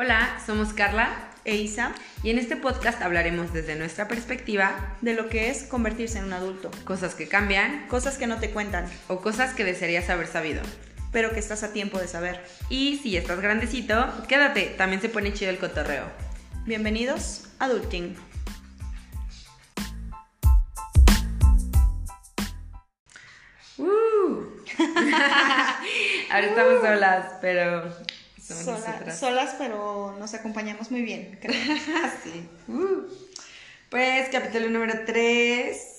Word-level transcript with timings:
Hola, 0.00 0.38
somos 0.46 0.74
Carla 0.74 1.10
e 1.44 1.56
Isa 1.56 1.92
y 2.22 2.30
en 2.30 2.38
este 2.38 2.54
podcast 2.54 3.02
hablaremos 3.02 3.52
desde 3.52 3.74
nuestra 3.74 4.06
perspectiva 4.06 4.94
de 5.00 5.12
lo 5.12 5.28
que 5.28 5.50
es 5.50 5.64
convertirse 5.64 6.18
en 6.18 6.26
un 6.26 6.34
adulto, 6.34 6.70
cosas 6.84 7.16
que 7.16 7.26
cambian, 7.26 7.88
cosas 7.88 8.16
que 8.16 8.28
no 8.28 8.38
te 8.38 8.52
cuentan 8.52 8.86
o 9.08 9.20
cosas 9.20 9.54
que 9.54 9.64
desearías 9.64 10.08
haber 10.08 10.28
sabido. 10.28 10.62
pero 11.10 11.32
que 11.32 11.40
estás 11.40 11.64
a 11.64 11.72
tiempo 11.72 11.98
de 11.98 12.06
saber. 12.06 12.40
Y 12.68 12.98
si 12.98 13.16
estás 13.16 13.40
grandecito, 13.40 14.08
quédate, 14.28 14.66
también 14.78 15.02
se 15.02 15.08
pone 15.08 15.32
chido 15.32 15.50
el 15.50 15.58
cotorreo. 15.58 16.04
Bienvenidos 16.64 17.48
a 17.58 17.64
Adulting. 17.64 18.14
¡Uh! 23.78 24.44
Ahora 26.30 26.46
estamos 26.46 26.82
solas, 26.82 27.32
pero 27.40 27.90
somos 28.54 28.64
Sola- 28.82 29.14
solas, 29.16 29.54
pero 29.58 30.16
nos 30.18 30.34
acompañamos 30.34 30.90
muy 30.90 31.02
bien. 31.02 31.38
creo. 31.40 31.54
Sí. 32.24 32.48
Uh. 32.68 33.02
Pues 33.90 34.28
capítulo 34.30 34.68
número 34.68 35.04
3. 35.06 35.94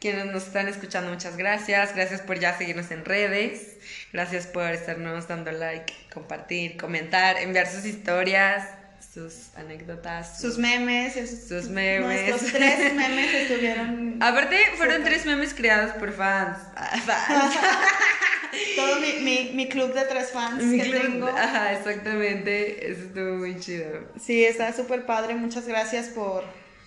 Quienes 0.00 0.26
nos 0.26 0.46
están 0.46 0.68
escuchando, 0.68 1.10
muchas 1.10 1.36
gracias. 1.36 1.94
Gracias 1.94 2.20
por 2.20 2.38
ya 2.38 2.56
seguirnos 2.56 2.90
en 2.90 3.04
redes. 3.04 3.76
Gracias 4.12 4.46
por 4.46 4.70
estarnos 4.70 5.26
dando 5.26 5.50
like, 5.52 5.92
compartir, 6.12 6.76
comentar, 6.76 7.38
enviar 7.38 7.66
sus 7.66 7.84
historias, 7.86 8.68
sus 9.12 9.54
anécdotas, 9.56 10.38
Sus 10.40 10.58
memes, 10.58 11.16
esos- 11.16 11.48
Sus 11.48 11.68
memes. 11.70 12.28
Nuestros 12.28 12.52
tres 12.52 12.92
memes 12.94 13.34
estuvieron. 13.34 14.22
Aparte, 14.22 14.58
fueron 14.76 14.98
Súper. 14.98 15.12
tres 15.12 15.26
memes 15.26 15.54
creados 15.54 15.92
por 15.96 16.12
fans. 16.12 16.58
Todo 18.76 19.00
mi, 19.00 19.12
mi, 19.22 19.50
mi 19.54 19.68
club 19.68 19.92
de 19.94 20.02
tres 20.02 20.30
fans 20.30 20.62
Mi 20.62 20.78
que 20.78 20.90
club- 20.90 21.02
tengo. 21.02 21.28
Ajá, 21.28 21.72
exactamente. 21.72 22.90
Eso 22.90 23.02
estuvo 23.02 23.36
muy 23.36 23.58
chido. 23.60 23.86
Sí, 24.22 24.44
está 24.44 24.72
súper 24.72 25.06
padre. 25.06 25.34
Muchas 25.34 25.66
gracias 25.66 26.08
por, 26.08 26.44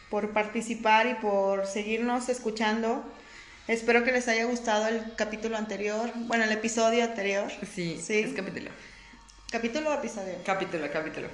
por 0.10 0.32
participar 0.32 1.08
y 1.08 1.16
por 1.16 1.66
seguirnos 1.68 2.30
escuchando. 2.30 3.04
Espero 3.68 4.04
que 4.04 4.12
les 4.12 4.28
haya 4.28 4.46
gustado 4.46 4.88
el 4.88 5.14
capítulo 5.16 5.56
anterior, 5.58 6.12
bueno, 6.16 6.44
el 6.44 6.52
episodio 6.52 7.04
anterior. 7.04 7.52
Sí, 7.76 8.00
Sí. 8.04 8.20
es 8.20 8.34
capítulo. 8.34 8.72
¿Capítulo 9.52 9.92
o 9.92 9.94
episodio? 9.94 10.36
Capítulo, 10.46 10.88
capítulo. 10.92 11.28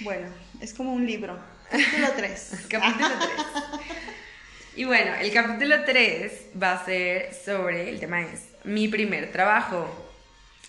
Bueno, 0.00 0.28
es 0.60 0.72
como 0.74 0.92
un 0.94 1.06
libro. 1.06 1.38
Capítulo 1.70 2.08
3. 2.16 2.50
Capítulo 2.70 3.08
3. 3.18 3.80
Y 4.76 4.84
bueno, 4.84 5.14
el 5.14 5.32
capítulo 5.32 5.84
3 5.86 6.32
va 6.62 6.72
a 6.74 6.84
ser 6.84 7.32
sobre, 7.32 7.88
el 7.88 7.98
tema 7.98 8.20
es 8.20 8.40
mi 8.66 8.88
primer 8.88 9.32
trabajo. 9.32 9.88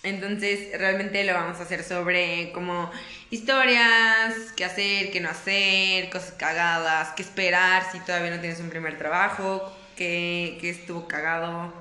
Entonces, 0.04 0.78
realmente 0.78 1.24
lo 1.24 1.34
vamos 1.34 1.58
a 1.58 1.64
hacer 1.64 1.82
sobre 1.82 2.52
como 2.52 2.90
historias, 3.30 4.34
qué 4.56 4.64
hacer, 4.64 5.10
qué 5.10 5.20
no 5.20 5.28
hacer, 5.28 6.08
cosas 6.08 6.32
cagadas, 6.38 7.08
qué 7.16 7.22
esperar 7.22 7.82
si 7.90 7.98
todavía 8.00 8.30
no 8.30 8.40
tienes 8.40 8.60
un 8.60 8.70
primer 8.70 8.96
trabajo, 8.96 9.70
qué, 9.96 10.56
qué 10.60 10.70
estuvo 10.70 11.08
cagado. 11.08 11.72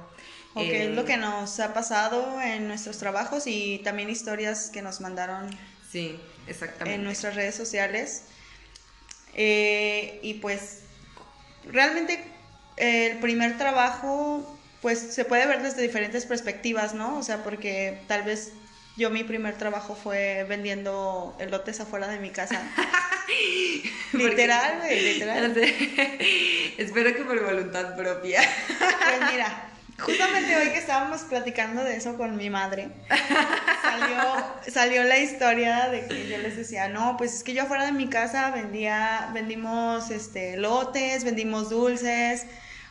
O 0.56 0.62
qué 0.62 0.84
eh, 0.84 0.90
es 0.90 0.95
lo 0.95 1.06
que 1.06 1.18
nos 1.18 1.60
ha 1.60 1.73
pasado 1.76 2.42
en 2.42 2.68
nuestros 2.68 2.98
trabajos 2.98 3.44
y 3.45 3.80
también 3.84 4.10
historias 4.10 4.72
que 4.72 4.82
nos 4.82 5.00
mandaron 5.00 5.56
Sí, 5.92 6.20
exactamente. 6.48 6.95
en 6.95 7.04
nuestras 7.04 7.36
redes 7.36 7.54
sociales. 7.54 8.23
Eh, 9.36 10.20
y 10.23 10.36
pues 10.36 10.80
realmente 11.66 12.20
el 12.78 13.20
primer 13.20 13.60
trabajo 13.60 14.56
pues 14.88 14.99
se 14.99 15.25
puede 15.25 15.45
ver 15.45 15.61
desde 15.61 15.81
diferentes 15.81 16.25
perspectivas, 16.25 16.93
¿no? 16.93 17.17
O 17.17 17.21
sea, 17.21 17.43
porque 17.43 17.99
tal 18.07 18.23
vez 18.23 18.53
yo 18.95 19.09
mi 19.09 19.25
primer 19.25 19.57
trabajo 19.57 19.97
fue 20.02 20.45
vendiendo 20.47 21.35
elotes 21.41 21.81
afuera 21.81 22.08
de 22.08 22.20
mi 22.20 22.30
casa. 22.30 22.61
Literal, 24.14 24.77
güey, 24.80 25.14
literal. 25.14 25.58
Espero 26.77 27.14
que 27.14 27.26
por 27.26 27.43
voluntad 27.43 27.97
propia. 27.97 28.39
Pues 28.80 29.31
mira, 29.33 29.70
justamente 29.99 30.55
hoy 30.55 30.70
que 30.70 30.77
estábamos 30.77 31.23
platicando 31.23 31.83
de 31.83 31.97
eso 31.97 32.15
con 32.15 32.37
mi 32.37 32.49
madre, 32.49 32.87
salió, 33.81 34.21
salió 34.71 35.03
la 35.03 35.17
historia 35.17 35.89
de 35.89 36.08
que 36.08 36.30
yo 36.30 36.37
les 36.37 36.55
decía, 36.55 36.87
no, 36.87 37.17
pues 37.17 37.33
es 37.33 37.43
que 37.43 37.53
yo 37.53 37.64
afuera 37.64 37.86
de 37.86 37.92
mi 37.92 38.08
casa 38.08 38.52
vendía, 38.52 39.31
vendimos 39.33 40.11
este 40.11 40.55
lotes, 40.55 41.26
vendimos 41.26 41.70
dulces, 41.70 42.45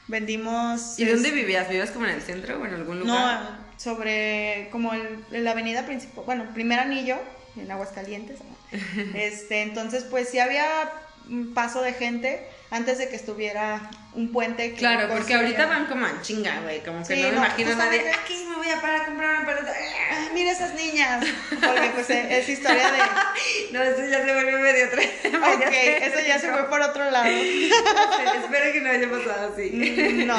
vendimos. 0.09 0.99
¿Y 0.99 1.05
dónde 1.05 1.29
es- 1.29 1.35
vivías? 1.35 1.69
¿Vivías 1.69 1.91
como 1.91 2.07
en 2.07 2.13
el 2.15 2.23
centro 2.23 2.61
o 2.61 2.67
en 2.67 2.75
algún 2.75 3.01
lugar? 3.01 3.41
No, 3.43 3.67
sobre 3.77 4.69
como 4.73 4.93
el- 4.95 5.25
la 5.31 5.51
avenida 5.53 5.85
principal, 5.87 6.25
bueno, 6.25 6.47
primer 6.55 6.79
anillo 6.79 7.17
en 7.57 7.71
Aguascalientes. 7.71 8.39
¿no? 8.41 8.57
Este, 9.15 9.63
entonces 9.63 10.05
pues 10.05 10.29
sí 10.29 10.39
había 10.39 10.65
un 11.29 11.55
paso 11.55 11.83
de 11.83 11.93
gente 11.93 12.47
antes 12.71 12.99
de 12.99 13.09
que 13.09 13.17
estuviera 13.17 13.91
un 14.15 14.33
puente. 14.33 14.71
que 14.73 14.77
Claro, 14.77 15.09
porque 15.13 15.35
ahorita 15.35 15.67
van 15.67 15.87
como 15.87 16.07
en 16.07 16.21
chinga, 16.23 16.61
güey. 16.61 16.83
Como 16.85 17.01
que 17.07 17.15
Sí, 17.17 17.23
no 17.23 17.29
me 17.29 17.35
no, 17.35 17.39
imagino 17.45 17.75
nadie. 17.77 18.11
Aquí 18.13 18.45
voy 18.67 18.75
a 18.75 18.81
parar 18.81 19.03
a 19.03 19.07
comprar 19.07 19.37
una 19.39 19.47
pelota. 19.47 19.73
Ay, 20.11 20.29
mira 20.35 20.53
esas 20.53 20.75
niñas. 20.75 21.25
Porque 21.51 21.91
pues 21.95 22.11
e- 22.11 22.39
es 22.39 22.49
historia 22.49 22.91
de. 22.93 22.99
No, 23.73 23.83
eso 23.83 24.05
ya 24.07 24.25
se 24.25 24.35
volvió 24.35 24.59
medio 24.59 24.89
tres. 24.91 25.11
Ok, 25.25 25.73
eso 25.73 26.19
ya 26.27 26.39
se 26.39 26.51
fue 26.53 26.69
por 26.69 26.81
otro 26.81 27.11
lado. 27.11 27.27
Espero 27.31 28.73
que 28.73 28.81
no 28.81 28.91
haya 28.91 29.11
pasado 29.11 29.53
así. 29.53 29.71
Mm, 29.73 30.27
No. 30.27 30.37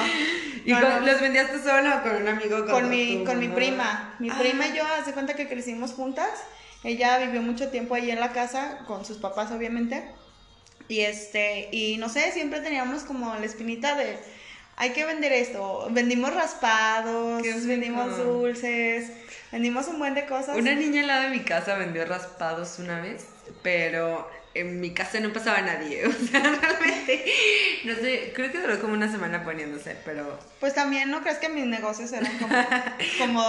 ¿Y 0.66 0.72
no, 0.74 0.82
con- 0.82 0.90
no. 0.90 1.00
los 1.12 1.22
vendías 1.22 1.52
tú 1.52 1.60
solo 1.60 1.98
o 1.98 2.02
con 2.04 2.16
un 2.18 2.28
amigo? 2.28 2.66
Con 2.66 2.90
mi, 2.90 3.24
con 3.24 3.40
mi 3.40 3.48
prima. 3.48 4.16
Mi 4.20 4.30
Ah. 4.30 4.36
prima 4.40 4.68
y 4.68 4.76
yo, 4.76 4.84
hace 5.00 5.14
cuenta 5.14 5.34
que 5.36 5.48
crecimos 5.48 5.92
juntas. 5.94 6.30
Ella 6.84 7.18
vivió 7.20 7.42
mucho 7.42 7.70
tiempo 7.70 7.96
ahí 7.96 8.12
en 8.12 8.20
la 8.20 8.32
casa, 8.34 8.80
con 8.86 9.06
sus 9.06 9.18
papás, 9.18 9.52
obviamente. 9.52 10.04
Y 10.90 11.02
este, 11.02 11.70
y 11.72 11.98
no 11.98 12.08
sé, 12.10 12.32
siempre 12.32 12.62
teníamos 12.62 13.04
como 13.04 13.34
la 13.36 13.46
espinita 13.46 13.96
de 13.96 14.18
hay 14.78 14.92
que 14.92 15.06
vender 15.06 15.34
esto. 15.34 15.88
Vendimos 15.92 16.34
raspados, 16.34 17.42
Qué 17.42 17.52
rico. 17.52 17.68
vendimos 17.68 18.18
dulces, 18.18 19.12
vendimos 19.52 19.88
un 19.88 20.00
buen 20.00 20.14
de 20.14 20.26
cosas. 20.28 20.56
Una 20.56 20.76
niña 20.76 21.02
al 21.02 21.08
lado 21.08 21.24
de 21.24 21.30
mi 21.30 21.40
casa 21.40 21.76
vendió 21.76 22.06
raspados 22.06 22.78
una 22.80 23.02
vez, 23.02 23.26
pero 23.64 24.30
en 24.60 24.80
mi 24.82 24.92
casa 24.92 25.20
no 25.20 25.32
pasaba 25.34 25.62
nadie. 25.62 26.06
O 26.08 26.12
sea, 26.28 26.40
realmente, 26.42 27.26
no 27.86 27.96
sé, 27.96 28.32
creo 28.36 28.52
que 28.52 28.58
duró 28.60 28.80
como 28.82 28.94
una 28.94 29.10
semana 29.12 29.44
poniéndose, 29.44 29.96
pero 30.06 30.40
Pues 30.60 30.74
también 30.74 31.10
no 31.12 31.22
crees 31.22 31.38
que 31.38 31.50
mis 31.50 31.66
negocios 31.66 32.12
eran 32.14 32.32
como, 32.38 32.56
como 33.20 33.44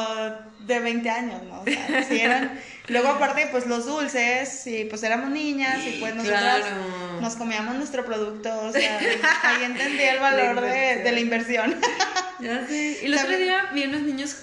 de 0.60 0.78
20 0.80 1.10
años, 1.10 1.42
¿no? 1.44 1.60
O 1.62 1.64
sea, 1.64 2.02
sí 2.04 2.20
eran. 2.20 2.60
Luego, 2.88 3.08
aparte, 3.08 3.48
pues 3.50 3.66
los 3.66 3.84
dulces, 3.86 4.66
y 4.66 4.84
pues 4.84 5.02
éramos 5.02 5.30
niñas, 5.30 5.78
y 5.86 5.98
pues 6.00 6.14
nosotras 6.14 6.60
Claro. 6.60 7.20
nos 7.20 7.36
comíamos 7.36 7.74
nuestro 7.74 8.04
producto, 8.06 8.48
o 8.60 8.72
sea, 8.72 8.98
ahí 9.42 9.64
entendí 9.64 10.02
el 10.04 10.18
valor 10.20 10.60
de, 10.62 10.96
de 11.02 11.12
la 11.12 11.20
inversión. 11.20 11.76
Ya 12.40 12.66
sé. 12.66 12.98
Y 13.02 13.06
el 13.06 13.14
otro 13.18 13.36
día 13.36 13.70
vi 13.74 13.84
unos 13.84 14.02
niños 14.02 14.36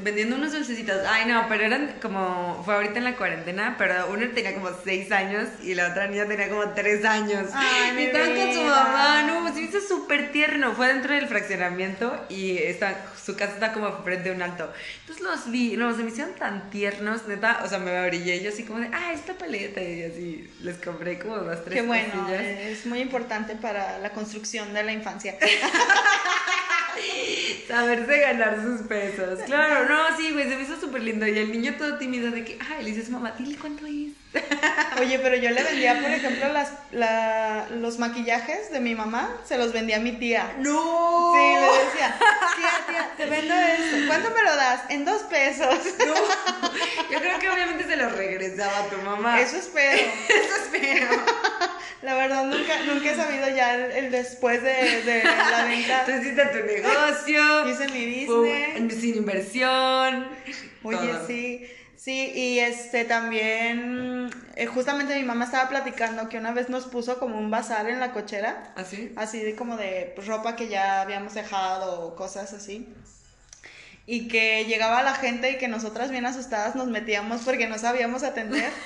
vendiendo 0.00 0.36
unos 0.36 0.52
dulcecitos. 0.52 0.96
Ay, 1.08 1.26
no, 1.26 1.46
pero 1.48 1.64
eran 1.64 1.94
como. 2.00 2.62
Fue 2.64 2.74
ahorita 2.74 2.98
en 2.98 3.04
la 3.04 3.16
cuarentena, 3.16 3.76
pero 3.78 4.10
uno 4.10 4.26
tenía 4.34 4.54
como 4.54 4.70
6 4.84 5.12
años 5.12 5.48
y 5.62 5.74
la 5.74 5.88
otra 5.90 6.06
niña 6.06 6.26
tenía 6.26 6.48
como 6.48 6.68
3 6.70 7.04
años. 7.04 7.50
Ay, 7.54 7.98
y 7.98 8.02
estaban 8.04 8.36
con 8.36 8.52
su 8.54 8.62
mamá. 8.62 9.22
No, 9.22 9.52
se 9.54 9.60
hizo 9.62 9.80
súper 9.80 10.32
tierno. 10.32 10.72
Fue 10.74 10.88
dentro 10.88 11.14
del 11.14 11.26
fraccionamiento 11.26 12.26
y 12.28 12.58
está, 12.58 12.96
su 13.22 13.36
casa 13.36 13.54
está 13.54 13.72
como 13.72 14.02
frente 14.02 14.30
a 14.30 14.32
un 14.32 14.42
alto. 14.42 14.72
Entonces 15.00 15.24
los 15.24 15.50
vi, 15.50 15.76
no, 15.76 15.94
se 15.96 16.02
me 16.02 16.10
hicieron 16.10 16.34
tan 16.34 16.70
tiernos, 16.70 17.26
neta. 17.28 17.62
O 17.64 17.68
sea, 17.68 17.78
me 17.78 18.00
orillé 18.00 18.42
yo 18.42 18.50
así 18.50 18.64
como 18.64 18.80
de, 18.80 18.90
ah, 18.92 19.12
esta 19.12 19.34
paleta. 19.34 19.82
Y 19.82 20.02
así 20.02 20.50
les 20.60 20.76
compré 20.78 21.18
como 21.18 21.36
dos, 21.36 21.64
tres 21.64 21.80
Qué 21.80 21.86
bueno, 21.86 22.12
cosillas. 22.12 22.42
es 22.42 22.86
muy 22.86 23.00
importante 23.00 23.56
para 23.56 23.98
la 23.98 24.10
construcción 24.10 24.72
de 24.74 24.82
la 24.82 24.92
infancia. 24.92 25.36
Saberse 27.68 28.18
ganar 28.20 28.62
sus 28.62 28.82
pesos. 28.82 29.40
Claro, 29.46 29.88
no, 29.88 30.16
sí, 30.16 30.32
güey, 30.32 30.48
se 30.48 30.56
me 30.56 30.62
hizo 30.62 30.80
súper 30.80 31.02
lindo. 31.02 31.26
Y 31.26 31.38
el 31.38 31.52
niño 31.52 31.74
todo 31.78 31.96
tímido 31.98 32.30
de 32.30 32.44
que, 32.44 32.58
ay, 32.60 32.84
le 32.84 32.90
dices, 32.90 33.10
mamá, 33.10 33.34
dile 33.38 33.56
cuánto 33.56 33.86
es. 33.86 34.01
Oye, 35.00 35.18
pero 35.18 35.36
yo 35.36 35.50
le 35.50 35.62
vendía, 35.62 36.00
por 36.00 36.10
ejemplo, 36.10 36.52
las, 36.52 36.70
la- 36.92 37.66
los 37.70 37.98
maquillajes 37.98 38.70
de 38.70 38.80
mi 38.80 38.94
mamá, 38.94 39.36
se 39.44 39.58
los 39.58 39.72
vendía 39.72 39.96
a 39.96 40.00
mi 40.00 40.12
tía. 40.12 40.54
¡No! 40.58 41.32
Sí, 41.34 41.54
le 41.60 41.84
decía, 41.84 42.16
tía, 42.56 42.86
tía, 42.88 43.10
te 43.16 43.26
vendo 43.26 43.54
esto. 43.54 43.96
¿Cuánto 44.06 44.30
me 44.30 44.42
lo 44.42 44.56
das? 44.56 44.82
En 44.90 45.04
dos 45.04 45.22
pesos. 45.24 45.74
Yo 47.10 47.18
creo 47.18 47.38
que 47.38 47.50
obviamente 47.50 47.84
se 47.84 47.96
lo 47.96 48.08
regresaba 48.10 48.78
a 48.78 48.84
tu 48.86 48.96
mamá. 49.02 49.40
Eso 49.40 49.56
espero. 49.56 49.98
Eso 50.28 50.56
espero. 50.64 51.06
La 52.02 52.14
verdad, 52.14 52.44
nunca, 52.44 52.78
nunca 52.86 53.10
he 53.12 53.14
sabido 53.16 53.48
ya 53.48 53.74
el, 53.76 53.92
el 53.92 54.10
después 54.10 54.62
de, 54.62 55.02
de 55.02 55.22
la 55.24 55.64
venta. 55.64 56.04
Tú 56.04 56.12
hiciste 56.12 56.44
tu 56.46 56.66
negocio. 56.66 57.68
Hice 57.68 57.88
mi 57.88 58.26
business. 58.26 59.00
Sin 59.00 59.16
inversión. 59.16 60.28
Oye, 60.82 60.96
todo. 60.98 61.26
sí. 61.26 61.68
Sí, 62.02 62.32
y 62.34 62.58
este 62.58 63.04
también, 63.04 64.28
eh, 64.56 64.66
justamente 64.66 65.14
mi 65.14 65.22
mamá 65.22 65.44
estaba 65.44 65.68
platicando 65.68 66.28
que 66.28 66.36
una 66.36 66.50
vez 66.50 66.68
nos 66.68 66.86
puso 66.86 67.20
como 67.20 67.38
un 67.38 67.48
bazar 67.48 67.88
en 67.88 68.00
la 68.00 68.10
cochera, 68.10 68.72
¿Así? 68.74 69.12
así 69.14 69.38
de 69.38 69.54
como 69.54 69.76
de 69.76 70.10
pues, 70.16 70.26
ropa 70.26 70.56
que 70.56 70.66
ya 70.66 71.00
habíamos 71.00 71.34
dejado 71.34 72.00
o 72.04 72.16
cosas 72.16 72.52
así. 72.54 72.92
Y 74.04 74.26
que 74.26 74.64
llegaba 74.64 75.04
la 75.04 75.14
gente 75.14 75.52
y 75.52 75.58
que 75.58 75.68
nosotras 75.68 76.10
bien 76.10 76.26
asustadas 76.26 76.74
nos 76.74 76.88
metíamos 76.88 77.42
porque 77.42 77.68
no 77.68 77.78
sabíamos 77.78 78.24
atender. 78.24 78.68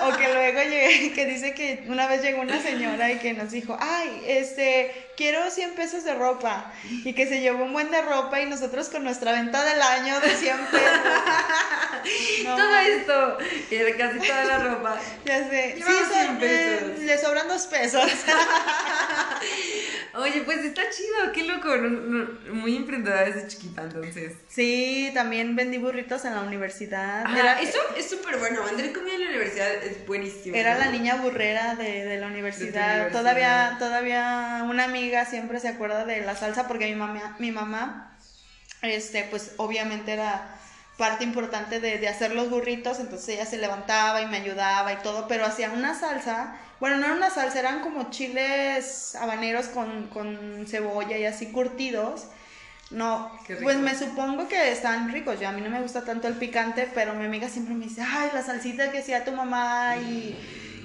O 0.00 0.16
que 0.16 0.32
luego 0.32 0.62
llegué, 0.62 1.12
que 1.12 1.26
dice 1.26 1.54
que 1.54 1.84
una 1.88 2.06
vez 2.06 2.22
llegó 2.22 2.40
una 2.40 2.62
señora 2.62 3.10
y 3.10 3.18
que 3.18 3.32
nos 3.32 3.50
dijo, 3.50 3.76
ay, 3.80 4.22
este, 4.28 4.92
quiero 5.18 5.50
100 5.50 5.74
pesos 5.74 6.04
de 6.04 6.14
ropa. 6.14 6.72
Y 7.04 7.12
que 7.12 7.26
se 7.26 7.40
llevó 7.40 7.64
un 7.64 7.72
buen 7.72 7.90
de 7.90 8.00
ropa 8.00 8.40
y 8.40 8.46
nosotros 8.46 8.88
con 8.88 9.02
nuestra 9.02 9.32
venta 9.32 9.64
del 9.64 9.82
año 9.82 10.20
de 10.20 10.30
100 10.30 10.56
pesos. 10.66 10.88
No, 12.44 12.56
Todo 12.56 12.76
esto, 12.78 13.38
y 13.70 13.92
casi 13.98 14.18
toda 14.20 14.44
la 14.44 14.58
ropa. 14.60 14.96
Ya 15.26 15.46
sé. 15.50 15.72
Sí, 15.74 15.78
Llevaba 15.80 16.08
100 16.08 16.26
son- 16.26 16.38
pesos. 16.38 16.88
eh, 16.88 16.96
le 17.00 17.18
sobran 17.18 17.48
dos 17.48 17.66
pesos. 17.66 18.04
Oye, 20.14 20.40
pues 20.42 20.58
está 20.64 20.82
chido, 20.90 21.32
qué 21.32 21.42
loco. 21.44 21.68
muy 22.52 22.76
emprendedora 22.76 23.24
desde 23.24 23.46
chiquita, 23.48 23.82
entonces. 23.82 24.32
Sí, 24.48 25.10
también 25.14 25.54
vendí 25.56 25.78
burritos 25.78 26.24
en 26.24 26.34
la 26.34 26.40
universidad. 26.40 27.24
Ajá, 27.26 27.38
Era, 27.38 27.60
eso 27.60 27.78
es 27.96 28.08
súper 28.08 28.38
bueno. 28.38 28.62
Vender 28.64 28.92
comida 28.92 29.14
en 29.14 29.24
la 29.24 29.28
universidad 29.30 29.74
es 29.84 30.06
buenísimo. 30.06 30.56
Era 30.56 30.74
¿no? 30.74 30.80
la 30.80 30.86
niña 30.90 31.16
burrera 31.16 31.74
de, 31.74 32.04
de 32.04 32.16
la 32.18 32.26
universidad. 32.28 32.94
universidad. 32.94 33.12
Todavía, 33.12 33.76
todavía 33.78 34.64
una 34.68 34.84
amiga 34.84 35.07
siempre 35.24 35.60
se 35.60 35.68
acuerda 35.68 36.04
de 36.04 36.20
la 36.22 36.36
salsa 36.36 36.68
porque 36.68 36.86
mi 36.86 36.94
mamá, 36.94 37.36
mi 37.38 37.52
mamá, 37.52 38.16
este, 38.82 39.24
pues 39.24 39.52
obviamente 39.56 40.12
era 40.12 40.54
parte 40.96 41.24
importante 41.24 41.80
de, 41.80 41.98
de 41.98 42.08
hacer 42.08 42.34
los 42.34 42.50
burritos, 42.50 42.98
entonces 42.98 43.28
ella 43.30 43.46
se 43.46 43.58
levantaba 43.58 44.20
y 44.22 44.26
me 44.26 44.38
ayudaba 44.38 44.92
y 44.92 44.96
todo, 44.96 45.28
pero 45.28 45.46
hacía 45.46 45.70
una 45.70 45.94
salsa, 45.94 46.56
bueno, 46.80 46.96
no 46.96 47.06
era 47.06 47.14
una 47.14 47.30
salsa, 47.30 47.58
eran 47.58 47.80
como 47.80 48.10
chiles 48.10 49.16
habaneros 49.16 49.66
con, 49.66 50.08
con 50.08 50.66
cebolla 50.66 51.16
y 51.18 51.24
así 51.24 51.46
curtidos. 51.46 52.26
No, 52.90 53.30
pues 53.62 53.76
me 53.76 53.94
supongo 53.94 54.48
que 54.48 54.72
están 54.72 55.12
ricos. 55.12 55.38
Yo 55.38 55.48
a 55.48 55.52
mí 55.52 55.60
no 55.60 55.68
me 55.68 55.82
gusta 55.82 56.04
tanto 56.04 56.26
el 56.26 56.34
picante, 56.34 56.88
pero 56.94 57.14
mi 57.14 57.26
amiga 57.26 57.48
siempre 57.48 57.74
me 57.74 57.84
dice, 57.84 58.02
ay, 58.02 58.30
la 58.32 58.42
salsita 58.42 58.90
que 58.90 59.00
hacía 59.00 59.24
tu 59.24 59.32
mamá 59.32 59.96
y, 59.96 60.34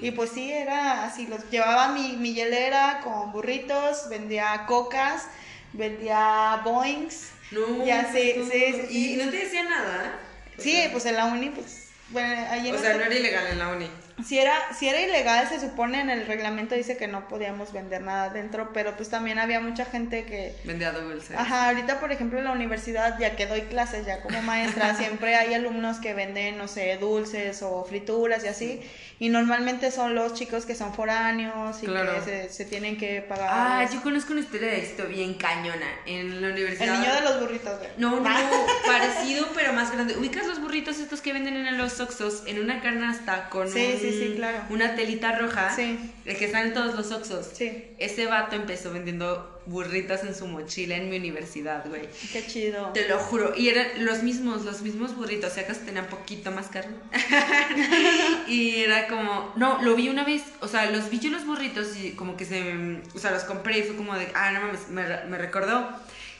y 0.00 0.10
pues 0.12 0.30
sí, 0.30 0.52
era 0.52 1.04
así. 1.04 1.26
Los 1.26 1.48
llevaba 1.50 1.88
mi, 1.88 2.16
mi 2.16 2.34
hielera 2.34 3.00
con 3.02 3.32
burritos, 3.32 4.08
vendía 4.08 4.64
cocas, 4.66 5.26
vendía 5.72 6.60
boings. 6.64 7.30
No, 7.50 7.84
Ya 7.84 8.10
sé, 8.10 8.34
sí, 8.34 8.38
no. 8.38 8.46
sí. 8.88 9.14
Y 9.14 9.16
no 9.16 9.30
te 9.30 9.36
decía 9.38 9.62
nada. 9.64 10.18
O 10.58 10.62
Sí, 10.62 10.72
sea, 10.72 10.92
pues 10.92 11.06
en 11.06 11.16
la 11.16 11.26
uni, 11.26 11.50
pues, 11.50 11.88
bueno, 12.08 12.46
ahí 12.50 12.68
en 12.68 12.74
O 12.74 12.78
sea, 12.78 12.94
no 12.94 13.04
era 13.04 13.14
ilegal 13.14 13.46
en 13.48 13.58
la 13.58 13.68
uni. 13.68 13.90
Si 14.24 14.38
era, 14.38 14.54
si 14.78 14.88
era 14.88 15.00
ilegal, 15.00 15.48
se 15.48 15.58
supone 15.60 16.00
en 16.00 16.08
el 16.10 16.26
reglamento 16.26 16.74
dice 16.74 16.96
que 16.96 17.08
no 17.08 17.26
podíamos 17.28 17.72
vender 17.72 18.02
nada 18.02 18.30
dentro, 18.30 18.72
pero 18.72 18.94
pues 18.96 19.08
también 19.10 19.38
había 19.38 19.60
mucha 19.60 19.84
gente 19.84 20.24
que, 20.24 20.54
Vendía 20.64 20.92
dulces. 20.92 21.36
Ajá, 21.36 21.68
ahorita 21.68 21.98
por 22.00 22.12
ejemplo 22.12 22.38
en 22.38 22.44
la 22.44 22.52
universidad, 22.52 23.18
ya 23.18 23.34
que 23.36 23.46
doy 23.46 23.62
clases 23.62 24.06
ya 24.06 24.20
como 24.22 24.40
maestra, 24.42 24.94
siempre 24.96 25.34
hay 25.34 25.54
alumnos 25.54 25.98
que 25.98 26.14
venden, 26.14 26.58
no 26.58 26.68
sé, 26.68 26.96
dulces 26.98 27.62
o 27.62 27.84
frituras 27.84 28.44
y 28.44 28.48
así, 28.48 28.80
y 29.18 29.28
normalmente 29.30 29.90
son 29.90 30.14
los 30.14 30.34
chicos 30.34 30.64
que 30.66 30.74
son 30.74 30.92
foráneos 30.94 31.82
y 31.82 31.86
Claro. 31.86 32.14
que 32.16 32.20
se, 32.22 32.48
se 32.52 32.64
tienen 32.64 32.96
que 32.96 33.20
pagar. 33.22 33.48
Ah, 33.50 33.88
yo 33.92 34.02
conozco 34.02 34.32
una 34.32 34.40
historia 34.42 34.68
de 34.68 34.80
esto 34.82 35.06
bien 35.06 35.34
cañona. 35.34 35.86
En 36.06 36.40
la 36.42 36.48
universidad. 36.48 36.94
El 36.94 37.00
niño 37.00 37.14
de 37.14 37.20
los 37.20 37.40
burritos, 37.40 37.78
güey. 37.78 37.90
No, 37.96 38.20
no, 38.20 38.24
parecido, 38.86 39.46
pero 39.54 39.72
más 39.72 39.92
grande. 39.92 40.16
¿Ubicas 40.16 40.46
los 40.46 40.60
burritos 40.60 40.98
estos 40.98 41.20
que 41.20 41.32
venden 41.32 41.56
en 41.56 41.78
los 41.78 42.00
Oxxos 42.00 42.42
en 42.46 42.60
una 42.60 42.80
canasta 42.80 43.48
con 43.50 43.68
Sí, 43.70 43.92
un- 43.94 44.00
sí, 44.10 44.18
sí, 44.18 44.32
claro. 44.36 44.64
una 44.70 44.94
telita 44.94 45.38
roja? 45.38 45.74
Sí. 45.74 45.98
El 46.24 46.36
que 46.36 46.46
están 46.46 46.68
en 46.68 46.74
todos 46.74 46.94
los 46.94 47.10
Oxxos. 47.12 47.50
Sí, 47.52 47.84
Ese 47.98 48.26
vato 48.26 48.56
empezó 48.56 48.92
vendiendo 48.92 49.60
burritos 49.66 50.22
en 50.24 50.34
su 50.34 50.46
mochila 50.46 50.96
en 50.96 51.10
mi 51.10 51.16
universidad, 51.18 51.86
güey. 51.88 52.02
qué 52.32 52.46
chido. 52.46 52.90
Te 52.92 53.08
lo 53.08 53.18
juro. 53.18 53.54
Y 53.56 53.68
eran 53.68 54.04
los 54.04 54.22
mismos, 54.22 54.64
los 54.64 54.82
mismos 54.82 55.16
burritos. 55.16 55.50
O 55.52 55.54
sea, 55.54 55.64
acaso 55.64 55.80
tenían 55.84 56.06
poquito 56.06 56.50
más 56.50 56.68
carne. 56.68 56.96
y 58.48 58.80
era 58.80 59.06
como, 59.08 59.52
no, 59.56 59.82
lo 59.82 59.94
vi 59.94 60.08
una 60.08 60.24
vez. 60.24 60.42
O 60.60 60.68
sea, 60.68 60.90
los 60.90 61.10
vi 61.10 61.18
yo 61.18 61.30
los 61.30 61.46
burritos 61.46 61.96
y 61.96 62.12
como 62.12 62.36
que 62.36 62.44
se, 62.44 63.00
o 63.14 63.18
sea, 63.18 63.30
los 63.30 63.44
compré 63.44 63.78
y 63.78 63.82
fue 63.82 63.96
como 63.96 64.14
de, 64.14 64.28
ah, 64.34 64.52
no 64.52 64.60
mames, 64.62 64.88
me, 64.88 65.02
me 65.28 65.38
recordó. 65.38 65.88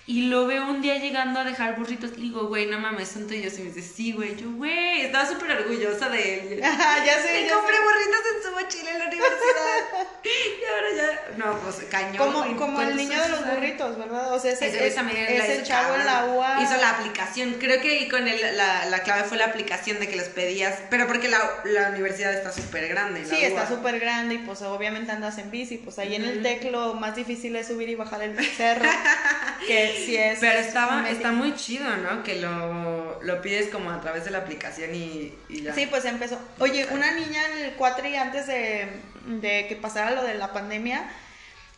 Y 0.07 0.27
lo 0.27 0.47
veo 0.47 0.69
un 0.69 0.83
día 0.83 0.99
llegando 0.99 1.41
a 1.41 1.45
dejar 1.45 1.77
burritos. 1.77 2.15
Digo, 2.17 2.49
güey, 2.49 2.67
no 2.67 2.79
mames, 2.79 3.09
son 3.09 3.27
tuyos. 3.27 3.59
Y 3.59 3.63
me 3.63 3.71
dice, 3.71 3.81
sí, 3.81 4.13
güey. 4.13 4.37
Yo, 4.37 4.51
güey, 4.53 5.01
estaba 5.01 5.27
súper 5.27 5.51
orgullosa 5.53 6.11
de 6.11 6.55
él. 6.55 6.63
Ajá, 6.65 7.03
ya 7.07 7.23
sé, 7.23 7.41
Le 7.41 7.47
ya 7.47 7.55
compré 7.55 7.77
sé. 7.77 7.83
burritos 7.83 8.21
en 8.37 8.43
su 8.43 8.51
mochila 8.53 8.91
en 8.91 8.99
la 8.99 9.07
universidad. 9.07 10.07
y 10.25 10.65
ahora 10.67 10.89
ya, 10.95 11.37
no, 11.39 11.59
pues 11.61 11.77
cañón. 11.91 12.17
Como, 12.19 12.41
como 12.59 12.83
el 12.83 12.89
¿cuántos 12.89 12.97
niño 12.97 13.23
de 13.23 13.29
los 13.31 13.47
burritos, 13.47 13.99
¿verdad? 13.99 14.35
O 14.35 14.39
sea, 14.39 14.53
ese, 14.53 14.87
Ese, 14.87 15.63
chavo 15.63 15.95
en 15.95 16.05
la. 16.05 16.27
UA. 16.27 16.63
Hizo 16.63 16.77
la 16.77 16.91
aplicación. 16.91 17.55
Creo 17.59 17.81
que 17.81 17.99
ahí 17.99 18.09
con 18.09 18.29
él 18.29 18.39
la, 18.57 18.85
la 18.85 18.99
clave 19.05 19.25
fue 19.25 19.39
la 19.39 19.47
aplicación 19.47 20.01
de 20.01 20.09
que 20.09 20.17
los 20.17 20.29
pedías. 20.29 20.81
Pero 20.91 21.07
porque 21.07 21.29
la, 21.29 21.39
la 21.65 21.89
universidad 21.89 22.35
está 22.35 22.53
súper 22.53 22.89
grande. 22.89 23.25
Sí, 23.25 23.37
está 23.43 23.67
súper 23.67 23.99
grande 24.01 24.35
y 24.35 24.39
pues 24.39 24.61
obviamente 24.61 25.13
andas 25.13 25.39
en 25.39 25.51
bici, 25.51 25.79
pues 25.79 25.99
ahí 25.99 26.15
en 26.15 26.25
el 26.25 26.43
TEC 26.43 26.71
lo 26.71 26.93
más 26.93 27.17
difícil 27.17 27.57
es 27.57 27.69
subir 27.69 27.89
y 27.89 27.95
bajar 27.95 28.23
el 28.23 28.37
cerro, 28.45 28.85
que 29.67 29.94
sí 29.95 30.17
es... 30.17 30.39
Pero 30.41 30.59
estaba, 30.59 31.09
está 31.09 31.33
muy 31.33 31.55
chido, 31.55 31.89
¿no? 31.97 32.23
Que 32.23 32.41
lo, 32.41 33.23
lo 33.23 33.43
pides 33.43 33.69
como 33.69 33.91
a 33.91 34.01
través 34.01 34.25
de 34.25 34.31
la 34.31 34.39
aplicación 34.39 34.95
y, 34.95 35.35
y 35.49 35.63
ya. 35.63 35.75
Sí, 35.75 35.87
pues 35.87 36.05
empezó. 36.05 36.39
Oye, 36.59 36.87
una 36.91 37.13
niña 37.13 37.41
en 37.53 37.65
el 37.65 37.73
cuatri 37.75 38.17
antes 38.17 38.47
de, 38.47 38.89
de 39.27 39.67
que 39.69 39.77
pasara 39.77 40.11
lo 40.13 40.23
de 40.23 40.35
la 40.35 40.53
pandemia, 40.53 41.05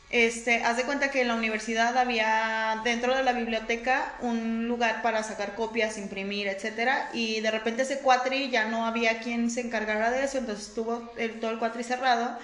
este, 0.08 0.62
haz 0.62 0.76
de 0.76 0.84
cuenta 0.84 1.10
que 1.10 1.22
en 1.22 1.28
la 1.28 1.34
universidad 1.34 1.98
había 1.98 2.80
dentro 2.84 3.14
de 3.16 3.24
la 3.24 3.32
biblioteca 3.32 4.14
un 4.20 4.68
lugar 4.68 5.02
para 5.02 5.22
sacar 5.24 5.54
copias, 5.56 5.98
imprimir, 5.98 6.46
etcétera, 6.46 7.10
y 7.12 7.40
de 7.40 7.50
repente 7.50 7.82
ese 7.82 7.98
cuatri 7.98 8.48
ya 8.50 8.66
no 8.66 8.86
había 8.86 9.18
quien 9.18 9.50
se 9.50 9.62
encargara 9.62 10.10
de 10.12 10.24
eso, 10.24 10.38
entonces 10.38 10.68
estuvo 10.68 11.12
el- 11.16 11.40
todo 11.40 11.50
el 11.50 11.58
cuatri 11.58 11.82
cerrado. 11.82 12.38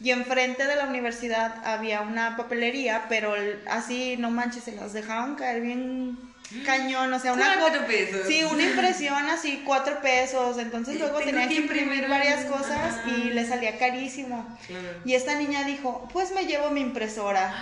Y 0.00 0.10
enfrente 0.10 0.66
de 0.66 0.76
la 0.76 0.84
universidad 0.84 1.64
había 1.66 2.02
una 2.02 2.36
papelería, 2.36 3.06
pero 3.08 3.34
así, 3.70 4.16
no 4.18 4.30
manches, 4.30 4.64
se 4.64 4.72
las 4.72 4.92
dejaban 4.92 5.36
caer 5.36 5.62
bien 5.62 6.18
cañón, 6.64 7.12
o 7.12 7.18
sea, 7.18 7.32
una 7.32 7.58
¿Cuatro 7.58 7.86
pesos? 7.86 8.20
Sí, 8.28 8.44
una 8.44 8.62
impresión 8.62 9.24
así, 9.30 9.62
cuatro 9.64 10.00
pesos. 10.02 10.58
Entonces 10.58 10.98
luego 10.98 11.18
Tengo 11.18 11.30
tenían 11.30 11.48
que 11.48 11.54
imprimir 11.56 12.08
varias 12.08 12.44
cosas 12.44 12.98
Ajá. 12.98 13.08
y 13.08 13.30
le 13.30 13.46
salía 13.46 13.78
carísimo. 13.78 14.46
Claro. 14.66 14.88
Y 15.04 15.14
esta 15.14 15.34
niña 15.34 15.64
dijo, 15.64 16.06
pues 16.12 16.32
me 16.32 16.44
llevo 16.44 16.70
mi 16.70 16.82
impresora. 16.82 17.52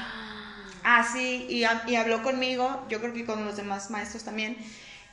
Así, 0.82 1.46
y, 1.48 1.64
ha- 1.64 1.82
y 1.86 1.96
habló 1.96 2.22
conmigo, 2.22 2.84
yo 2.90 3.00
creo 3.00 3.14
que 3.14 3.24
con 3.24 3.44
los 3.46 3.56
demás 3.56 3.90
maestros 3.90 4.24
también. 4.24 4.58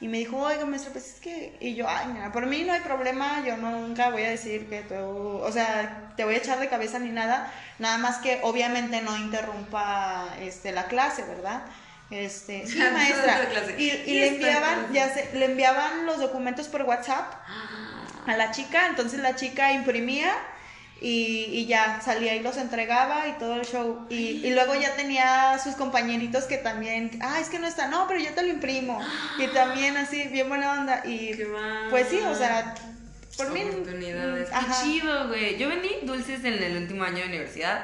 Y 0.01 0.07
me 0.07 0.17
dijo, 0.17 0.37
oiga, 0.37 0.65
maestra, 0.65 0.91
pues 0.91 1.13
es 1.13 1.19
que. 1.21 1.55
Y 1.59 1.75
yo, 1.75 1.87
ay, 1.87 2.07
mira, 2.11 2.31
por 2.31 2.47
mí 2.47 2.63
no 2.63 2.73
hay 2.73 2.81
problema, 2.81 3.43
yo 3.45 3.55
nunca 3.55 4.09
voy 4.09 4.23
a 4.23 4.31
decir 4.31 4.67
que 4.67 4.81
tú. 4.81 4.95
O 4.95 5.51
sea, 5.51 6.11
te 6.17 6.25
voy 6.25 6.33
a 6.33 6.37
echar 6.37 6.59
de 6.59 6.67
cabeza 6.67 6.97
ni 6.97 7.11
nada. 7.11 7.53
Nada 7.77 7.99
más 7.99 8.17
que 8.17 8.39
obviamente 8.41 9.01
no 9.03 9.15
interrumpa 9.15 10.27
este, 10.39 10.71
la 10.71 10.87
clase, 10.87 11.23
¿verdad? 11.23 11.61
Este, 12.09 12.65
sí, 12.67 12.79
maestra. 12.79 13.47
Y, 13.77 13.83
y 13.83 14.19
le 14.19 14.27
enviaban, 14.29 14.91
ya 14.91 15.13
sé, 15.13 15.29
le 15.33 15.45
enviaban 15.45 16.07
los 16.07 16.17
documentos 16.17 16.67
por 16.67 16.81
WhatsApp 16.81 17.33
a 18.25 18.37
la 18.37 18.51
chica, 18.51 18.87
entonces 18.87 19.19
la 19.19 19.35
chica 19.35 19.71
imprimía 19.71 20.33
y, 21.01 21.45
y 21.51 21.65
ya 21.65 21.99
salía 21.99 22.35
y 22.35 22.41
los 22.41 22.57
entregaba 22.57 23.27
y 23.27 23.33
todo 23.33 23.55
el 23.55 23.65
show. 23.65 24.05
Y, 24.09 24.45
y 24.45 24.53
luego 24.53 24.75
ya 24.75 24.95
tenía 24.95 25.57
sus 25.57 25.75
compañeritos 25.75 26.43
que 26.43 26.57
también, 26.57 27.09
ah, 27.21 27.39
es 27.39 27.49
que 27.49 27.57
no 27.57 27.67
está, 27.67 27.87
no, 27.87 28.07
pero 28.07 28.19
yo 28.19 28.31
te 28.33 28.43
lo 28.43 28.49
imprimo. 28.49 29.01
Y 29.39 29.47
también 29.47 29.97
así, 29.97 30.27
bien 30.27 30.47
buena 30.47 30.79
onda. 30.79 31.01
Y 31.05 31.31
pues 31.89 32.07
sí, 32.07 32.19
o 32.19 32.35
sea, 32.35 32.75
por 33.35 33.51
mí... 33.51 33.63
oportunidades. 33.63 34.49
Qué 34.49 34.55
ajá. 34.55 34.83
chido, 34.83 35.27
güey. 35.27 35.57
Yo 35.57 35.69
vendí 35.69 35.89
dulces 36.03 36.45
en 36.45 36.61
el 36.61 36.77
último 36.77 37.03
año 37.03 37.17
de 37.17 37.25
universidad 37.29 37.83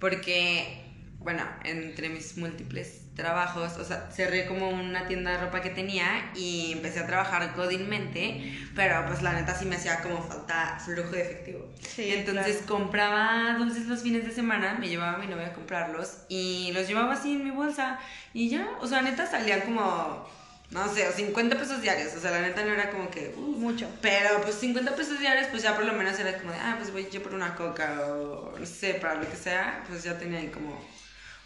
porque, 0.00 0.82
bueno, 1.20 1.48
entre 1.62 2.08
mis 2.08 2.36
múltiples 2.36 3.01
trabajos, 3.14 3.76
o 3.78 3.84
sea, 3.84 4.08
cerré 4.10 4.46
como 4.46 4.70
una 4.70 5.06
tienda 5.06 5.32
de 5.32 5.38
ropa 5.38 5.60
que 5.60 5.70
tenía 5.70 6.30
y 6.34 6.72
empecé 6.72 7.00
a 7.00 7.06
trabajar 7.06 7.52
godinmente, 7.54 8.56
pero 8.74 9.04
pues 9.06 9.20
la 9.22 9.32
neta 9.34 9.54
sí 9.54 9.66
me 9.66 9.76
hacía 9.76 10.00
como 10.00 10.22
falta 10.22 10.78
flujo 10.82 11.10
de 11.10 11.22
efectivo. 11.22 11.66
Sí, 11.86 12.12
Entonces 12.14 12.58
claro. 12.58 12.74
compraba 12.78 13.54
dulces 13.58 13.86
los 13.86 14.02
fines 14.02 14.24
de 14.24 14.30
semana, 14.32 14.76
me 14.80 14.88
llevaba 14.88 15.14
a 15.14 15.18
mi 15.18 15.26
novia 15.26 15.48
a 15.48 15.52
comprarlos 15.52 16.18
y 16.28 16.70
los 16.72 16.88
llevaba 16.88 17.12
así 17.14 17.32
en 17.34 17.44
mi 17.44 17.50
bolsa 17.50 17.98
y 18.32 18.48
ya, 18.48 18.66
o 18.80 18.86
sea, 18.86 19.02
neta 19.02 19.26
salían 19.26 19.60
como, 19.60 20.26
no 20.70 20.88
sé, 20.94 21.12
50 21.12 21.58
pesos 21.58 21.82
diarios, 21.82 22.14
o 22.14 22.20
sea, 22.20 22.30
la 22.30 22.40
neta 22.40 22.64
no 22.64 22.72
era 22.72 22.90
como 22.90 23.10
que... 23.10 23.34
uf, 23.36 23.58
Mucho. 23.58 23.88
pero 24.00 24.40
pues 24.42 24.54
50 24.54 24.96
pesos 24.96 25.18
diarios, 25.20 25.48
pues 25.50 25.62
ya 25.62 25.74
por 25.76 25.84
lo 25.84 25.92
menos 25.92 26.18
era 26.18 26.38
como 26.38 26.50
de, 26.52 26.58
ah, 26.58 26.76
pues 26.78 26.90
voy 26.92 27.06
yo 27.12 27.22
por 27.22 27.34
una 27.34 27.54
coca 27.54 28.06
o 28.06 28.54
no 28.58 28.64
sé, 28.66 28.94
para 28.94 29.16
lo 29.16 29.28
que 29.28 29.36
sea, 29.36 29.84
pues 29.86 30.02
ya 30.02 30.18
tenía 30.18 30.38
ahí 30.38 30.48
como 30.48 30.82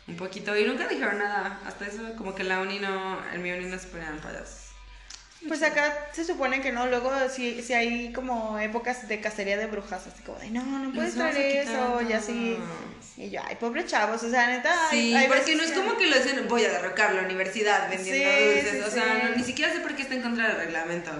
un 0.09 0.17
poquito. 0.17 0.57
Y 0.57 0.65
nunca 0.65 0.87
dijeron 0.87 1.19
nada, 1.19 1.61
hasta 1.67 1.87
eso, 1.87 2.15
como 2.17 2.35
que 2.35 2.45
la 2.45 2.61
uni 2.61 2.79
no, 2.79 3.19
en 3.33 3.43
mi 3.43 3.51
uni 3.53 3.67
no 3.67 3.79
se 3.79 3.89
ponían 3.89 4.19
payasos. 4.19 4.67
Pues 5.47 5.63
acá 5.63 6.09
se 6.13 6.25
supone 6.25 6.61
que 6.61 6.73
no, 6.73 6.87
luego 6.87 7.13
si, 7.29 7.63
si 7.63 7.73
hay 7.75 8.13
como 8.13 8.59
épocas 8.59 9.07
de 9.07 9.21
cacería 9.21 9.57
de 9.57 9.67
brujas, 9.67 10.07
así 10.07 10.23
como 10.23 10.39
de, 10.39 10.51
no, 10.51 10.65
no 10.65 10.93
puedes 10.93 11.15
Nos 11.15 11.31
traer 11.31 11.69
eso, 11.69 12.01
y 12.09 12.13
así. 12.15 12.57
Y 13.17 13.31
yo, 13.31 13.41
ay, 13.47 13.57
pobre 13.57 13.87
chavos, 13.87 14.23
o 14.23 14.31
sea, 14.31 14.49
neta, 14.49 14.75
Sí, 14.91 15.15
hay 15.15 15.29
porque 15.29 15.55
no 15.55 15.63
es 15.63 15.73
como 15.73 15.97
que 15.97 16.07
lo 16.07 16.17
hacen, 16.17 16.49
voy 16.49 16.65
a 16.65 16.71
derrocar 16.71 17.15
la 17.15 17.23
universidad 17.23 17.89
vendiendo 17.89 18.31
Sí, 18.31 18.45
dulces, 18.45 18.71
sí, 18.73 18.81
o 18.81 18.91
sea, 18.91 19.05
sí. 19.05 19.23
no, 19.23 19.37
ni 19.37 19.45
siquiera 19.45 19.73
sé 19.73 19.81
por 19.81 19.95
qué 19.95 20.03
está 20.03 20.15
en 20.15 20.23
contra 20.23 20.49
del 20.49 20.57
reglamento. 20.57 21.13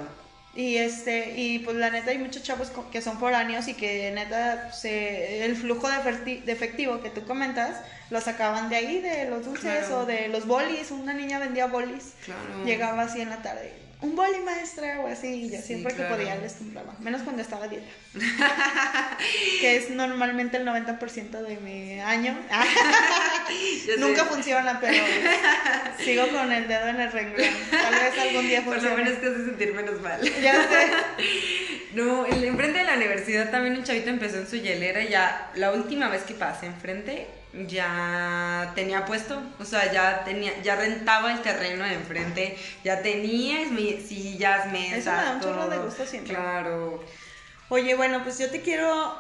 Y 0.57 0.79
este, 0.79 1.35
y 1.39 1.59
pues 1.59 1.77
la 1.77 1.91
neta 1.91 2.11
hay 2.13 2.19
muchos 2.19 2.43
chavos 2.43 2.73
que 2.91 3.03
son 3.03 3.19
foráneos 3.19 3.69
y 3.69 3.75
que 3.75 4.11
neta 4.13 4.73
se, 4.73 5.45
el 5.45 5.55
flujo 5.55 5.87
de, 5.89 5.97
efecti- 5.97 6.43
de 6.45 6.53
efectivo 6.53 7.03
que 7.03 7.11
tú 7.11 7.25
comentas 7.27 7.77
lo 8.09 8.21
sacaban 8.23 8.71
de 8.71 8.77
ahí, 8.77 9.01
de 9.01 9.29
los 9.29 9.45
dulces 9.45 9.81
Claro. 9.87 9.99
o 10.01 10.07
de 10.07 10.29
los 10.29 10.47
bolis. 10.47 10.91
Una 10.91 11.13
niña 11.13 11.39
vendía 11.39 11.67
bolis. 11.67 12.15
Claro. 12.25 12.65
Llegaba 12.65 13.03
así 13.03 13.21
en 13.21 13.29
la 13.29 13.43
tarde. 13.43 13.71
Un 14.03 14.15
boli 14.15 14.39
maestra 14.41 15.01
o 15.01 15.07
así, 15.09 15.27
y 15.47 15.51
yo 15.51 15.57
Sí, 15.57 15.63
siempre 15.69 15.95
claro. 15.95 16.11
que 16.17 16.17
podía 16.23 16.37
les 16.37 16.53
compraba. 16.53 16.95
Menos 17.01 17.23
cuando 17.23 17.41
estaba 17.41 17.65
a 17.65 17.69
dieta. 17.69 17.87
que 19.61 19.77
es 19.77 19.91
normalmente 19.91 20.59
el 20.59 20.67
90% 20.67 21.31
de 21.43 21.57
mi 21.57 21.99
año. 22.01 22.37
Sé. 23.87 23.97
Nunca 23.99 24.25
funciona, 24.27 24.81
pero 24.81 25.03
sigo 26.05 26.29
con 26.29 26.53
el 26.53 26.69
dedo 26.69 26.89
en 26.89 27.01
el 27.01 27.13
renglón. 27.13 27.49
Tal 27.71 27.95
vez 27.95 28.19
algún 28.19 28.47
día 28.49 28.63
Por 28.65 28.75
lo 28.75 28.81
funcione. 28.81 29.05
menos 29.05 29.21
te 29.21 29.27
hace 29.29 29.45
sentir 29.47 29.73
menos 29.75 30.01
mal. 30.01 30.21
Ya 30.43 30.55
sé. 30.55 30.91
No, 31.95 32.27
en- 32.27 32.45
enfrente 32.45 32.79
de 32.81 32.85
la 32.85 32.95
universidad 32.97 33.51
también 33.51 33.77
un 33.77 33.85
chavito 33.85 34.11
empezó 34.11 34.37
en 34.39 34.47
su 34.49 34.57
hielera 34.57 35.03
y 35.03 35.09
ya 35.09 35.51
la 35.55 35.73
última 35.73 36.09
vez 36.09 36.23
que 36.25 36.35
pasé 36.35 36.67
enfrente 36.67 37.27
ya 37.67 38.73
tenía 38.75 39.05
puesto, 39.07 39.43
o 39.59 39.65
sea, 39.65 39.91
ya 39.93 40.25
tenía, 40.25 40.61
ya 40.63 40.77
rentaba 40.77 41.33
el 41.33 41.41
terreno 41.43 41.85
de 41.85 41.95
enfrente, 41.95 42.57
ya 42.85 43.01
tenía 43.03 43.65
sillas, 44.07 44.71
mesas, 44.73 44.99
Eso 44.99 45.11
me 45.11 45.17
da 45.17 45.33
un 45.33 45.41
chorro 45.41 45.69
de 45.69 45.79
gusto 45.79 46.07
siempre. 46.07 46.35
Claro. 46.35 47.03
Oye, 47.69 47.95
bueno, 47.95 48.23
pues 48.23 48.39
yo 48.39 48.51
te 48.51 48.61
quiero 48.61 49.17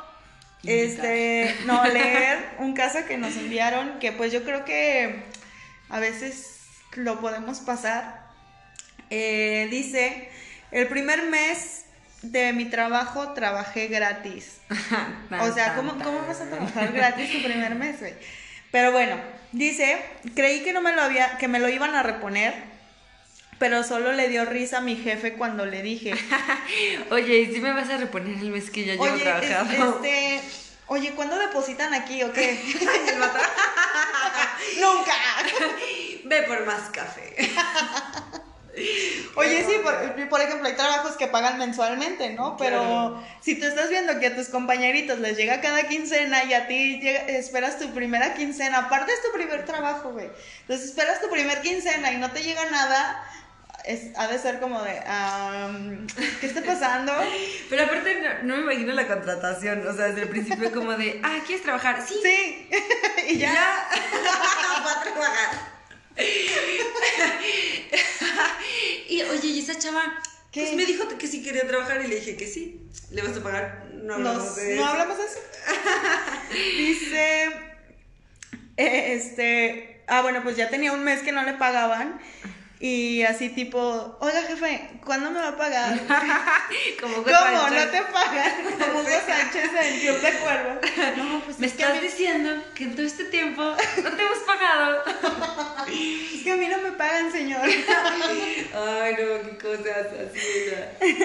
Invitar. 0.62 1.06
este 1.06 1.56
no 1.64 1.84
leer 1.84 2.38
un 2.58 2.74
caso 2.74 2.98
que 3.06 3.16
nos 3.16 3.36
enviaron 3.36 3.98
que 3.98 4.12
pues 4.12 4.32
yo 4.32 4.44
creo 4.44 4.64
que 4.64 5.22
a 5.88 5.98
veces 5.98 6.60
lo 6.94 7.20
podemos 7.20 7.60
pasar. 7.60 8.26
Eh, 9.10 9.68
dice, 9.70 10.28
el 10.72 10.88
primer 10.88 11.22
mes 11.24 11.85
de 12.32 12.52
mi 12.52 12.64
trabajo 12.66 13.32
trabajé 13.32 13.88
gratis. 13.88 14.58
O 15.40 15.52
sea, 15.52 15.74
¿cómo, 15.74 15.92
Tan, 15.94 16.02
¿cómo 16.02 16.18
tan. 16.18 16.26
vas 16.28 16.40
a 16.40 16.48
trabajar 16.48 16.92
gratis 16.92 17.32
tu 17.32 17.42
primer 17.42 17.74
mes, 17.82 17.98
güey? 18.00 18.14
Pero 18.70 18.92
bueno, 18.92 19.16
dice, 19.52 20.02
creí 20.34 20.62
que 20.62 20.72
no 20.72 20.80
me 20.80 20.92
lo 20.92 21.02
había, 21.02 21.36
que 21.38 21.48
me 21.48 21.58
lo 21.58 21.68
iban 21.68 21.94
a 21.94 22.02
reponer, 22.02 22.54
pero 23.58 23.82
solo 23.84 24.12
le 24.12 24.28
dio 24.28 24.44
risa 24.44 24.78
a 24.78 24.80
mi 24.82 24.96
jefe 24.96 25.32
cuando 25.34 25.64
le 25.66 25.82
dije, 25.82 26.14
Oye, 27.10 27.38
¿y 27.40 27.54
si 27.54 27.60
me 27.60 27.72
vas 27.72 27.88
a 27.90 27.96
reponer 27.96 28.38
el 28.38 28.50
mes 28.50 28.70
que 28.70 28.84
ya 28.84 28.92
llevo 28.92 29.04
oye, 29.04 29.22
trabajando? 29.22 30.00
este, 30.02 30.40
oye, 30.88 31.12
¿cuándo 31.12 31.38
depositan 31.38 31.94
aquí 31.94 32.22
o 32.22 32.32
qué? 32.32 32.60
Nunca. 34.80 35.12
Ve 36.24 36.42
por 36.42 36.66
más 36.66 36.90
café. 36.90 37.34
Oye, 39.36 39.64
sí, 39.66 39.74
por, 39.82 40.28
por 40.28 40.40
ejemplo, 40.40 40.66
hay 40.68 40.74
trabajos 40.74 41.16
que 41.16 41.26
pagan 41.26 41.58
mensualmente, 41.58 42.30
¿no? 42.34 42.56
Pero 42.56 42.80
Claro. 42.80 43.24
si 43.42 43.54
tú 43.58 43.66
estás 43.66 43.88
viendo 43.90 44.18
que 44.18 44.26
a 44.28 44.36
tus 44.36 44.48
compañeritos 44.48 45.18
les 45.18 45.36
llega 45.36 45.60
cada 45.60 45.88
quincena 45.88 46.44
y 46.44 46.54
a 46.54 46.66
ti 46.68 47.00
llega- 47.00 47.26
esperas 47.26 47.78
tu 47.78 47.92
primera 47.94 48.34
quincena, 48.34 48.78
aparte 48.78 49.12
es 49.12 49.22
tu 49.22 49.32
primer 49.32 49.64
trabajo, 49.64 50.10
güey. 50.12 50.28
Entonces 50.62 50.88
esperas 50.90 51.20
tu 51.20 51.28
primer 51.30 51.60
quincena 51.62 52.12
y 52.12 52.18
no 52.18 52.30
te 52.30 52.42
llega 52.42 52.64
nada, 52.70 53.22
es, 53.84 54.16
ha 54.16 54.26
de 54.26 54.38
ser 54.38 54.58
como 54.60 54.82
de, 54.82 54.98
am, 55.06 56.06
¿qué 56.40 56.46
está 56.46 56.60
pasando? 56.62 57.12
Pero 57.70 57.84
aparte 57.84 58.20
no, 58.20 58.42
no 58.42 58.56
me 58.56 58.72
imagino 58.72 58.92
la 58.94 59.06
contratación, 59.06 59.86
o 59.86 59.94
sea, 59.94 60.06
desde 60.06 60.22
el 60.22 60.28
principio 60.28 60.72
como 60.72 60.92
de, 60.94 61.20
ah, 61.22 61.38
¿quieres 61.46 61.62
trabajar? 61.64 62.04
Sí, 62.06 62.14
Sí, 62.22 62.68
y 63.28 63.38
ya. 63.38 63.52
ya. 63.52 63.88
Va 64.84 64.92
a 64.92 65.02
trabajar. 65.02 65.75
Y 69.08 69.22
oye, 69.22 69.48
¿y 69.48 69.60
esa 69.60 69.78
chava? 69.78 70.02
¿Qué? 70.50 70.62
Pues 70.62 70.74
me 70.74 70.86
dijo 70.86 71.06
que 71.18 71.26
sí 71.26 71.42
quería 71.42 71.66
trabajar 71.66 72.02
y 72.04 72.08
le 72.08 72.16
dije 72.16 72.36
que 72.36 72.46
sí. 72.46 72.80
¿Le 73.10 73.22
vas 73.22 73.36
a 73.36 73.42
pagar? 73.42 73.86
No 73.92 74.14
hablamos 74.14 74.44
Nos- 74.44 74.56
de 74.56 74.76
no 74.76 74.82
eso. 74.82 74.90
hablamos 74.90 75.18
de 75.18 75.24
eso. 75.24 75.38
Dice, 76.78 77.44
eh, 78.76 79.12
este, 79.14 80.02
ah, 80.06 80.22
bueno, 80.22 80.42
pues 80.42 80.56
ya 80.56 80.68
tenía 80.70 80.92
un 80.92 81.04
mes 81.04 81.20
que 81.22 81.32
no 81.32 81.42
le 81.42 81.52
pagaban. 81.54 82.20
Y 82.78 83.22
así 83.22 83.48
tipo, 83.48 84.16
oiga 84.20 84.42
jefe, 84.42 84.90
¿cuándo 85.04 85.30
me 85.30 85.40
va 85.40 85.48
a 85.48 85.56
pagar? 85.56 85.98
Como 87.00 87.22
¿Cómo? 87.22 87.70
¿No 87.70 87.88
te 87.88 88.02
pagan? 88.02 88.52
Como 88.78 89.00
Hugo 89.00 89.18
Sánchez 89.26 89.70
en 89.80 90.00
Club 90.00 90.20
de 90.20 90.32
Cuervo. 90.32 90.80
No, 91.16 91.40
pues 91.40 91.58
Me 91.58 91.68
es 91.68 91.72
que, 91.72 91.84
a 91.84 91.86
estás 91.88 92.02
mí, 92.02 92.08
diciendo 92.08 92.62
que 92.74 92.84
en 92.84 92.94
todo 92.94 93.06
este 93.06 93.24
tiempo 93.24 93.62
no 93.62 94.10
te 94.10 94.22
hemos 94.22 94.38
pagado. 94.46 95.02
es 95.88 96.42
que 96.42 96.52
a 96.52 96.56
mí 96.56 96.66
no 96.68 96.78
me 96.82 96.92
pagan, 96.92 97.32
señor. 97.32 97.62
Ay, 97.64 99.12
no, 99.12 99.48
qué 99.48 99.58
cosas 99.58 100.08
así. 100.28 101.16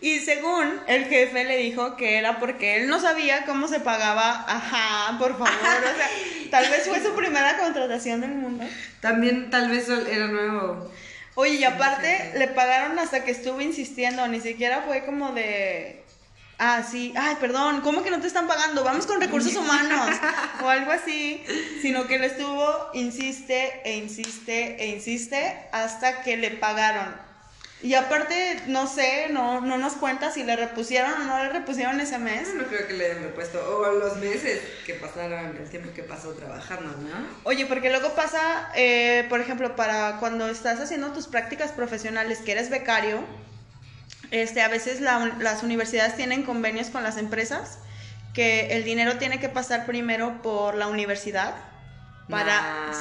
Y 0.00 0.20
según 0.20 0.80
el 0.86 1.06
jefe 1.06 1.44
le 1.44 1.56
dijo 1.56 1.96
que 1.96 2.18
era 2.18 2.38
porque 2.38 2.76
él 2.76 2.88
no 2.88 3.00
sabía 3.00 3.44
cómo 3.44 3.66
se 3.66 3.80
pagaba. 3.80 4.44
Ajá, 4.46 5.18
por 5.18 5.32
favor. 5.32 5.48
O 5.50 5.96
sea, 5.96 6.10
tal 6.50 6.70
vez 6.70 6.86
fue 6.86 7.02
su 7.02 7.14
primera 7.14 7.58
contratación 7.58 8.20
del 8.20 8.30
mundo. 8.30 8.64
También 9.00 9.50
tal 9.50 9.68
vez 9.68 9.88
era 9.88 10.28
nuevo. 10.28 10.90
Oye, 11.34 11.54
y 11.54 11.64
aparte 11.64 12.32
le 12.36 12.48
pagaron 12.48 12.98
hasta 12.98 13.24
que 13.24 13.30
estuvo 13.30 13.60
insistiendo, 13.60 14.26
ni 14.26 14.40
siquiera 14.40 14.82
fue 14.82 15.04
como 15.04 15.32
de, 15.32 16.02
ah, 16.58 16.82
sí, 16.82 17.12
ay, 17.16 17.36
perdón, 17.40 17.80
¿cómo 17.80 18.02
que 18.02 18.10
no 18.10 18.20
te 18.20 18.26
están 18.26 18.48
pagando? 18.48 18.82
Vamos 18.82 19.06
con 19.06 19.20
recursos 19.20 19.54
humanos 19.54 20.16
o 20.64 20.68
algo 20.68 20.90
así, 20.90 21.42
sino 21.80 22.08
que 22.08 22.18
le 22.18 22.26
estuvo, 22.26 22.90
insiste 22.92 23.82
e 23.84 23.96
insiste 23.98 24.82
e 24.82 24.88
insiste 24.88 25.56
hasta 25.70 26.22
que 26.22 26.36
le 26.36 26.50
pagaron. 26.50 27.27
Y 27.80 27.94
aparte, 27.94 28.60
no 28.66 28.88
sé, 28.88 29.28
no, 29.30 29.60
no 29.60 29.78
nos 29.78 29.92
cuenta 29.92 30.32
si 30.32 30.42
le 30.42 30.56
repusieron 30.56 31.12
o 31.12 31.24
no 31.24 31.44
le 31.44 31.50
repusieron 31.50 32.00
ese 32.00 32.18
mes. 32.18 32.52
No 32.54 32.64
creo 32.64 32.88
que 32.88 32.94
le 32.94 33.06
hayan 33.12 33.22
repuesto. 33.22 33.60
O 33.78 33.92
los 33.92 34.16
meses 34.16 34.60
que 34.84 34.94
pasaron, 34.94 35.56
el 35.56 35.70
tiempo 35.70 35.92
que 35.94 36.02
pasó 36.02 36.32
trabajando, 36.32 36.90
¿no? 36.90 37.26
Oye, 37.44 37.66
porque 37.66 37.90
luego 37.90 38.14
pasa, 38.14 38.68
eh, 38.74 39.26
por 39.28 39.40
ejemplo, 39.40 39.76
para 39.76 40.16
cuando 40.18 40.48
estás 40.48 40.80
haciendo 40.80 41.12
tus 41.12 41.28
prácticas 41.28 41.70
profesionales, 41.70 42.38
que 42.40 42.50
eres 42.52 42.68
becario, 42.68 43.20
este, 44.32 44.60
a 44.60 44.68
veces 44.68 45.00
la- 45.00 45.36
las 45.38 45.62
universidades 45.62 46.16
tienen 46.16 46.42
convenios 46.42 46.88
con 46.88 47.02
las 47.04 47.16
empresas 47.16 47.78
que 48.34 48.76
el 48.76 48.84
dinero 48.84 49.18
tiene 49.18 49.38
que 49.40 49.48
pasar 49.48 49.86
primero 49.86 50.42
por 50.42 50.74
la 50.74 50.88
universidad 50.88 51.54
para 52.28 52.58
Ah, 52.60 52.92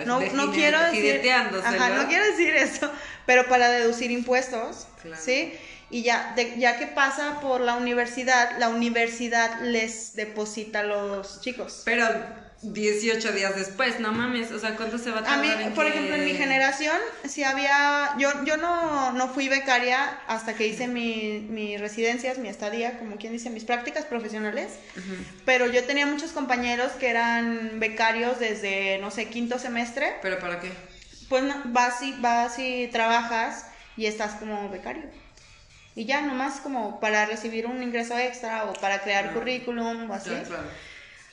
sí. 0.00 0.06
no, 0.06 0.20
no 0.20 0.52
quiero 0.52 0.80
decir 0.82 1.20
ajá, 1.30 1.88
no 1.90 2.08
quiero 2.08 2.24
decir 2.24 2.54
eso 2.54 2.90
pero 3.26 3.46
para 3.48 3.68
deducir 3.70 4.10
impuestos 4.10 4.86
Claro. 5.02 5.20
sí 5.22 5.52
y 5.90 6.02
ya 6.02 6.32
de- 6.36 6.56
ya 6.58 6.78
que 6.78 6.86
pasa 6.86 7.40
por 7.40 7.60
la 7.60 7.74
universidad 7.74 8.56
la 8.58 8.68
universidad 8.68 9.60
les 9.62 10.14
deposita 10.14 10.80
a 10.80 10.84
los 10.84 11.40
chicos 11.40 11.82
Pero 11.84 12.06
18 12.62 13.32
días 13.32 13.56
después, 13.56 14.00
no 14.00 14.12
mames. 14.12 14.52
O 14.52 14.58
sea, 14.58 14.76
¿cuánto 14.76 14.98
se 14.98 15.10
va 15.10 15.18
a 15.18 15.20
A 15.20 15.24
tardar? 15.24 15.40
mí, 15.58 15.64
en 15.64 15.72
por 15.74 15.84
que- 15.84 15.90
ejemplo, 15.92 16.14
en 16.16 16.24
mi 16.26 16.32
generación, 16.34 16.96
sí 17.26 17.42
había, 17.42 18.14
yo, 18.18 18.28
yo 18.44 18.56
no, 18.58 19.12
no 19.12 19.28
fui 19.28 19.48
becaria 19.48 20.18
hasta 20.26 20.54
que 20.54 20.66
hice 20.66 20.86
mi, 20.86 21.46
mis 21.48 21.80
residencias, 21.80 22.36
mi 22.38 22.48
estadía, 22.48 22.98
como 22.98 23.16
quien 23.16 23.32
dice, 23.32 23.48
mis 23.50 23.64
prácticas 23.64 24.04
profesionales, 24.04 24.72
pero 25.46 25.66
yo 25.66 25.84
tenía 25.84 26.06
muchos 26.06 26.32
compañeros 26.32 26.92
que 26.92 27.08
eran 27.08 27.80
becarios 27.80 28.38
desde, 28.38 28.98
no 28.98 29.10
sé, 29.10 29.28
quinto 29.28 29.58
semestre, 29.58 30.16
¿Pero 30.20 30.38
para 30.38 30.60
qué? 30.60 30.70
pues 31.30 31.42
no, 31.44 31.54
vas 31.66 32.02
y, 32.02 32.12
vas 32.20 32.58
y 32.58 32.88
trabajas 32.88 33.66
y 33.96 34.04
estás 34.06 34.32
como 34.34 34.68
becario. 34.68 35.04
Y 35.96 36.04
ya, 36.04 36.20
nomás 36.20 36.60
como 36.60 37.00
para 37.00 37.24
recibir 37.26 37.66
un 37.66 37.82
ingreso 37.82 38.16
extra 38.18 38.64
o 38.66 38.74
para 38.74 39.00
crear 39.00 39.28
Ah. 39.30 39.32
currículum 39.34 40.10
o 40.10 40.14
así. 40.14 40.28
Claro. 40.30 40.62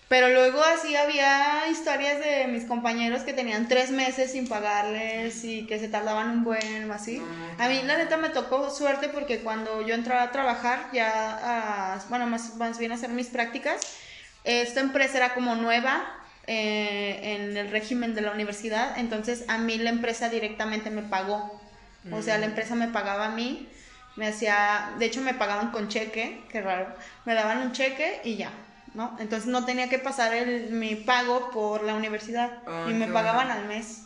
Pero 0.10 0.30
luego 0.30 0.62
así 0.64 0.96
había 0.96 1.68
historias 1.70 2.20
de 2.20 2.48
mis 2.48 2.64
compañeros 2.64 3.24
que 3.24 3.34
tenían 3.34 3.68
tres 3.68 3.92
meses 3.92 4.32
sin 4.32 4.48
pagarles 4.48 5.44
y 5.44 5.68
que 5.68 5.80
se 5.80 5.90
tardaban 5.90 6.30
un 6.30 6.44
buen 6.46 6.90
o 6.90 6.94
así. 6.94 7.22
A 7.58 7.68
mí 7.68 7.82
la 7.84 7.98
neta 7.98 8.16
me 8.16 8.30
tocó 8.30 8.70
suerte 8.70 9.10
porque 9.10 9.42
cuando 9.42 9.82
yo 9.86 9.94
entraba 9.94 10.24
a 10.24 10.32
trabajar 10.32 10.90
ya, 10.94 11.96
a- 11.96 12.00
bueno, 12.10 12.26
más, 12.26 12.56
más 12.56 12.80
bien 12.80 12.92
a 12.94 12.96
hacer 12.96 13.10
mis 13.10 13.28
prácticas, 13.28 13.82
esta 14.46 14.80
empresa 14.80 15.18
era 15.18 15.34
como 15.34 15.56
nueva 15.56 16.06
eh, 16.50 17.20
en 17.36 17.58
el 17.58 17.70
régimen 17.70 18.16
de 18.16 18.22
la 18.22 18.32
universidad, 18.32 18.98
entonces 18.98 19.44
a 19.50 19.58
mí 19.58 19.78
la 19.78 19.90
empresa 19.90 20.30
directamente 20.30 20.90
me 20.90 21.02
pagó. 21.02 21.60
O 22.14 22.22
sea, 22.22 22.38
la 22.38 22.46
Mm. 22.46 22.50
empresa 22.52 22.76
me 22.76 22.88
pagaba 22.88 23.26
a 23.26 23.30
mí, 23.32 23.68
me 24.16 24.28
hacía, 24.28 24.94
de 24.98 25.06
hecho 25.06 25.20
me 25.20 25.34
pagaban 25.34 25.72
con 25.72 25.90
cheque, 25.90 26.46
qué 26.50 26.62
raro, 26.62 26.96
me 27.26 27.34
daban 27.34 27.58
un 27.64 27.74
cheque 27.74 28.22
y 28.24 28.38
ya, 28.38 28.52
¿no? 28.98 29.16
Entonces 29.20 29.48
no 29.48 29.64
tenía 29.64 29.88
que 29.90 30.00
pasar 30.00 30.34
el, 30.34 30.72
mi 30.72 30.96
pago 30.96 31.52
por 31.52 31.84
la 31.84 31.94
universidad 31.94 32.64
y 32.90 32.94
me 32.94 33.08
pagaban 33.08 33.46
bueno. 33.48 33.62
al 33.62 33.68
mes 33.68 34.00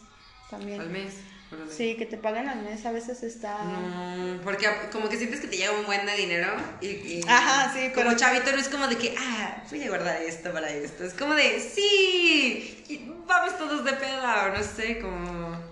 también. 0.49 0.81
Al 0.81 0.89
mes. 0.89 1.13
órale. 1.51 1.71
Sí, 1.73 1.95
que 1.95 2.05
te 2.05 2.17
paguen 2.17 2.49
al 2.49 2.61
mes 2.61 2.85
a 2.85 2.91
veces 2.91 3.23
está... 3.23 3.63
No, 3.63 4.41
porque 4.43 4.67
como 4.91 5.07
que 5.07 5.15
sientes 5.17 5.39
que 5.39 5.47
te 5.47 5.55
llega 5.57 5.71
un 5.71 5.85
buen 5.85 6.05
de 6.05 6.15
dinero 6.17 6.49
y, 6.81 6.87
y- 6.87 7.21
Ajá, 7.27 7.71
sí, 7.73 7.89
como 7.95 8.07
pero- 8.07 8.17
chavito 8.17 8.51
no 8.51 8.57
es 8.57 8.67
como 8.69 8.87
de 8.87 8.97
que, 8.97 9.15
ah, 9.17 9.63
voy 9.69 9.81
a 9.81 9.87
guardar 9.87 10.21
esto 10.21 10.51
para 10.51 10.69
esto. 10.69 11.05
Es 11.05 11.13
como 11.13 11.33
de, 11.35 11.59
sí, 11.59 12.83
vamos 13.25 13.57
todos 13.57 13.85
de 13.85 13.93
peda 13.93 14.45
o 14.51 14.57
no 14.57 14.61
sé, 14.63 14.99
como... 14.99 15.70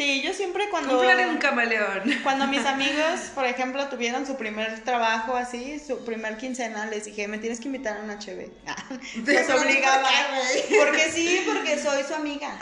Sí, 0.00 0.22
yo 0.22 0.32
siempre 0.32 0.70
cuando... 0.70 0.98
Un 0.98 1.36
camaleón. 1.36 2.10
Cuando 2.22 2.46
mis 2.46 2.64
amigos, 2.74 3.20
por 3.34 3.44
ejemplo, 3.44 3.86
tuvieron 3.90 4.26
su 4.26 4.38
primer 4.38 4.80
trabajo 4.82 5.36
así, 5.36 5.78
su 5.78 6.06
primer 6.06 6.38
quincena, 6.38 6.86
les 6.86 7.04
dije, 7.04 7.28
me 7.28 7.36
tienes 7.36 7.60
que 7.60 7.66
invitar 7.66 7.98
a 7.98 8.00
una 8.00 8.14
HB. 8.14 8.48
Les 9.26 9.50
obligaba. 9.50 10.08
Porque 10.78 11.10
sí, 11.12 11.42
porque 11.44 11.78
soy 11.78 12.02
su 12.04 12.14
amiga. 12.14 12.56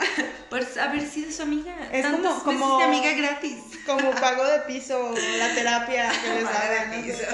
Por 0.49 0.67
haber 0.81 1.07
sido 1.09 1.31
su 1.31 1.43
amiga. 1.43 1.73
Es 1.93 2.05
como- 2.05 2.43
como- 2.43 2.77
de 2.79 2.83
amiga 2.83 3.13
gratis. 3.13 3.55
Como 3.85 4.11
pago 4.19 4.43
de 4.45 4.59
piso, 4.59 5.15
la 5.37 5.55
terapia 5.55 6.11
que 6.21 6.33
les 6.33 6.43
daban. 6.43 7.07
no 7.07 7.13
sé. 7.13 7.27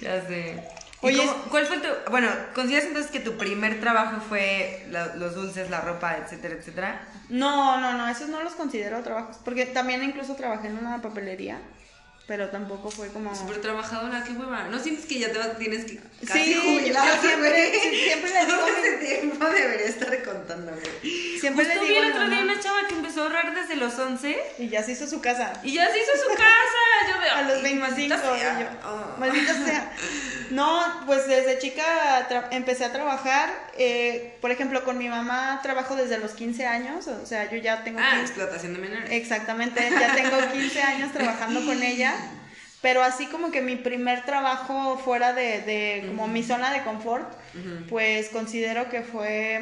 Ya 0.00 0.26
sé. 0.26 0.62
¿Y 1.02 1.06
Oye, 1.06 1.18
cómo- 1.18 1.32
¿cuál 1.50 1.66
fue 1.66 1.78
tu, 1.78 1.88
bueno, 2.10 2.28
consideras 2.54 2.86
entonces 2.88 3.10
que 3.12 3.20
tu 3.20 3.36
primer 3.36 3.78
trabajo 3.80 4.20
fue 4.28 4.84
la- 4.90 5.14
los 5.14 5.34
dulces, 5.36 5.70
la 5.70 5.80
ropa, 5.80 6.16
etcétera, 6.16 6.54
etcétera? 6.54 7.00
No, 7.28 7.80
no, 7.80 7.92
no, 7.92 8.08
esos 8.08 8.28
no 8.28 8.42
los 8.42 8.54
considero 8.54 9.00
trabajos. 9.02 9.36
Porque 9.44 9.66
también 9.66 10.02
incluso 10.02 10.34
trabajé 10.34 10.66
en 10.68 10.78
una 10.78 11.00
papelería, 11.00 11.58
pero 12.28 12.50
tampoco 12.50 12.90
fue 12.90 13.08
como... 13.08 13.34
Súper 13.34 13.60
trabajadora, 13.62 14.22
qué 14.22 14.32
hueva. 14.34 14.64
¿No 14.70 14.78
sientes 14.78 15.06
que 15.06 15.18
ya 15.18 15.32
te 15.32 15.38
vas- 15.38 15.56
tienes 15.58 15.86
que 15.86 15.92
Sí, 15.92 16.26
casi 16.26 16.54
jubilar, 16.54 17.06
yo 17.16 17.22
siempre- 17.28 17.72
sí, 17.82 17.96
siempre 18.04 18.30
le 18.30 18.44
digo 18.44 18.58
Todo 18.58 18.68
ese 18.68 18.92
tiempo 19.06 19.46
debería 19.46 19.86
estar 19.86 20.22
contando, 20.22 20.72
güey. 20.72 21.38
Siempre 21.40 21.64
Justo 21.64 21.80
vi 21.80 21.88
digo 21.88 22.00
el 22.02 22.04
a 22.04 22.08
mi 22.10 22.14
otro 22.14 22.28
día 22.28 22.40
una 22.42 22.60
chava 22.60 22.86
que 22.86 22.94
empezó 22.96 23.20
a 23.20 23.22
ahorrar 23.24 23.54
desde 23.54 23.76
los 23.76 23.98
11 23.98 24.38
Y 24.58 24.68
ya 24.68 24.82
se 24.82 24.92
hizo 24.92 25.06
su 25.06 25.20
casa. 25.22 25.54
y 25.62 25.72
ya 25.72 25.90
se 25.90 25.98
hizo 25.98 26.12
su 26.28 26.34
casa. 26.36 27.14
Yo 27.14 27.20
de, 27.20 27.30
A 27.30 27.42
los 27.42 27.56
"Ay, 27.56 27.62
25, 27.62 27.88
maldita 27.88 28.18
sea". 28.20 28.78
Oh. 28.84 29.18
maldita 29.18 29.54
sea. 29.64 29.92
No, 30.50 30.82
pues 31.06 31.26
desde 31.26 31.58
chica 31.58 32.26
empecé 32.50 32.84
a 32.84 32.92
trabajar. 32.92 33.68
eh, 33.80 34.36
por 34.40 34.50
ejemplo, 34.50 34.82
con 34.84 34.98
mi 34.98 35.08
mamá 35.08 35.60
trabajo 35.62 35.94
desde 35.94 36.18
los 36.18 36.32
15 36.32 36.66
años. 36.66 37.06
O 37.06 37.24
sea, 37.26 37.48
yo 37.50 37.56
ya 37.58 37.84
tengo 37.84 38.00
Ah, 38.00 38.10
15 38.16 38.26
explotación 38.26 38.74
de 38.74 38.80
menores. 38.80 39.10
Exactamente, 39.12 39.88
ya 39.88 40.14
tengo 40.16 40.36
15 40.52 40.82
años 40.82 41.12
trabajando 41.12 41.64
con 41.64 41.80
ella. 41.82 42.14
Pero 42.80 43.02
así 43.02 43.26
como 43.26 43.50
que 43.50 43.60
mi 43.60 43.76
primer 43.76 44.24
trabajo 44.24 44.98
fuera 44.98 45.32
de, 45.32 45.62
de 45.62 46.04
como 46.08 46.28
mi 46.28 46.42
zona 46.44 46.72
de 46.72 46.82
confort, 46.84 47.28
pues 47.88 48.28
considero 48.28 48.88
que 48.88 49.02
fue 49.02 49.60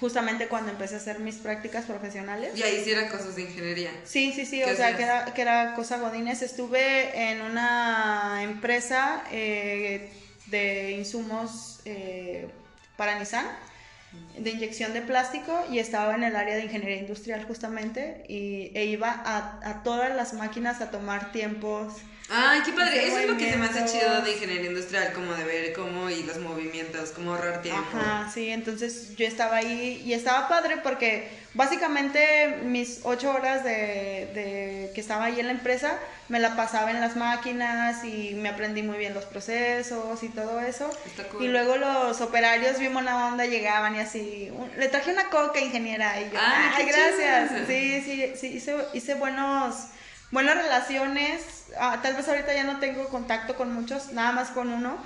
justamente 0.00 0.48
cuando 0.48 0.72
empecé 0.72 0.96
a 0.96 0.98
hacer 0.98 1.20
mis 1.20 1.36
prácticas 1.36 1.84
profesionales. 1.84 2.58
Y 2.58 2.62
ahí 2.62 2.82
sí 2.82 2.90
era 2.90 3.08
cosas 3.08 3.36
de 3.36 3.42
ingeniería. 3.42 3.90
Sí, 4.04 4.32
sí, 4.32 4.46
sí, 4.46 4.60
¿Qué 4.64 4.72
o 4.72 4.76
sea, 4.76 4.96
que 4.96 5.04
era, 5.04 5.32
que 5.32 5.42
era 5.42 5.74
cosa 5.74 5.98
Godínez. 5.98 6.42
Estuve 6.42 7.30
en 7.30 7.40
una 7.40 8.40
empresa 8.42 9.22
eh, 9.30 10.10
de 10.46 10.90
insumos 10.92 11.80
eh, 11.84 12.48
para 12.96 13.16
Nissan, 13.18 13.46
de 14.36 14.50
inyección 14.50 14.92
de 14.92 15.02
plástico, 15.02 15.64
y 15.70 15.78
estaba 15.78 16.16
en 16.16 16.24
el 16.24 16.34
área 16.34 16.56
de 16.56 16.64
ingeniería 16.64 16.98
industrial 16.98 17.44
justamente, 17.44 18.24
y, 18.28 18.72
e 18.74 18.86
iba 18.86 19.10
a, 19.24 19.60
a 19.62 19.82
todas 19.84 20.14
las 20.14 20.34
máquinas 20.34 20.80
a 20.80 20.90
tomar 20.90 21.30
tiempos. 21.30 21.94
Ay, 22.30 22.62
qué 22.64 22.72
padre. 22.72 23.06
Eso 23.06 23.18
es 23.18 23.26
lo 23.28 23.36
que 23.36 23.50
se 23.50 23.56
me 23.58 23.66
hace 23.66 23.84
chido 23.84 24.22
de 24.22 24.32
ingeniería 24.32 24.66
industrial, 24.70 25.12
como 25.12 25.34
de 25.34 25.44
ver 25.44 25.72
cómo 25.74 26.08
y 26.08 26.22
los 26.22 26.38
movimientos, 26.38 27.10
cómo 27.10 27.32
ahorrar 27.34 27.60
tiempo. 27.62 27.98
Ajá, 27.98 28.30
sí, 28.32 28.48
entonces 28.50 29.14
yo 29.16 29.26
estaba 29.26 29.56
ahí 29.56 30.02
y 30.04 30.14
estaba 30.14 30.48
padre 30.48 30.78
porque 30.82 31.28
básicamente 31.52 32.60
mis 32.64 33.00
ocho 33.04 33.30
horas 33.30 33.62
de, 33.62 33.70
de 34.34 34.90
que 34.94 35.00
estaba 35.00 35.26
ahí 35.26 35.38
en 35.38 35.46
la 35.46 35.52
empresa 35.52 35.98
me 36.28 36.40
la 36.40 36.56
pasaba 36.56 36.90
en 36.90 37.00
las 37.02 37.14
máquinas 37.16 38.02
y 38.04 38.32
me 38.34 38.48
aprendí 38.48 38.82
muy 38.82 38.96
bien 38.96 39.12
los 39.12 39.26
procesos 39.26 40.22
y 40.22 40.28
todo 40.30 40.60
eso. 40.60 40.90
Está 41.06 41.24
cool. 41.28 41.44
Y 41.44 41.48
luego 41.48 41.76
los 41.76 42.20
operarios 42.22 42.78
bien 42.78 42.94
buena 42.94 43.26
onda 43.28 43.44
llegaban 43.44 43.94
y 43.96 44.00
así, 44.00 44.48
"Un- 44.50 44.70
le 44.78 44.88
traje 44.88 45.12
una 45.12 45.28
coca 45.28 45.60
ingeniera 45.60 46.18
y 46.20 46.24
yo, 46.32 46.38
ay, 46.40 46.86
gracias. 46.86 47.50
chido. 47.50 47.66
Sí, 47.66 48.02
sí, 48.02 48.32
sí, 48.36 48.46
hice, 48.56 48.76
hice 48.94 49.14
buenos, 49.14 49.74
buenas 50.34 50.56
relaciones. 50.56 51.68
Ah, 51.78 52.00
tal 52.02 52.14
vez 52.14 52.28
ahorita 52.28 52.52
ya 52.54 52.64
no 52.64 52.78
tengo 52.80 53.08
contacto 53.08 53.56
con 53.56 53.72
muchos, 53.72 54.12
nada 54.12 54.32
más 54.32 54.48
con 54.50 54.68
uno. 54.70 54.98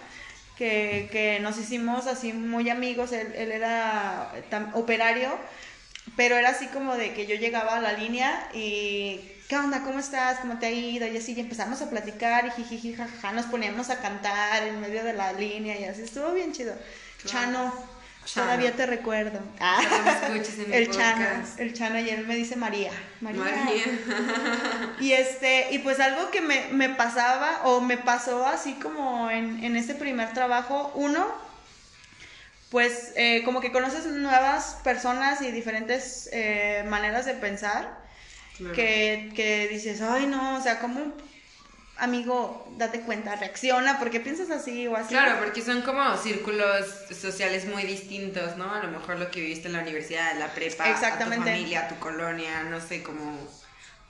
Que, 0.56 1.08
que 1.12 1.38
nos 1.38 1.56
hicimos 1.56 2.08
así 2.08 2.32
muy 2.32 2.68
amigos, 2.68 3.12
él, 3.12 3.32
él 3.36 3.52
era 3.52 4.32
tam- 4.50 4.72
operario, 4.74 5.30
pero 6.16 6.34
era 6.36 6.48
así 6.48 6.66
como 6.66 6.96
de 6.96 7.14
que 7.14 7.28
yo 7.28 7.36
llegaba 7.36 7.76
a 7.76 7.80
la 7.80 7.92
línea 7.92 8.48
y 8.52 9.20
¿qué 9.48 9.56
onda? 9.56 9.84
¿Cómo 9.84 10.00
estás? 10.00 10.40
¿Cómo 10.40 10.58
te 10.58 10.66
ha 10.66 10.70
ido? 10.72 11.06
Y 11.06 11.16
así 11.16 11.34
y 11.36 11.38
empezamos 11.40 11.80
a 11.80 11.88
platicar 11.90 12.44
y 12.46 12.50
jijiji, 12.50 12.94
jajaja, 12.96 13.30
nos 13.30 13.46
poníamos 13.46 13.88
a 13.90 14.00
cantar 14.00 14.64
en 14.64 14.80
medio 14.80 15.04
de 15.04 15.12
la 15.12 15.32
línea 15.32 15.78
y 15.78 15.84
así 15.84 16.02
estuvo 16.02 16.32
bien 16.32 16.52
chido. 16.52 16.74
Claro. 17.22 17.72
Todavía 18.34 18.72
te 18.72 18.86
recuerdo. 18.86 19.40
Ah, 19.60 19.80
me 20.04 20.10
escuches 20.36 20.58
en 20.58 20.70
mi 20.70 20.76
el 20.76 20.90
Chano, 20.90 21.24
podcast. 21.26 21.60
el 21.60 21.72
Chano 21.74 21.98
y 21.98 22.10
él 22.10 22.26
me 22.26 22.36
dice 22.36 22.56
María. 22.56 22.90
María. 23.20 23.42
María. 23.42 23.84
Y 25.00 25.12
este, 25.12 25.68
y 25.72 25.78
pues 25.78 25.98
algo 26.00 26.30
que 26.30 26.40
me, 26.40 26.66
me 26.72 26.88
pasaba 26.90 27.62
o 27.64 27.80
me 27.80 27.96
pasó 27.96 28.46
así 28.46 28.74
como 28.74 29.30
en, 29.30 29.62
en 29.64 29.76
ese 29.76 29.94
primer 29.94 30.32
trabajo, 30.34 30.92
uno, 30.94 31.26
pues 32.70 33.12
eh, 33.16 33.42
como 33.44 33.60
que 33.60 33.72
conoces 33.72 34.04
nuevas 34.06 34.78
personas 34.84 35.40
y 35.40 35.50
diferentes 35.50 36.28
eh, 36.32 36.84
maneras 36.88 37.24
de 37.26 37.34
pensar 37.34 38.06
Claro. 38.58 38.74
que, 38.74 39.32
que 39.36 39.68
dices, 39.68 40.00
ay 40.02 40.26
no, 40.26 40.56
o 40.56 40.60
sea, 40.60 40.80
como 40.80 41.00
amigo, 41.98 42.66
date 42.76 43.00
cuenta, 43.00 43.34
reacciona, 43.36 43.98
porque 43.98 44.20
piensas 44.20 44.50
así 44.50 44.86
o 44.86 44.96
así. 44.96 45.08
Claro, 45.08 45.38
porque 45.38 45.62
son 45.62 45.82
como 45.82 46.16
círculos 46.16 46.86
sociales 47.20 47.66
muy 47.66 47.82
distintos, 47.84 48.56
¿no? 48.56 48.72
A 48.74 48.82
lo 48.82 48.88
mejor 48.90 49.18
lo 49.18 49.30
que 49.30 49.40
viviste 49.40 49.68
en 49.68 49.74
la 49.74 49.80
universidad, 49.80 50.32
en 50.32 50.38
la 50.40 50.48
prepa, 50.48 50.88
Exactamente. 50.90 51.34
a 51.50 51.52
tu 51.52 51.58
familia, 51.58 51.80
a 51.82 51.88
tu 51.88 51.98
colonia, 51.98 52.62
no 52.64 52.80
sé, 52.80 53.02
como 53.02 53.38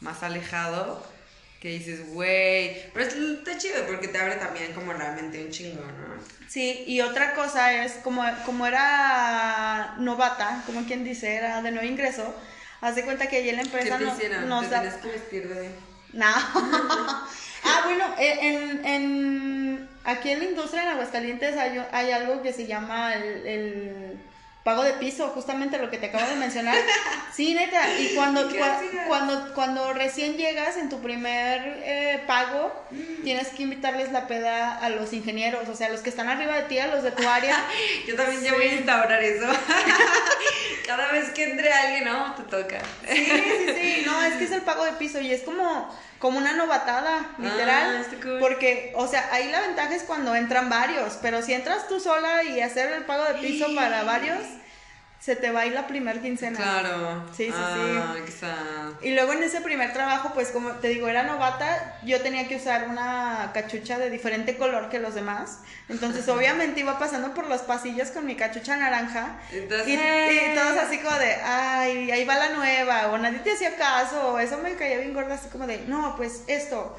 más 0.01 0.23
alejado, 0.23 1.05
que 1.61 1.71
dices, 1.71 2.13
güey, 2.13 2.91
pero 2.93 3.07
es- 3.07 3.15
está 3.15 3.59
chido 3.59 3.85
porque 3.87 4.07
te 4.09 4.19
abre 4.19 4.37
también 4.37 4.73
como 4.75 4.93
realmente 4.93 5.45
un 5.45 5.51
chingo, 5.51 5.83
¿no? 5.83 6.19
Sí, 6.49 6.85
y 6.87 7.01
otra 7.01 7.35
cosa 7.35 7.73
es, 7.85 7.93
como, 8.05 8.23
como 8.47 8.67
era 8.67 9.95
novata, 9.99 10.63
como 10.67 10.85
quien 10.87 11.05
dice, 11.05 11.35
era 11.35 11.61
de 11.63 11.71
nuevo 11.73 11.87
ingreso, 11.89 12.35
haz 12.81 12.95
de 12.95 13.05
cuenta 13.05 13.27
que 13.29 13.39
allí 13.39 13.49
en 13.51 13.57
la 13.57 13.63
¿Qué 13.63 13.69
empresa 13.69 13.99
te 13.99 14.05
no- 14.05 14.15
hicieron? 14.15 14.49
nos 14.49 14.65
¿Te 14.65 14.71
da... 14.71 14.81
tienes 14.83 14.99
que 15.01 15.09
vestir 15.09 15.49
de...? 15.49 15.71
No. 16.13 16.27
ah, 17.69 17.81
bueno, 17.85 18.05
en, 18.19 18.85
en- 18.87 19.89
aquí 20.05 20.31
en 20.31 20.39
la 20.41 20.45
industria 20.47 20.83
en 20.85 20.89
Aguascalientes 20.91 21.57
hay, 21.57 21.81
hay 21.93 22.11
algo 22.13 22.43
que 22.43 22.53
se 22.53 22.67
llama 22.67 23.15
el, 23.15 23.47
el 23.47 24.21
pago 24.65 24.83
de 24.83 24.93
piso, 24.95 25.29
justamente 25.29 25.79
lo 25.79 25.91
que 25.91 25.99
te 25.99 26.07
acabo 26.07 26.27
de 26.29 26.37
mencionar. 26.37 26.77
Sí, 27.39 27.55
neta, 27.55 27.81
y 28.01 28.15
cuando, 28.17 28.49
cuando, 29.07 29.55
cuando 29.55 29.93
recién 29.93 30.37
llegas 30.37 30.77
en 30.77 30.89
tu 30.89 31.01
primer 31.01 31.81
eh, 31.85 32.21
pago, 32.27 32.73
Mm. 32.91 33.23
tienes 33.23 33.49
que 33.49 33.65
invitarles 33.65 34.11
la 34.13 34.27
peda 34.27 34.77
a 34.79 34.89
los 34.89 35.13
ingenieros, 35.13 35.69
o 35.69 35.77
sea, 35.77 35.91
los 35.91 36.01
que 36.01 36.09
están 36.09 36.27
arriba 36.29 36.57
de 36.57 36.63
ti, 36.63 36.79
a 36.79 36.87
los 36.89 37.03
de 37.05 37.11
tu 37.13 37.29
área. 37.29 37.55
Yo 38.09 38.17
también 38.17 38.43
ya 38.43 38.51
Sí. 38.51 38.57
voy 38.57 38.65
a 38.67 38.73
instaurar 38.75 39.23
eso. 39.23 39.47
Cada 40.87 41.13
vez 41.13 41.31
que 41.31 41.45
entre 41.45 41.71
alguien, 41.73 42.05
no, 42.05 42.35
te 42.35 42.43
toca. 42.45 42.81
Sí, 43.09 43.25
sí, 43.27 43.67
sí, 43.79 44.03
no, 44.07 44.23
es 44.23 44.35
que 44.37 44.45
es 44.45 44.53
el 44.53 44.63
pago 44.63 44.85
de 44.85 44.93
piso 44.93 45.21
y 45.21 45.33
es 45.33 45.43
como, 45.43 45.95
como 46.19 46.39
una 46.39 46.53
novatada, 46.55 47.31
literal. 47.39 48.05
Ah, 48.05 48.15
cool. 48.23 48.39
Porque, 48.41 48.93
o 48.97 49.07
sea, 49.07 49.29
ahí 49.33 49.51
la 49.51 49.61
ventaja 49.61 49.95
es 49.95 50.03
cuando 50.03 50.35
entran 50.35 50.69
varios, 50.69 51.19
pero 51.23 51.43
si 51.43 51.53
entras 51.53 51.89
tú 51.89 52.01
sola 52.01 52.43
y 52.43 52.61
hacer 52.61 52.93
el 52.93 53.05
pago 53.05 53.25
de 53.25 53.35
piso 53.35 53.75
para 53.75 54.03
varios, 54.03 54.41
se 55.29 55.37
te 55.37 55.51
va 55.51 55.61
a 55.61 55.67
ir 55.67 55.75
la 55.75 55.87
primer 55.87 56.23
quincena. 56.23 56.57
Claro. 56.57 57.23
Sí, 57.37 57.49
sí, 57.49 57.53
ah, 57.55 58.15
sí. 58.25 58.33
sad. 58.33 59.03
Y 59.03 59.11
luego 59.11 59.35
en 59.35 59.43
ese 59.43 59.61
primer 59.61 59.93
trabajo, 59.93 60.31
pues 60.33 60.49
como 60.49 60.71
te 60.77 60.89
digo, 60.89 61.07
era 61.07 61.23
novata, 61.23 61.99
yo 62.03 62.23
tenía 62.23 62.49
que 62.49 62.57
usar 62.57 62.89
una 62.89 63.51
cachucha 63.53 63.99
de 63.99 64.09
diferente 64.09 64.57
color 64.57 64.89
que 64.89 64.99
los 65.01 65.15
demás. 65.15 65.59
Entonces, 65.91 66.27
obviamente 66.31 66.81
iba 66.81 66.99
pasando 66.99 67.35
por 67.35 67.47
los 67.47 67.61
pasillos 67.61 68.09
con 68.09 68.25
mi 68.25 68.37
cachucha 68.37 68.79
naranja. 68.79 69.39
Entonces, 69.53 69.87
Y, 69.87 69.93
y 69.93 70.55
todos 70.55 70.79
así 70.79 70.97
como 70.97 71.19
de, 71.19 71.35
ay, 71.35 72.11
ahí 72.11 72.25
va 72.25 72.37
la 72.37 72.49
nueva, 72.55 73.09
o 73.09 73.19
nadie 73.19 73.41
te 73.41 73.53
hacía 73.53 73.77
caso, 73.77 74.33
o 74.33 74.39
eso 74.39 74.57
me 74.57 74.77
caía 74.77 74.97
bien 74.97 75.13
gorda, 75.13 75.35
así 75.35 75.51
como 75.51 75.67
de, 75.67 75.81
no, 75.89 76.15
pues 76.17 76.45
esto. 76.47 76.97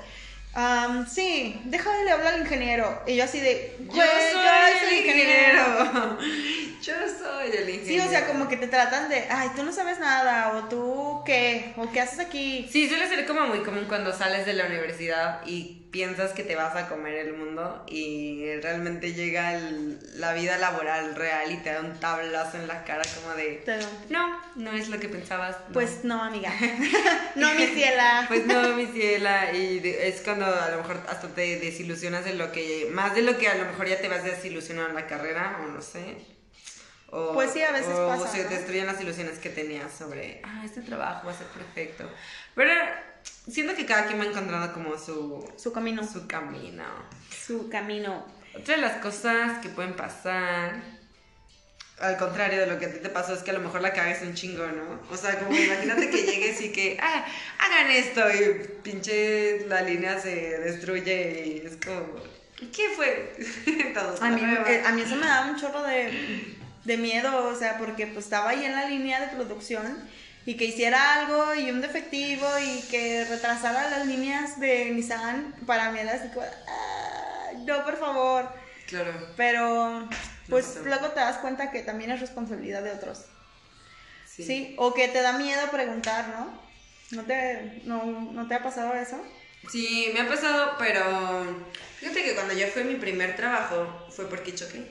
Am, 0.53 1.07
sí, 1.07 1.59
déjale 1.65 2.11
hablar 2.11 2.33
al 2.33 2.41
ingeniero. 2.41 3.03
Y 3.05 3.15
yo 3.15 3.23
así 3.23 3.39
de, 3.39 3.75
Yo 3.79 3.85
"Güey, 3.93 4.07
soy 4.33 4.87
el 4.87 4.97
ingeniero. 5.05 6.17
Yo 6.81 6.93
soy 6.95 7.49
el 7.51 7.69
ingeniero. 7.69 8.03
Sí, 8.03 8.07
o 8.07 8.09
sea, 8.09 8.25
como 8.25 8.47
que 8.47 8.55
te 8.57 8.67
tratan 8.67 9.09
de, 9.09 9.25
ay, 9.29 9.49
tú 9.55 9.63
no 9.63 9.71
sabes 9.71 9.99
nada, 9.99 10.53
o 10.57 10.69
tú 10.69 11.21
qué, 11.25 11.73
o 11.77 11.91
qué 11.91 11.99
haces 12.01 12.19
aquí. 12.19 12.67
Sí, 12.71 12.87
suele 12.87 13.07
ser 13.07 13.25
como 13.25 13.45
muy 13.47 13.59
común 13.59 13.85
cuando 13.87 14.11
sales 14.13 14.45
de 14.45 14.53
la 14.53 14.65
universidad 14.65 15.41
y 15.45 15.83
piensas 15.91 16.33
que 16.33 16.43
te 16.43 16.55
vas 16.55 16.75
a 16.75 16.87
comer 16.87 17.15
el 17.15 17.33
mundo 17.33 17.83
y 17.89 18.45
realmente 18.61 19.13
llega 19.13 19.53
el- 19.55 19.99
la 20.19 20.33
vida 20.33 20.57
laboral 20.57 21.15
real 21.15 21.51
y 21.51 21.57
te 21.57 21.71
da 21.73 21.81
un 21.81 21.99
tablazo 21.99 22.57
en 22.57 22.67
la 22.67 22.83
cara 22.83 23.01
como 23.15 23.35
de... 23.35 23.63
No, 24.09 24.39
no 24.55 24.71
es 24.73 24.89
lo 24.89 24.99
que 24.99 25.09
pensabas. 25.09 25.57
no". 25.67 25.73
Pues 25.73 26.03
no, 26.03 26.21
amiga. 26.23 26.53
no, 27.35 27.53
mi 27.55 27.65
ciela. 27.67 28.25
Pues 28.27 28.45
no, 28.45 28.75
mi 28.75 28.85
ciela, 28.87 29.51
y 29.53 29.79
de- 29.79 30.07
es 30.07 30.21
cuando 30.21 30.45
a 30.45 30.69
lo 30.69 30.77
mejor 30.77 31.01
hasta 31.09 31.27
te 31.29 31.59
desilusionas 31.59 32.23
de 32.23 32.35
lo 32.35 32.51
que, 32.51 32.87
más 32.91 33.15
de 33.15 33.21
lo 33.23 33.37
que 33.37 33.47
a 33.47 33.55
lo 33.55 33.65
mejor 33.65 33.87
ya 33.87 33.99
te 33.99 34.07
vas 34.07 34.23
desilusionando 34.23 34.89
en 34.89 34.95
la 34.95 35.07
carrera, 35.07 35.59
o 35.63 35.67
no 35.67 35.81
sé. 35.81 36.17
O, 37.11 37.33
Pues 37.33 37.49
sí, 37.51 37.63
a 37.63 37.71
veces 37.71 37.95
o 37.97 38.07
pasa, 38.07 38.27
se 38.31 38.43
¿no? 38.43 38.49
destruyen 38.51 38.85
las 38.85 39.01
ilusiones 39.01 39.39
que 39.39 39.49
tenías 39.49 39.91
sobre, 39.91 40.41
ah, 40.43 40.61
este 40.63 40.81
trabajo 40.81 41.25
va 41.25 41.33
a 41.33 41.35
ser 41.35 41.47
perfecto. 41.47 42.07
Pero 42.53 42.71
siento 43.49 43.75
que 43.75 43.85
cada 43.85 44.05
quien 44.05 44.19
va 44.19 44.25
encontrando 44.25 44.73
como 44.73 44.97
su, 44.97 45.47
Su 45.57 45.71
camino. 45.71 46.05
su 46.07 46.27
camino. 46.27 46.83
Su 47.29 47.69
camino. 47.69 48.25
Otra 48.55 48.75
de 48.75 48.81
las 48.81 48.97
cosas 48.97 49.59
que 49.59 49.69
pueden 49.69 49.95
pasar, 49.95 50.81
al 51.99 52.17
contrario 52.17 52.59
de 52.59 52.67
lo 52.67 52.79
que 52.79 52.85
a 52.85 52.93
ti 52.93 52.99
te 52.99 53.09
pasó, 53.09 53.33
es 53.33 53.43
que 53.43 53.51
a 53.51 53.53
lo 53.53 53.59
mejor 53.59 53.81
la 53.81 53.93
cagues 53.93 54.21
un 54.21 54.33
chingo, 54.33 54.65
¿no? 54.67 54.99
O 55.11 55.17
sea, 55.17 55.37
como 55.39 55.55
imagínate 55.55 56.09
que 56.09 56.23
llegues 56.23 56.61
y 56.61 56.71
que, 56.71 56.97
ah, 57.01 57.25
hagan 57.59 57.91
esto 57.91 58.21
y 58.31 58.67
pinche 58.81 59.65
la 59.67 59.81
línea 59.81 60.19
se 60.19 60.59
destruye 60.59 61.45
y 61.45 61.67
es 61.67 61.77
como, 61.85 62.07
¿qué 62.57 62.89
fue? 62.95 63.35
Todos, 63.93 64.21
A 64.21 64.29
mí, 64.29 64.41
eh, 64.41 64.83
a 64.85 64.91
mí 64.93 65.01
eso 65.01 65.15
me 65.15 65.27
daba 65.27 65.51
un 65.51 65.57
chorro 65.57 65.83
de, 65.83 66.57
de 66.85 66.97
miedo, 66.97 67.47
o 67.47 67.55
sea, 67.55 67.77
porque 67.77 68.07
pues 68.07 68.25
estaba 68.25 68.49
ahí 68.51 68.65
en 68.65 68.73
la 68.73 68.85
línea 68.89 69.19
de 69.19 69.27
producción 69.35 69.97
y 70.45 70.55
que 70.55 70.65
hiciera 70.65 71.15
algo 71.21 71.53
y 71.55 71.69
un 71.71 71.81
defectivo 71.81 72.47
y 72.59 72.81
que 72.89 73.25
retrasara 73.25 73.89
las 73.89 74.07
líneas 74.07 74.59
de 74.59 74.91
Nissan, 74.91 75.55
para 75.65 75.91
mí 75.91 75.99
era 75.99 76.13
así 76.13 76.29
como, 76.29 76.45
"Ah, 76.67 77.51
no, 77.65 77.83
por 77.85 77.97
favor. 77.97 78.49
Claro. 78.87 79.13
Pero 79.37 80.09
pues 80.49 80.77
luego 80.83 81.09
te 81.09 81.19
das 81.19 81.37
cuenta 81.37 81.69
que 81.71 81.83
también 81.83 82.09
es 82.11 82.19
responsabilidad 82.19 82.81
de 82.81 82.91
otros. 82.91 83.25
Sí. 84.25 84.43
Sí. 84.43 84.75
O 84.77 84.93
que 84.93 85.07
te 85.09 85.21
da 85.21 85.33
miedo 85.33 85.69
preguntar, 85.69 86.27
¿no? 86.29 86.59
¿No 87.11 87.23
te, 87.23 87.81
no, 87.85 88.03
¿no 88.31 88.47
te 88.47 88.55
ha 88.55 88.63
pasado 88.63 88.93
eso? 88.95 89.21
Sí, 89.69 90.09
me 90.13 90.21
ha 90.21 90.27
pasado, 90.27 90.75
pero 90.79 91.65
fíjate 91.99 92.23
que 92.23 92.33
cuando 92.33 92.53
yo 92.53 92.67
fui 92.67 92.81
a 92.83 92.85
mi 92.85 92.95
primer 92.95 93.35
trabajo 93.35 94.07
fue 94.09 94.29
porque 94.29 94.55
choqué. 94.55 94.89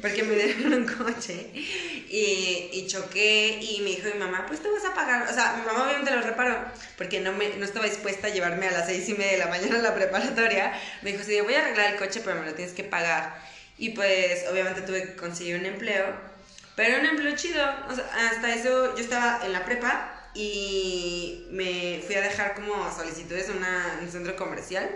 Porque 0.00 0.22
me 0.22 0.34
dieron 0.42 0.72
un 0.74 0.86
coche 0.86 1.50
y, 1.54 2.70
y 2.72 2.86
choqué 2.86 3.58
y 3.60 3.80
me 3.82 3.90
dijo 3.90 4.08
mi 4.12 4.18
mamá, 4.18 4.44
pues 4.46 4.60
te 4.62 4.70
vas 4.70 4.84
a 4.84 4.94
pagar. 4.94 5.28
O 5.28 5.32
sea, 5.34 5.54
mi 5.58 5.66
mamá 5.66 5.84
obviamente 5.86 6.10
lo 6.14 6.22
reparó 6.22 6.56
porque 6.96 7.20
no, 7.20 7.32
me, 7.32 7.48
no 7.56 7.64
estaba 7.64 7.86
dispuesta 7.86 8.28
a 8.28 8.30
llevarme 8.30 8.68
a 8.68 8.72
las 8.72 8.86
seis 8.86 9.08
y 9.08 9.14
media 9.14 9.32
de 9.32 9.38
la 9.38 9.46
mañana 9.48 9.78
a 9.78 9.82
la 9.82 9.94
preparatoria. 9.94 10.72
Me 11.02 11.12
dijo, 11.12 11.24
sí, 11.24 11.40
voy 11.40 11.54
a 11.54 11.60
arreglar 11.60 11.92
el 11.92 11.98
coche, 11.98 12.20
pero 12.24 12.40
me 12.40 12.46
lo 12.46 12.54
tienes 12.54 12.74
que 12.74 12.84
pagar. 12.84 13.40
Y 13.78 13.90
pues 13.90 14.44
obviamente 14.50 14.82
tuve 14.82 15.02
que 15.04 15.16
conseguir 15.16 15.56
un 15.56 15.66
empleo, 15.66 16.06
pero 16.76 16.98
un 17.00 17.06
empleo 17.06 17.34
chido. 17.36 17.62
O 17.88 17.94
sea, 17.94 18.08
hasta 18.30 18.54
eso 18.54 18.94
yo 18.96 19.02
estaba 19.02 19.40
en 19.44 19.52
la 19.52 19.64
prepa 19.64 20.12
y 20.34 21.46
me 21.50 22.02
fui 22.06 22.14
a 22.14 22.20
dejar 22.22 22.54
como 22.54 22.90
solicitudes 22.94 23.48
una- 23.50 23.98
un 24.00 24.10
centro 24.10 24.36
comercial. 24.36 24.88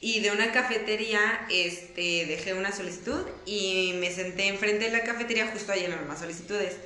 Y 0.00 0.20
de 0.20 0.30
una 0.30 0.52
cafetería 0.52 1.46
este, 1.50 2.26
dejé 2.26 2.54
una 2.54 2.70
solicitud 2.70 3.26
y 3.46 3.94
me 3.98 4.12
senté 4.12 4.46
enfrente 4.46 4.84
de 4.84 4.92
la 4.92 5.02
cafetería 5.02 5.48
justo 5.48 5.72
ahí 5.72 5.84
en 5.84 5.90
las 5.90 6.18
solicitudes. 6.20 6.76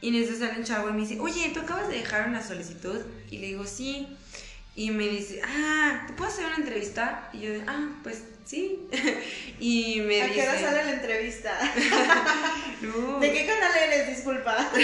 Y 0.00 0.08
en 0.08 0.22
eso 0.22 0.38
sale 0.38 0.58
un 0.58 0.64
chavo 0.64 0.88
y 0.88 0.92
me 0.92 1.00
dice, 1.00 1.18
oye, 1.20 1.50
¿tú 1.52 1.60
acabas 1.60 1.88
de 1.88 1.98
dejar 1.98 2.28
una 2.28 2.46
solicitud? 2.46 3.00
Y 3.30 3.38
le 3.38 3.48
digo, 3.48 3.66
sí. 3.66 4.06
Y 4.74 4.90
me 4.90 5.08
dice, 5.08 5.40
ah, 5.44 6.04
¿te 6.06 6.12
puedo 6.14 6.30
hacer 6.30 6.46
una 6.46 6.56
entrevista? 6.56 7.28
Y 7.32 7.40
yo, 7.40 7.52
ah, 7.66 7.88
pues 8.02 8.22
sí. 8.44 8.80
y 9.60 10.00
me 10.00 10.22
¿A 10.22 10.26
dice... 10.26 10.36
qué 10.36 10.48
hora 10.48 10.60
sale 10.60 10.84
la 10.84 10.92
entrevista? 10.92 11.58
"No". 12.82 13.20
¿De 13.20 13.32
qué 13.32 13.46
canal 13.46 13.72
eres? 13.76 14.08
Disculpa. 14.08 14.70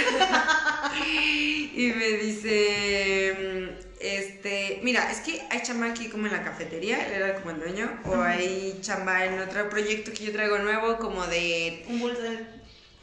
Y 1.74 1.92
me 1.96 2.08
dice, 2.18 3.68
este, 4.00 4.80
mira, 4.82 5.10
es 5.10 5.18
que 5.18 5.42
hay 5.50 5.62
chamba 5.62 5.86
aquí 5.86 6.08
como 6.08 6.26
en 6.26 6.32
la 6.32 6.44
cafetería, 6.44 7.04
él 7.06 7.12
era 7.14 7.34
como 7.36 7.50
el 7.50 7.60
dueño, 7.60 8.00
o 8.04 8.20
hay 8.22 8.78
chamba 8.80 9.24
en 9.24 9.38
otro 9.40 9.68
proyecto 9.68 10.12
que 10.12 10.24
yo 10.26 10.32
traigo 10.32 10.58
nuevo, 10.58 10.98
como 10.98 11.26
de... 11.26 11.84
Un 11.88 11.98
bulto 12.00 12.20
de... 12.22 12.46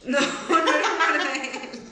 No, 0.04 0.18
no 0.48 1.14
era 1.14 1.34
él. 1.34 1.82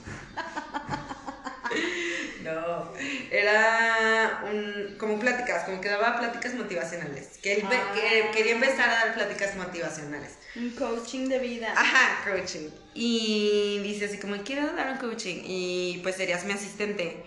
No, 2.43 2.93
era 3.31 4.43
un, 4.51 4.95
como 4.99 5.19
pláticas, 5.19 5.63
como 5.63 5.81
que 5.81 5.89
daba 5.89 6.19
pláticas 6.19 6.53
motivacionales, 6.53 7.39
que 7.41 7.53
él 7.53 7.63
Ah. 7.65 7.93
que 7.95 8.29
quería 8.37 8.53
empezar 8.53 8.87
a 8.87 8.93
dar 9.05 9.13
pláticas 9.15 9.55
motivacionales. 9.55 10.37
Un 10.55 10.69
coaching 10.71 11.27
de 11.27 11.39
vida. 11.39 11.73
Ajá, 11.75 12.23
coaching. 12.23 12.69
Y 12.93 13.79
dice 13.83 14.05
así 14.05 14.19
como, 14.19 14.37
quiero 14.43 14.73
dar 14.73 14.91
un 14.91 14.97
coaching 14.99 15.41
y 15.43 15.99
pues 16.03 16.15
serías 16.15 16.45
mi 16.45 16.53
asistente. 16.53 17.23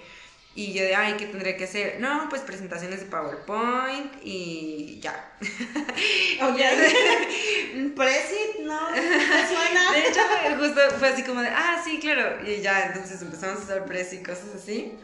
Y 0.58 0.72
yo 0.72 0.82
de, 0.82 0.92
ay, 0.92 1.14
¿qué 1.16 1.26
tendré 1.26 1.56
que 1.56 1.66
hacer? 1.66 2.00
No, 2.00 2.26
pues 2.28 2.42
presentaciones 2.42 2.98
de 2.98 3.06
PowerPoint 3.06 4.12
y 4.24 4.98
ya. 5.00 5.30
Ok. 6.42 6.58
Presit, 7.94 8.58
¿no? 8.62 8.88
¿Te 8.88 9.00
suena? 9.00 9.92
De 9.92 10.08
hecho, 10.08 10.20
justo 10.58 10.80
fue 10.98 11.10
así 11.10 11.22
como 11.22 11.42
de, 11.42 11.48
ah, 11.48 11.80
sí, 11.84 12.00
claro. 12.00 12.44
Y 12.44 12.60
ya, 12.60 12.86
entonces 12.86 13.22
empezamos 13.22 13.60
a 13.60 13.62
hacer 13.62 13.84
press 13.84 14.12
y 14.14 14.22
cosas 14.24 14.48
así. 14.56 14.98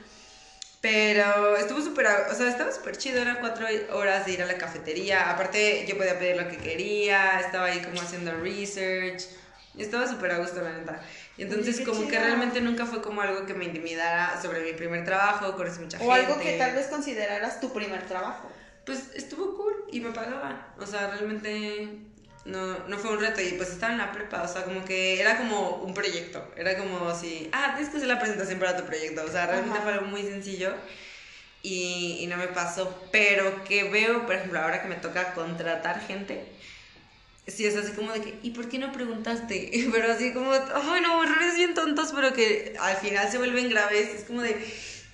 Pero 0.81 1.57
estuvo 1.57 1.81
súper, 1.81 2.07
o 2.09 2.35
sea, 2.35 2.49
estaba 2.49 2.73
súper 2.73 2.97
chido, 2.97 3.23
eran 3.23 3.37
cuatro 3.38 3.69
horas 3.93 4.27
de 4.27 4.33
ir 4.33 4.43
a 4.43 4.47
la 4.47 4.59
cafetería. 4.59 5.31
Aparte, 5.31 5.87
yo 5.87 5.97
podía 5.97 6.19
pedir 6.19 6.37
lo 6.37 6.49
que 6.49 6.57
quería, 6.57 7.38
estaba 7.38 7.67
ahí 7.67 7.81
como 7.81 8.01
haciendo 8.01 8.33
research. 8.40 9.23
Y 9.77 9.83
estaba 9.83 10.09
súper 10.09 10.33
a 10.33 10.38
gusto, 10.38 10.61
la 10.62 10.73
neta. 10.73 11.01
Y 11.37 11.42
entonces, 11.42 11.81
como 11.81 12.03
que 12.03 12.11
chido. 12.11 12.20
realmente 12.23 12.61
nunca 12.61 12.87
fue 12.87 13.03
como 13.03 13.20
algo 13.20 13.44
que 13.47 13.55
me 13.55 13.64
intimidara 13.64 14.40
sobre 14.40 14.61
mi 14.62 14.73
primer 14.73 15.05
trabajo, 15.05 15.57
conocí 15.57 15.81
mucha 15.81 15.97
O 15.99 16.01
gente. 16.01 16.14
algo 16.14 16.40
que 16.40 16.59
tal 16.59 16.75
vez 16.75 16.87
consideraras 16.87 17.61
tu 17.61 17.73
primer 17.73 18.07
trabajo. 18.07 18.51
Pues 18.87 19.11
estuvo 19.14 19.57
cool 19.57 19.75
y 19.90 20.01
me 20.01 20.11
pagaba. 20.12 20.75
O 20.79 20.87
sea, 20.87 21.09
realmente 21.11 21.88
no, 22.44 22.79
no 22.87 22.99
fue 22.99 23.12
un 23.12 23.20
reto 23.20 23.40
y 23.40 23.53
pues 23.53 23.70
estaba 23.70 23.92
en 23.92 23.99
la 23.99 24.12
prepa. 24.12 24.42
O 24.42 24.49
sea, 24.49 24.62
como 24.64 24.85
que 24.85 25.20
era 25.20 25.37
como 25.38 25.77
un 25.77 25.92
proyecto. 25.94 26.47
Era 26.57 26.77
como 26.79 27.12
si, 27.14 27.49
ah, 27.53 27.73
tienes 27.75 27.90
que 27.90 27.97
hacer 27.97 28.09
la 28.09 28.18
presentación 28.20 28.59
para 28.61 28.77
tu 28.77 28.85
proyecto. 28.85 29.25
O 29.25 29.29
sea, 29.31 29.47
realmente 29.47 29.79
Ajá. 29.79 29.83
fue 29.85 29.92
algo 29.94 30.07
muy 30.07 30.23
sencillo 30.23 30.73
y, 31.62 32.18
y 32.20 32.27
no 32.27 32.37
me 32.37 32.49
pasó. 32.49 33.03
Pero 33.11 33.64
que 33.64 33.85
veo, 33.90 34.27
por 34.27 34.35
ejemplo, 34.37 34.61
ahora 34.61 34.83
que 34.83 34.88
me 34.88 34.97
toca 34.97 35.33
contratar 35.35 36.01
gente. 36.07 36.44
Sí, 37.46 37.66
es 37.66 37.76
así 37.76 37.92
como 37.92 38.12
de 38.12 38.20
que, 38.22 38.38
¿y 38.42 38.50
por 38.50 38.68
qué 38.68 38.78
no 38.78 38.90
preguntaste? 38.92 39.70
Pero 39.92 40.12
así 40.12 40.33
como, 40.33 40.52
ay 40.52 41.00
no, 41.02 41.22
errores 41.22 41.57
bien 41.57 41.74
tontos, 41.74 42.12
pero 42.14 42.33
que 42.33 42.74
al 42.80 42.96
final 42.96 43.30
se 43.30 43.38
vuelven 43.38 43.68
graves. 43.68 44.14
Es 44.14 44.24
como 44.24 44.40
de, 44.40 44.57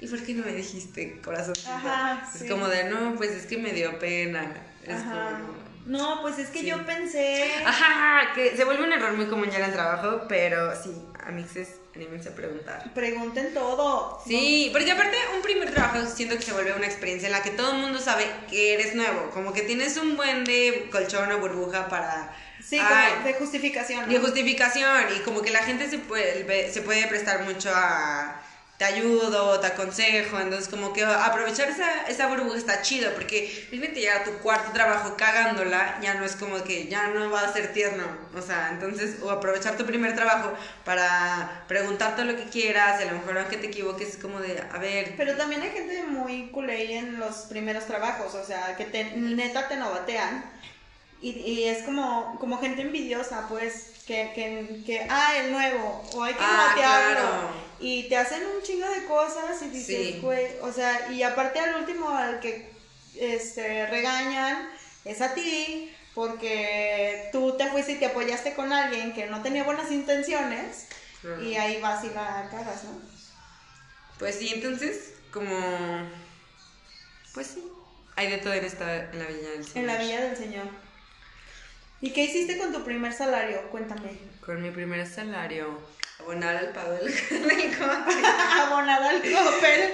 ¿y 0.00 0.06
por 0.06 0.22
qué 0.22 0.34
no 0.34 0.44
me 0.44 0.52
dijiste, 0.52 1.20
corazón? 1.20 1.54
Ajá, 1.66 2.30
Es 2.34 2.48
como 2.48 2.68
de, 2.68 2.84
no, 2.84 3.14
pues 3.16 3.30
es 3.32 3.46
que 3.46 3.58
me 3.58 3.72
dio 3.72 3.98
pena. 3.98 4.54
Es 4.84 4.94
Ajá. 4.94 5.40
como... 5.40 5.69
No, 5.86 6.20
pues 6.22 6.38
es 6.38 6.48
que 6.50 6.60
Sí. 6.60 6.66
yo 6.66 6.84
pensé. 6.86 7.52
Ajá, 7.64 8.32
que 8.34 8.56
se 8.56 8.64
vuelve 8.64 8.84
un 8.84 8.92
error 8.92 9.12
muy 9.14 9.26
común 9.26 9.50
ya 9.50 9.58
en 9.58 9.64
el 9.64 9.72
trabajo, 9.72 10.22
pero 10.28 10.74
sí, 10.80 10.90
amixes, 11.26 11.76
anímense 11.94 12.28
a 12.28 12.34
preguntar. 12.34 12.92
Pregunten 12.94 13.52
todo. 13.54 14.20
Sí, 14.26 14.68
porque 14.72 14.92
aparte 14.92 15.16
un 15.34 15.42
primer 15.42 15.72
trabajo 15.72 16.06
siento 16.06 16.36
que 16.36 16.42
se 16.42 16.52
vuelve 16.52 16.72
una 16.74 16.86
experiencia 16.86 17.26
en 17.26 17.32
la 17.32 17.42
que 17.42 17.50
todo 17.50 17.72
el 17.72 17.78
mundo 17.78 17.98
sabe 17.98 18.26
que 18.48 18.74
eres 18.74 18.94
nuevo, 18.94 19.30
como 19.30 19.52
que 19.52 19.62
tienes 19.62 19.96
un 19.96 20.16
buen 20.16 20.44
de 20.44 20.88
colchón 20.92 21.32
o 21.32 21.38
burbuja 21.38 21.88
para... 21.88 22.34
Sí, 22.62 22.78
Ay, 22.78 23.12
como 23.14 23.24
de 23.26 23.34
justificación. 23.34 24.02
¿no? 24.06 24.12
de 24.12 24.18
justificación 24.20 25.04
y 25.16 25.20
como 25.20 25.40
que 25.40 25.50
la 25.50 25.60
gente 25.60 25.88
se 25.88 25.98
puede, 25.98 26.70
se 26.70 26.82
puede 26.82 27.06
prestar 27.08 27.42
mucho 27.44 27.70
a 27.74 28.40
te 28.80 28.86
ayudo, 28.86 29.60
te 29.60 29.66
aconsejo, 29.66 30.40
entonces 30.40 30.66
como 30.70 30.94
que 30.94 31.04
aprovechar 31.04 31.68
esa, 31.68 32.06
esa 32.08 32.28
burbuja 32.28 32.56
está 32.56 32.80
chido, 32.80 33.12
porque 33.12 33.46
fíjate 33.68 34.00
llegar 34.00 34.22
a 34.22 34.24
tu 34.24 34.38
cuarto 34.38 34.72
trabajo 34.72 35.18
cagándola, 35.18 35.98
ya 36.00 36.14
no 36.14 36.24
es 36.24 36.34
como 36.34 36.64
que 36.64 36.88
ya 36.88 37.08
no 37.08 37.30
va 37.30 37.42
a 37.42 37.52
ser 37.52 37.74
tierno, 37.74 38.04
o 38.34 38.40
sea, 38.40 38.70
entonces, 38.72 39.16
o 39.22 39.30
aprovechar 39.30 39.76
tu 39.76 39.84
primer 39.84 40.14
trabajo 40.14 40.54
para 40.86 41.64
preguntarte 41.68 42.24
lo 42.24 42.34
que 42.36 42.44
quieras, 42.44 42.98
y 43.00 43.02
a 43.06 43.12
lo 43.12 43.18
mejor 43.18 43.36
aunque 43.36 43.58
te 43.58 43.66
equivoques 43.66 44.08
es 44.08 44.16
como 44.16 44.40
de, 44.40 44.64
a 44.72 44.78
ver, 44.78 45.12
Pero 45.18 45.36
también 45.36 45.60
hay 45.60 45.72
gente 45.72 46.02
muy 46.04 46.48
culé 46.48 46.96
en 46.96 47.20
los 47.20 47.34
primeros 47.50 47.84
trabajos, 47.84 48.34
o 48.34 48.44
sea, 48.46 48.76
que 48.78 48.86
te, 48.86 49.04
neta 49.14 49.68
te 49.68 49.76
novatean. 49.76 50.42
Y, 51.22 51.32
y 51.32 51.64
es 51.68 51.82
como, 51.84 52.38
como 52.40 52.58
gente 52.58 52.80
envidiosa, 52.80 53.46
pues, 53.46 53.88
que, 54.06 54.32
que, 54.34 54.82
que, 54.86 55.06
ah, 55.10 55.34
el 55.36 55.52
nuevo, 55.52 56.02
o 56.14 56.22
hay 56.22 56.32
que 56.32 56.40
Ah, 56.42 56.72
novatearlo. 56.74 57.20
claro. 57.20 57.69
Y 57.80 58.08
te 58.08 58.16
hacen 58.16 58.42
un 58.46 58.62
chingo 58.62 58.86
de 58.88 59.04
cosas 59.06 59.62
y 59.62 59.68
dices, 59.70 60.14
Sí. 60.14 60.18
güey, 60.20 60.46
o 60.60 60.70
sea, 60.72 61.10
y 61.10 61.22
aparte 61.22 61.60
al 61.60 61.76
último 61.76 62.10
al 62.10 62.40
que 62.40 62.70
este, 63.18 63.86
regañan 63.86 64.68
es 65.04 65.20
a 65.22 65.32
ti, 65.34 65.90
porque 66.14 67.28
tú 67.32 67.56
te 67.56 67.66
fuiste 67.68 67.92
y 67.92 67.96
te 67.96 68.06
apoyaste 68.06 68.54
con 68.54 68.72
alguien 68.72 69.14
que 69.14 69.26
no 69.26 69.42
tenía 69.42 69.64
buenas 69.64 69.90
intenciones, 69.90 70.86
y 71.42 71.54
ahí 71.56 71.80
vas 71.80 72.04
y 72.04 72.08
la 72.08 72.48
cagas, 72.50 72.84
¿no? 72.84 73.00
pues 74.18 74.34
sí, 74.36 74.50
entonces, 74.54 75.14
como, 75.32 75.56
pues 77.32 77.46
sí, 77.46 77.64
hay 78.16 78.30
de 78.30 78.38
todo 78.38 78.52
en 78.52 78.64
esta, 78.64 79.10
en 79.10 79.18
la 79.18 79.24
Villa 79.26 79.50
del 79.50 79.64
Señor. 79.64 79.76
En 79.76 79.86
la 79.86 79.98
Villa 79.98 80.20
del 80.20 80.36
Señor. 80.36 80.66
¿Y 82.02 82.10
qué 82.12 82.24
hiciste 82.24 82.58
con 82.58 82.72
tu 82.72 82.84
primer 82.84 83.12
salario? 83.14 83.70
Cuéntame. 83.70 84.18
Con 84.44 84.62
mi 84.62 84.70
primer 84.70 85.06
salario, 85.06 85.78
abonar 86.20 86.62
el 86.64 86.70
pago 86.70 86.92
del, 86.92 87.06
del 87.30 87.78
coche. 87.78 88.22
Abonada 88.61 89.11
al 89.11 89.16
Coppel. 89.20 89.92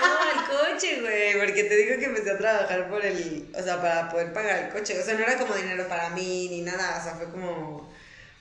No, 0.00 0.30
el 0.30 0.74
coche, 0.74 1.00
güey, 1.00 1.38
porque 1.38 1.64
te 1.64 1.76
digo 1.76 1.98
que 1.98 2.04
empecé 2.06 2.30
a 2.30 2.38
trabajar 2.38 2.88
por 2.88 3.04
el, 3.04 3.48
o 3.58 3.62
sea, 3.62 3.80
para 3.80 4.08
poder 4.10 4.32
pagar 4.32 4.64
el 4.64 4.68
coche. 4.70 4.98
O 5.00 5.04
sea, 5.04 5.14
no 5.14 5.20
era 5.22 5.36
como 5.38 5.54
dinero 5.54 5.86
para 5.88 6.10
mí 6.10 6.48
ni 6.50 6.62
nada, 6.62 6.98
o 7.00 7.02
sea, 7.04 7.14
fue 7.14 7.30
como 7.30 7.92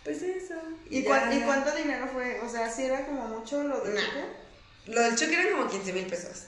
Pues 0.04 0.22
eso. 0.22 0.56
¿Y, 0.90 1.04
ya. 1.04 1.08
cuán- 1.10 1.34
y 1.34 1.42
cuánto 1.42 1.76
dinero 1.76 2.08
fue? 2.12 2.40
O 2.42 2.50
sea, 2.50 2.70
¿sí 2.72 2.86
era 2.86 3.06
como 3.06 3.28
mucho 3.28 3.64
lo 3.64 3.82
de 3.82 3.94
Nah. 3.94 4.02
choque? 4.02 4.26
Lo 4.88 5.02
del 5.02 5.16
choque 5.16 5.34
eran 5.34 5.52
como 5.52 5.70
15 5.70 5.94
mil 5.94 6.06
pesos. 6.08 6.46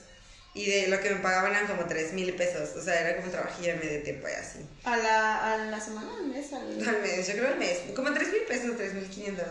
Y 0.56 0.70
de 0.70 0.86
lo 0.88 1.00
que 1.00 1.10
me 1.10 1.16
pagaban 1.16 1.50
eran 1.50 1.66
como 1.66 1.84
3 1.84 2.12
mil 2.12 2.32
pesos. 2.34 2.76
O 2.76 2.80
sea, 2.82 3.00
era 3.00 3.16
como 3.20 3.30
de 3.32 3.74
medio 3.74 4.02
tiempo 4.04 4.28
y 4.28 4.32
así. 4.32 4.60
¿A 4.84 4.96
la, 4.96 5.52
a 5.52 5.56
la 5.56 5.80
semana, 5.80 6.08
al 6.16 6.26
mes? 6.26 6.52
Al... 6.52 6.88
Al 6.88 7.00
mes, 7.02 7.26
yo 7.26 7.32
creo 7.34 7.48
al 7.48 7.58
mes. 7.58 7.78
Como 7.94 8.12
3 8.12 8.28
mil 8.32 8.42
pesos, 8.42 8.76
3 8.76 8.94
mil 8.94 9.08
500. 9.08 9.46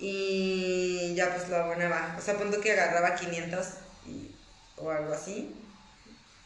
Y 0.00 1.14
ya 1.14 1.34
pues 1.34 1.48
lo 1.48 1.56
abonaba. 1.56 2.14
O 2.18 2.20
sea, 2.20 2.34
punto 2.34 2.60
que 2.60 2.72
agarraba 2.72 3.14
500 3.14 3.66
y- 4.06 4.34
o 4.76 4.90
algo 4.90 5.12
así. 5.14 5.54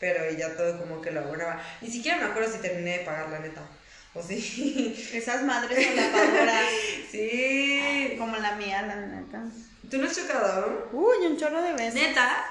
Pero 0.00 0.30
ya 0.30 0.56
todo 0.56 0.78
como 0.78 1.00
que 1.00 1.11
lo 1.11 1.20
abonaba. 1.20 1.61
Ni 1.80 1.90
siquiera 1.90 2.18
me 2.18 2.24
acuerdo 2.24 2.52
si 2.52 2.58
terminé 2.58 2.98
de 2.98 3.04
pagar, 3.04 3.28
la 3.30 3.40
neta. 3.40 3.62
O 4.14 4.22
sí. 4.22 4.94
Esas 5.12 5.42
madres 5.42 5.87
solapadoras, 5.87 6.64
sí. 7.11 8.14
como 8.18 8.37
la 8.37 8.54
mía, 8.56 8.82
la 8.82 8.96
neta. 8.96 9.42
¿Tú 9.90 9.98
no 9.98 10.06
has 10.06 10.14
chocado? 10.16 10.88
Uy, 10.92 11.26
un 11.26 11.37
chorro 11.38 11.62
de 11.62 11.72
veces. 11.72 11.94
¿Neta? 11.94 12.44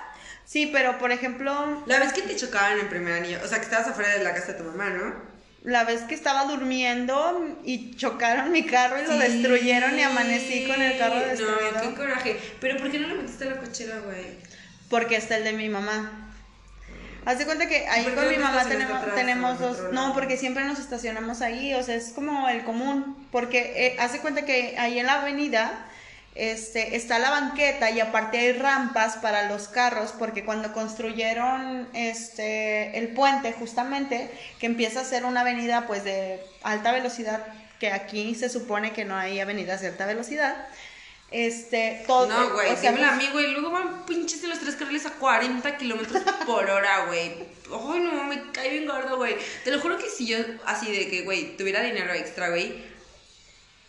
Sí, 0.45 0.69
pero 0.73 0.97
por 0.97 1.11
ejemplo, 1.11 1.83
La 1.85 1.99
vez 1.99 2.13
que 2.13 2.21
te 2.21 2.35
chocaban 2.35 2.73
en 2.73 2.79
el 2.79 2.87
primer 2.87 3.13
anillo. 3.13 3.39
O 3.43 3.47
sea, 3.47 3.59
que 3.59 3.65
estabas 3.65 3.87
afuera 3.87 4.09
de 4.17 4.23
la 4.23 4.33
casa 4.33 4.53
de 4.53 4.59
tu 4.59 4.63
mamá, 4.63 4.89
¿no? 4.89 5.36
La 5.63 5.83
vez 5.83 6.01
que 6.03 6.15
estaba 6.15 6.45
durmiendo 6.45 7.57
y 7.63 7.95
chocaron 7.95 8.51
mi 8.51 8.65
carro 8.65 9.01
y 9.01 9.07
lo 9.07 9.17
destruyeron 9.17 9.97
y 9.97 10.03
amanecí 10.03 10.65
con 10.67 10.81
el 10.81 10.97
carro 10.97 11.19
destruido. 11.19 11.71
No, 11.73 11.81
qué 11.81 11.93
coraje. 11.95 12.39
Pero 12.59 12.77
¿por 12.77 12.91
qué 12.91 12.99
no 12.99 13.07
lo 13.07 13.15
metiste 13.15 13.45
a 13.45 13.51
la 13.51 13.57
cochera, 13.57 13.99
güey? 13.99 14.37
Porque 14.89 15.15
está 15.15 15.37
el 15.37 15.43
de 15.43 15.53
mi 15.53 15.69
mamá. 15.69 16.23
Haz 17.25 17.39
de 17.39 17.45
cuenta 17.45 17.67
que 17.67 17.85
ahí 17.87 18.03
¿Por 18.03 18.13
qué 18.13 18.19
con 18.21 18.29
mi 18.29 18.37
mamá 18.37 18.63
tenemos, 18.63 18.97
atrás 18.97 19.15
tenemos 19.15 19.59
dos. 19.59 19.77
No, 19.91 20.13
porque 20.13 20.37
siempre 20.37 20.63
nos 20.63 20.79
estacionamos 20.79 21.41
ahí, 21.41 21.73
o 21.73 21.83
sea, 21.83 21.95
es 21.95 22.13
como 22.13 22.47
el 22.47 22.63
común. 22.63 23.27
Porque 23.31 23.73
eh, 23.75 23.97
haz 23.99 24.13
de 24.13 24.19
cuenta 24.19 24.45
que 24.45 24.75
ahí 24.77 24.97
en 24.97 25.07
la 25.07 25.21
avenida 25.21 25.87
este, 26.37 26.95
está 26.95 27.17
la 27.17 27.31
banqueta 27.31 27.89
y 27.89 27.99
aparte 27.99 28.37
hay 28.37 28.53
rampas 28.53 29.17
para 29.17 29.49
los 29.49 29.67
carros, 29.67 30.13
porque 30.17 30.45
cuando 30.45 30.71
construyeron 30.71 31.89
este, 31.93 32.95
el 32.97 33.09
puente, 33.09 33.53
justamente, 33.53 34.29
que 34.59 34.67
empieza 34.67 35.01
a 35.01 35.03
ser 35.03 35.25
una 35.25 35.41
avenida 35.41 35.87
pues 35.87 36.03
de 36.03 36.39
alta 36.61 36.91
velocidad, 36.91 37.43
que 37.79 37.91
aquí 37.91 38.35
se 38.35 38.49
supone 38.49 38.93
que 38.93 39.03
no 39.03 39.15
hay 39.15 39.39
avenidas 39.39 39.81
de 39.81 39.87
alta 39.87 40.05
velocidad. 40.05 40.67
Este, 41.31 42.03
todo. 42.05 42.27
No, 42.27 42.53
güey, 42.53 42.71
o 42.71 42.77
sea, 42.77 42.91
dímelo 42.91 43.11
a 43.11 43.15
mí, 43.15 43.27
güey. 43.33 43.51
Luego 43.51 43.71
van 43.71 44.05
pinches 44.05 44.43
en 44.43 44.51
los 44.51 44.59
tres 44.59 44.75
carriles 44.75 45.05
a 45.07 45.11
40 45.11 45.75
kilómetros 45.77 46.21
por 46.45 46.69
hora, 46.69 47.05
güey. 47.07 47.33
Ay, 47.65 47.99
no, 47.99 48.23
me 48.25 48.51
cae 48.51 48.69
bien 48.69 48.85
gordo, 48.85 49.17
güey. 49.17 49.35
Te 49.63 49.71
lo 49.71 49.81
juro 49.81 49.97
que 49.97 50.09
si 50.09 50.27
yo, 50.27 50.37
así 50.65 50.91
de 50.91 51.09
que, 51.09 51.23
güey, 51.23 51.57
tuviera 51.57 51.81
dinero 51.81 52.13
extra, 52.13 52.49
güey, 52.49 52.81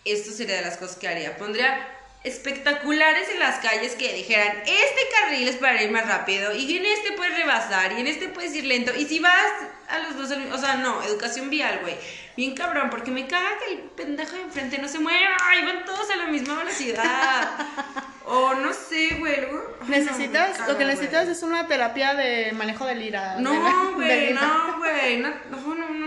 esto 0.05 0.33
sería 0.33 0.57
de 0.57 0.63
las 0.63 0.79
cosas 0.79 0.97
que 0.97 1.07
haría. 1.07 1.37
Pondría 1.37 1.98
espectaculares 2.25 3.29
en 3.31 3.39
las 3.39 3.59
calles 3.59 3.95
que 3.95 4.13
dijeran, 4.13 4.59
este 4.67 5.01
carril 5.21 5.49
es 5.49 5.57
para 5.57 5.83
ir 5.83 5.91
más 5.91 6.07
rápido, 6.07 6.55
y 6.55 6.77
en 6.77 6.85
este 6.85 7.13
puedes 7.13 7.37
rebasar, 7.37 7.93
y 7.93 8.01
en 8.01 8.07
este 8.07 8.29
puedes 8.29 8.55
ir 8.55 8.65
lento, 8.65 8.93
y 8.97 9.07
si 9.07 9.21
vas 9.21 9.53
a 9.89 9.99
los 10.01 10.17
dos, 10.17 10.37
o 10.53 10.59
sea, 10.59 10.77
no, 10.77 11.03
educación 11.03 11.49
vial, 11.51 11.79
güey. 11.83 11.95
Bien 12.37 12.55
cabrón, 12.55 12.89
porque 12.89 13.11
me 13.11 13.27
caga 13.27 13.59
que 13.59 13.73
el 13.73 13.79
pendejo 13.81 14.37
de 14.37 14.43
enfrente 14.43 14.79
no 14.79 14.89
se 14.89 14.99
mueva, 14.99 15.37
y 15.61 15.65
van 15.65 15.85
todos 15.85 16.11
a 16.11 16.17
la 16.17 16.27
misma 16.27 16.55
velocidad. 16.55 17.51
o 18.27 18.55
no 18.55 18.73
sé, 18.73 19.17
güey. 19.19 19.41
no, 19.51 19.89
Necesitas, 19.89 20.69
lo 20.69 20.77
que 20.77 20.85
necesitas 20.85 21.29
es 21.29 21.43
una 21.43 21.67
terapia 21.67 22.15
de 22.15 22.53
manejo 22.53 22.87
del 22.87 23.03
ira. 23.03 23.37
No, 23.41 23.95
güey, 23.95 24.35
no, 24.35 24.79
güey. 24.79 25.17
No, 25.19 25.31
no, 25.51 25.89
no, 25.89 26.07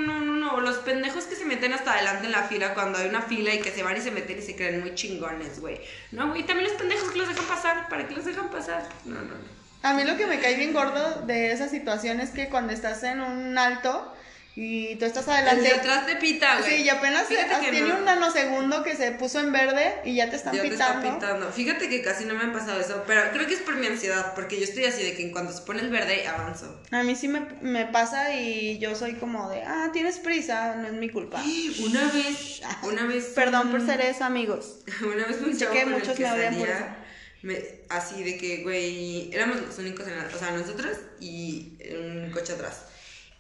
no. 0.52 0.62
Los 0.62 0.78
pendejos 0.78 1.26
que 1.26 1.36
se 1.36 1.46
meten 1.46 1.74
hasta 1.74 1.94
adelante 1.94 2.26
en 2.26 2.32
la 2.32 2.44
fila 2.44 2.74
cuando 2.74 3.00
hay 3.00 3.08
una 3.08 3.22
fila 3.22 3.54
y 3.54 3.62
que 3.62 3.72
se 3.72 3.84
van 3.84 3.98
y 3.98 4.02
se 4.02 4.12
meten 4.12 4.40
y 4.40 4.42
se 4.42 4.56
creen 4.56 4.82
muy 4.82 4.96
chingones, 4.96 5.60
güey. 5.60 5.80
No, 6.12 6.30
güey. 6.30 6.44
También 6.44 6.70
los 6.70 6.78
pendejos 6.78 7.12
que 7.12 7.20
los 7.20 7.28
dejan 7.28 7.46
pasar. 7.46 7.90
¿Para 7.90 8.08
qué 8.08 8.16
los 8.16 8.26
dejan 8.26 8.50
pasar? 8.50 8.88
No, 9.06 9.16
no, 9.16 9.22
no. 9.22 9.62
A 9.84 9.94
mí 9.94 10.04
lo 10.04 10.16
que 10.16 10.28
me 10.28 10.40
cae 10.40 10.56
bien 10.56 10.74
gordo 10.74 11.22
de 11.26 11.52
esa 11.52 11.68
situación 11.68 12.20
es 12.20 12.30
que 12.30 12.50
cuando 12.50 12.72
estás 12.72 13.02
en 13.04 13.20
un 13.20 13.58
alto 13.58 14.14
y 14.54 14.96
tú 14.98 15.06
estás 15.06 15.26
El 15.28 15.34
de 15.34 15.40
adelante. 15.50 15.72
atrás 15.74 16.06
te 16.06 16.16
pita, 16.18 16.60
güey. 16.60 16.78
Sí, 16.78 16.82
y 16.84 16.90
apenas 16.90 17.26
se- 17.28 17.38
tiene 17.62 17.82
no. 17.88 17.98
un 18.00 18.06
nanosegundo 18.06 18.84
que 18.84 18.96
se 18.98 19.12
puso 19.12 19.40
en 19.40 19.54
verde 19.54 19.96
y 20.04 20.16
ya 20.16 20.30
te 20.30 20.36
están 20.36 20.54
Ya 20.54 20.62
te 20.62 20.68
está 20.68 20.96
pitando. 20.98 21.20
pitando. 21.20 21.52
Fíjate 21.54 21.88
que 21.88 22.02
casi 22.02 22.26
no 22.26 22.34
me 22.34 22.42
han 22.42 22.52
pasado 22.52 22.80
eso, 22.82 23.04
pero 23.08 23.22
creo 23.32 23.48
que 23.48 23.54
es 23.54 23.62
por 23.62 23.76
mi 23.78 23.88
ansiedad, 23.88 24.34
porque 24.36 24.58
yo 24.58 24.66
estoy 24.66 24.84
así 24.86 25.04
de 25.04 25.14
que 25.16 25.24
en 25.24 25.32
cuanto 25.32 25.54
se 25.54 25.62
pone 25.62 25.80
el 25.82 25.90
verde 25.90 26.28
avanzo. 26.28 26.82
A 26.92 27.02
mí 27.04 27.16
sí 27.16 27.30
me, 27.30 27.40
me 27.62 27.86
pasa 27.86 28.36
y 28.36 28.78
yo 28.80 28.94
soy 28.96 29.14
como 29.14 29.50
de, 29.50 29.64
ah, 29.64 29.90
tienes 29.94 30.18
prisa, 30.20 30.76
no 30.76 30.88
es 30.88 30.94
mi 30.94 31.10
culpa. 31.10 31.42
Una 31.86 32.12
vez, 32.12 32.62
una 32.84 33.06
vez. 33.06 33.26
Perdón 33.34 33.72
por 33.72 33.86
ser 33.86 34.02
eso, 34.02 34.26
amigos. 34.26 34.80
Una 35.02 35.26
vez 35.28 35.38
un 35.42 35.58
chavo 35.58 35.74
que 35.74 35.84
con 35.84 35.94
el 35.94 36.00
muchos 36.00 36.18
que 36.18 36.24
me 36.24 36.32
odian 36.34 36.56
por 36.56 36.68
salía, 36.68 36.78
eso. 36.78 36.96
me- 37.44 37.64
así 37.90 38.22
de 38.24 38.38
que, 38.38 38.64
güey, 38.64 39.34
éramos 39.34 39.62
los 39.62 39.78
únicos 39.80 40.06
en 40.08 40.18
la, 40.18 40.26
o 40.26 40.38
sea, 40.38 40.52
nosotros 40.52 40.98
y 41.22 41.78
un 41.98 42.30
coche 42.32 42.52
atrás. 42.54 42.82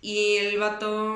Y 0.02 0.38
el 0.38 0.60
vato 0.60 1.16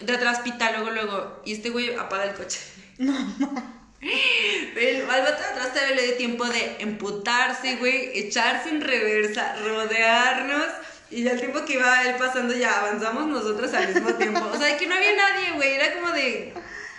de 0.00 0.12
atrás 0.12 0.40
pita 0.40 0.72
luego, 0.72 0.90
luego, 0.90 1.42
y 1.44 1.52
este 1.52 1.70
güey 1.70 1.94
apaga 1.94 2.24
el 2.24 2.34
coche. 2.34 2.58
El, 4.02 5.02
al 5.10 5.22
vato 5.22 5.42
de 5.42 5.48
atrás 5.48 5.74
todavía 5.74 5.96
le 5.96 6.06
dio 6.06 6.16
tiempo 6.16 6.46
de 6.46 6.76
emputarse, 6.78 7.76
güey, 7.76 8.18
echarse 8.18 8.70
en 8.70 8.80
reversa, 8.80 9.56
rodearnos. 9.56 10.66
Y 11.10 11.24
ya 11.24 11.32
el 11.32 11.40
tiempo 11.40 11.64
que 11.64 11.74
iba 11.74 12.02
él 12.04 12.14
pasando, 12.16 12.54
ya 12.54 12.78
avanzamos 12.78 13.26
nosotros 13.26 13.74
al 13.74 13.92
mismo 13.92 14.14
tiempo. 14.14 14.40
O 14.50 14.56
sea, 14.56 14.68
de 14.68 14.76
que 14.76 14.86
no 14.86 14.94
había 14.94 15.14
nadie, 15.16 15.52
güey. 15.54 15.74
Era 15.74 15.94
como 15.94 16.12
de. 16.12 16.54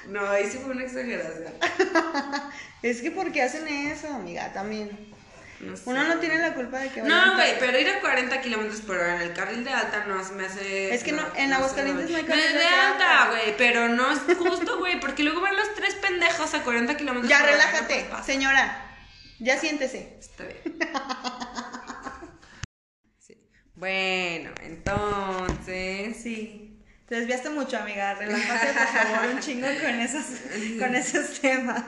No, 0.09 0.29
ahí 0.29 0.49
sí 0.51 0.57
fue 0.57 0.71
una 0.71 0.83
exageración. 0.83 1.53
Es 2.83 3.01
que 3.01 3.11
¿por 3.11 3.31
qué 3.31 3.43
hacen 3.43 3.67
eso, 3.67 4.07
amiga? 4.07 4.51
También. 4.53 4.89
No 5.61 5.75
sé. 5.77 5.83
Uno 5.85 6.03
no 6.03 6.15
tiene 6.19 6.37
la 6.39 6.53
culpa 6.53 6.79
de 6.79 6.89
que 6.89 7.01
vayan 7.01 7.17
No, 7.27 7.35
güey, 7.35 7.59
pero 7.59 7.77
ir 7.79 7.87
a 7.89 7.99
40 8.01 8.41
kilómetros 8.41 8.81
por 8.81 8.97
hora 8.97 9.15
en 9.17 9.21
el 9.21 9.33
carril 9.33 9.63
de 9.63 9.71
alta 9.71 10.05
no 10.07 10.23
se 10.23 10.33
me 10.33 10.45
hace. 10.45 10.93
Es 10.93 11.03
que 11.03 11.11
no- 11.11 11.25
en 11.35 11.53
Aguascalientes 11.53 12.05
me- 12.05 12.11
no 12.11 12.17
hay 12.17 12.23
carriles 12.23 12.53
de 12.53 12.59
de 12.59 12.65
alta, 12.65 13.27
güey, 13.29 13.57
pero 13.57 13.87
no 13.89 14.11
es 14.11 14.19
justo, 14.37 14.79
güey, 14.79 14.99
porque 14.99 15.23
luego 15.23 15.39
van 15.41 15.55
los 15.55 15.73
tres 15.75 15.95
pendejos 15.95 16.53
a 16.53 16.63
40 16.63 16.97
kilómetros 16.97 17.29
Ya, 17.29 17.39
por 17.39 17.47
hora. 17.49 17.57
relájate, 17.57 18.05
señora. 18.25 18.87
Ya 19.39 19.57
siéntese. 19.59 20.17
Está 20.19 20.43
bien. 20.45 20.61
Sí. 23.19 23.37
Bueno, 23.75 24.51
entonces. 24.61 26.17
Sí. 26.21 26.67
Te 27.07 27.15
desviaste 27.15 27.49
mucho, 27.49 27.77
amiga. 27.77 28.13
Relájate, 28.15 28.67
por 28.73 28.87
favor, 28.87 29.29
un 29.33 29.39
chingo 29.41 29.67
con 29.67 29.99
esos, 29.99 30.25
con 30.79 30.95
esos 30.95 31.39
temas. 31.41 31.83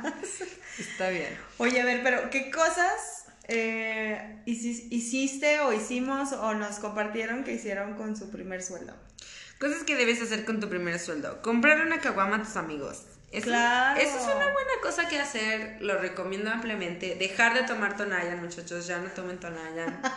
Está 0.78 1.10
bien. 1.10 1.38
Oye, 1.58 1.82
a 1.82 1.86
ver, 1.86 2.02
pero 2.04 2.30
¿qué 2.30 2.52
cosas 2.52 3.23
eh, 3.48 4.42
hici- 4.46 4.88
hiciste 4.92 5.60
o 5.62 5.74
hicimos 5.74 6.32
o 6.34 6.54
nos 6.54 6.78
compartieron 6.80 7.44
que 7.44 7.54
hicieron 7.54 7.96
con 7.96 8.16
su 8.16 8.30
primer 8.30 8.64
sueldo? 8.64 8.94
Cosas 9.60 9.84
que 9.84 9.96
debes 9.96 10.22
hacer 10.22 10.46
con 10.46 10.60
tu 10.60 10.70
primer 10.70 11.00
sueldo. 11.00 11.42
Comprar 11.42 11.82
una 11.86 12.00
caguama 12.00 12.38
a 12.38 12.44
tus 12.44 12.56
amigos. 12.58 13.04
Eso, 13.32 13.46
Claro. 13.48 14.00
Eso 14.00 14.16
es 14.18 14.24
una 14.26 14.34
buena 14.36 14.72
cosa 14.82 15.08
que 15.08 15.20
hacer. 15.20 15.78
Lo 15.82 15.98
recomiendo 15.98 16.52
ampliamente. 16.52 17.16
Dejar 17.16 17.54
de 17.56 17.64
tomar 17.64 17.98
Tonayan, 17.98 18.40
muchachos. 18.42 18.86
Ya 18.88 19.00
no 19.00 19.10
tomen 19.10 19.40
Tonayan. 19.40 20.02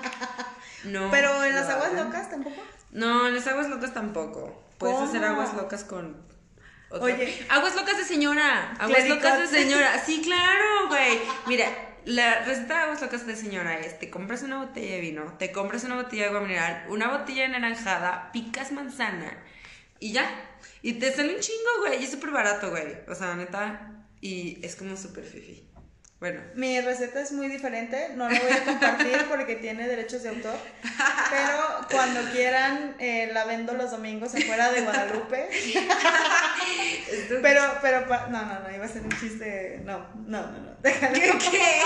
No. 0.85 1.11
Pero 1.11 1.43
en 1.43 1.55
las 1.55 1.69
aguas 1.69 1.89
hagan. 1.93 2.07
locas 2.07 2.31
tampoco. 2.31 2.63
No, 2.93 3.27
en 3.27 3.35
las 3.35 3.47
aguas 3.49 3.69
locas 3.69 3.93
tampoco. 3.93 4.63
Puedes 4.79 4.95
¿Cómo? 4.97 5.09
hacer 5.09 5.25
aguas 5.25 5.55
locas 5.55 5.83
con. 5.85 6.17
otra- 6.91 7.05
Oye. 7.15 7.45
Aguas 7.49 7.75
locas 7.75 7.97
de 7.97 8.05
señora. 8.05 8.73
Aguas 8.79 8.99
Clericot. 8.99 9.17
locas 9.23 9.39
de 9.51 9.59
señora. 9.59 9.99
Sí, 10.05 10.21
claro, 10.23 10.87
güey. 10.89 11.19
Mira, 11.47 11.67
la 12.07 12.45
receta 12.45 12.79
de 12.79 12.85
aguas 12.85 13.03
locas 13.03 13.27
de 13.27 13.37
señora 13.37 13.79
es: 13.81 13.99
te 13.99 14.09
compras 14.11 14.43
una 14.43 14.65
botella 14.65 14.95
de 14.95 15.01
vino, 15.01 15.35
te 15.39 15.53
compras 15.53 15.85
una 15.85 15.97
botella 15.97 16.23
de 16.23 16.29
agua 16.29 16.41
mineral, 16.41 16.87
una 16.89 17.09
botella 17.09 17.43
de 17.43 17.49
naranjada, 17.49 18.31
picas 18.33 18.73
manzana 18.73 19.37
y 19.99 20.13
ya. 20.13 20.31
Y 20.83 20.95
te 20.95 21.13
sale 21.13 21.35
un 21.35 21.41
chingo, 21.41 21.81
güey. 21.81 22.01
Y 22.01 22.05
es 22.05 22.11
súper 22.13 22.31
barato, 22.31 22.71
güey. 22.71 22.99
O 23.09 23.15
sea, 23.15 23.35
neta. 23.35 23.93
Y 24.21 24.65
es 24.65 24.77
como 24.77 24.97
súper 24.97 25.25
fifi. 25.25 25.66
Bueno. 26.19 26.41
Mi 26.55 26.81
receta 26.81 27.21
es 27.21 27.31
muy 27.33 27.49
diferente, 27.49 28.09
no 28.15 28.27
la 28.27 28.41
voy 28.41 28.51
a 28.51 28.65
compartir 28.65 29.19
porque 29.29 29.57
tiene 29.57 29.87
derechos 29.87 30.23
de 30.23 30.31
autor. 30.31 30.57
Pero 31.31 31.87
cuando 31.91 32.31
quieran, 32.31 32.97
eh, 32.99 33.31
la 33.35 33.45
vendo 33.45 33.75
los 33.75 33.91
domingos 33.91 34.35
afuera 34.35 34.73
de 34.73 34.81
Guadalupe. 34.81 35.49
Pero, 37.43 37.63
pero, 37.83 38.07
no, 38.31 38.43
no, 38.43 38.61
no, 38.61 38.75
iba 38.75 38.85
a 38.85 38.89
ser 38.89 39.03
un 39.03 39.11
chiste. 39.11 39.83
No, 39.85 39.99
no, 40.27 40.43
no, 40.43 40.59
no. 40.59 40.77
Déjalo. 40.83 41.15
¿Qué? 41.15 41.83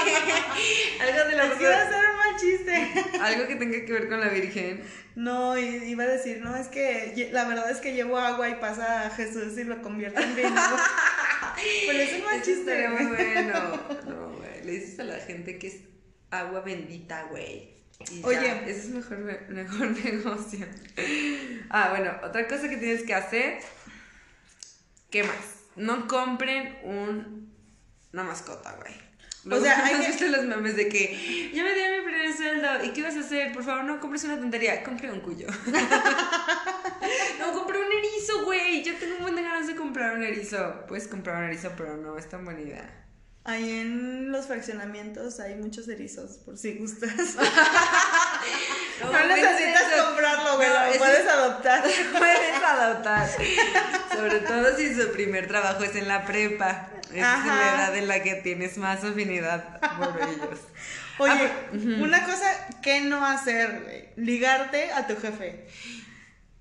Algo 1.01 1.29
de 1.29 1.37
la 1.37 1.45
Es 1.45 1.53
que 1.55 1.67
a 1.67 1.89
ser 1.89 2.11
un 2.11 2.17
mal 2.17 2.37
chiste. 2.41 3.19
Algo 3.21 3.49
que 3.49 3.57
tenga 3.57 3.85
que 3.85 3.93
ver 3.93 4.09
con 4.09 4.21
la 4.21 4.29
Virgen. 4.29 4.83
No, 5.21 5.59
y- 5.59 5.91
iba 5.91 6.05
a 6.05 6.07
decir, 6.07 6.41
no, 6.43 6.57
es 6.57 6.69
que 6.69 7.29
la 7.33 7.45
verdad 7.45 7.71
es 7.71 7.79
que 7.79 7.93
llevo 7.93 8.17
agua 8.19 8.49
y 8.49 8.55
pasa 8.55 9.07
a 9.07 9.11
Jesús 9.11 9.59
y 9.59 9.65
lo 9.65 9.83
convierte 9.83 10.23
en 10.23 10.35
vino. 10.35 10.51
Pero 11.87 11.99
es 11.99 12.13
un 12.15 12.25
mal 12.25 12.37
Eso 12.37 12.45
chiste. 12.45 12.89
muy 12.89 13.07
bueno. 13.07 13.81
No, 14.07 14.29
güey. 14.39 14.65
Le 14.65 14.73
dices 14.73 14.99
a 15.01 15.05
la 15.05 15.19
gente 15.19 15.59
que 15.59 15.67
es 15.67 15.77
agua 16.31 16.61
bendita, 16.61 17.25
güey. 17.25 17.75
Oye. 18.23 18.63
ese 18.71 18.81
es 18.81 18.89
mejor, 18.89 19.19
mejor 19.51 19.91
negocio. 20.05 20.67
Ah, 21.69 21.91
bueno, 21.91 22.13
otra 22.25 22.49
cosa 22.49 22.69
que 22.71 22.79
tienes 22.79 23.03
que 23.03 23.13
hacer. 23.15 23.59
¿Qué 25.11 25.23
más? 25.25 25.37
No 25.77 26.07
compren 26.09 26.79
un 26.85 27.53
una 28.13 28.25
mascota, 28.25 28.73
güey. 28.81 28.95
O 29.49 29.61
sea, 29.61 29.85
hay 29.87 29.95
¿has 29.95 30.01
que- 30.01 30.07
visto 30.13 30.27
los 30.27 30.45
memes 30.45 30.77
de 30.77 30.89
que 30.89 31.51
ya 31.55 31.63
me 31.63 31.75
di 31.75 31.81
mi 31.81 32.05
primer 32.05 32.33
sueldo 32.37 32.85
y 32.85 32.91
qué 32.91 33.03
vas 33.03 33.17
a 33.17 33.21
hacer? 33.21 33.53
Por 33.53 33.65
favor, 33.65 33.85
no 33.85 34.01
compres 34.01 34.25
una 34.25 34.39
tontería, 34.39 34.83
compre 34.83 35.11
un 35.11 35.21
cuyo. 35.21 35.47
no, 37.39 37.53
compré 37.53 37.79
un 37.79 37.93
erizo, 37.93 38.45
güey. 38.45 38.83
Yo 38.83 38.95
tengo 38.97 39.17
un 39.17 39.23
buen 39.23 39.37
de 39.37 39.43
ganas 39.43 39.67
de 39.67 39.75
comprar 39.77 40.15
un 40.17 40.23
erizo. 40.23 40.85
Puedes 40.87 41.09
comprar 41.09 41.39
un 41.39 41.45
erizo, 41.49 41.71
pero 41.77 41.97
no 41.97 42.19
es 42.19 42.29
tan 42.29 42.45
buena 42.45 42.61
idea. 42.61 43.00
Ahí 43.45 43.71
en 43.81 44.31
los 44.31 44.47
fraccionamientos 44.47 45.41
hay 45.41 45.55
muchos 45.57 45.89
erizos, 45.89 46.33
por 46.45 46.57
si 46.59 46.75
gustas. 46.75 47.13
No, 49.03 49.19
es 49.19 49.29
necesitas 49.29 49.93
eso. 49.93 50.07
comprarlo, 50.07 50.57
güey, 50.57 50.69
No, 50.69 50.75
lo 50.75 50.81
es 50.93 50.99
puedes 50.99 51.27
adoptar. 51.27 51.83
Puedes 52.19 52.63
adoptar. 52.63 53.31
Sobre 54.15 54.41
todo 54.41 54.77
si 54.77 54.95
su 54.95 55.11
primer 55.13 55.47
trabajo 55.49 55.83
es 55.85 55.95
en 55.97 56.07
la 56.09 56.25
prepa. 56.27 56.91
Esa 57.13 57.39
es 57.41 57.47
la 57.47 57.75
edad 57.75 57.97
en 57.97 58.09
la 58.09 58.23
que 58.23 58.35
tienes 58.37 58.77
más 58.79 59.03
afinidad 59.05 59.81
por 59.81 60.21
ellos. 60.29 60.61
Oye, 61.19 61.51
Ah, 61.51 62.03
una 62.03 62.25
cosa 62.25 62.47
que 62.83 63.01
no 63.03 63.25
hacer, 63.27 63.83
güey, 63.85 64.09
ligarte 64.17 64.93
a 64.93 65.07
tu 65.07 65.17
jefe. 65.17 65.67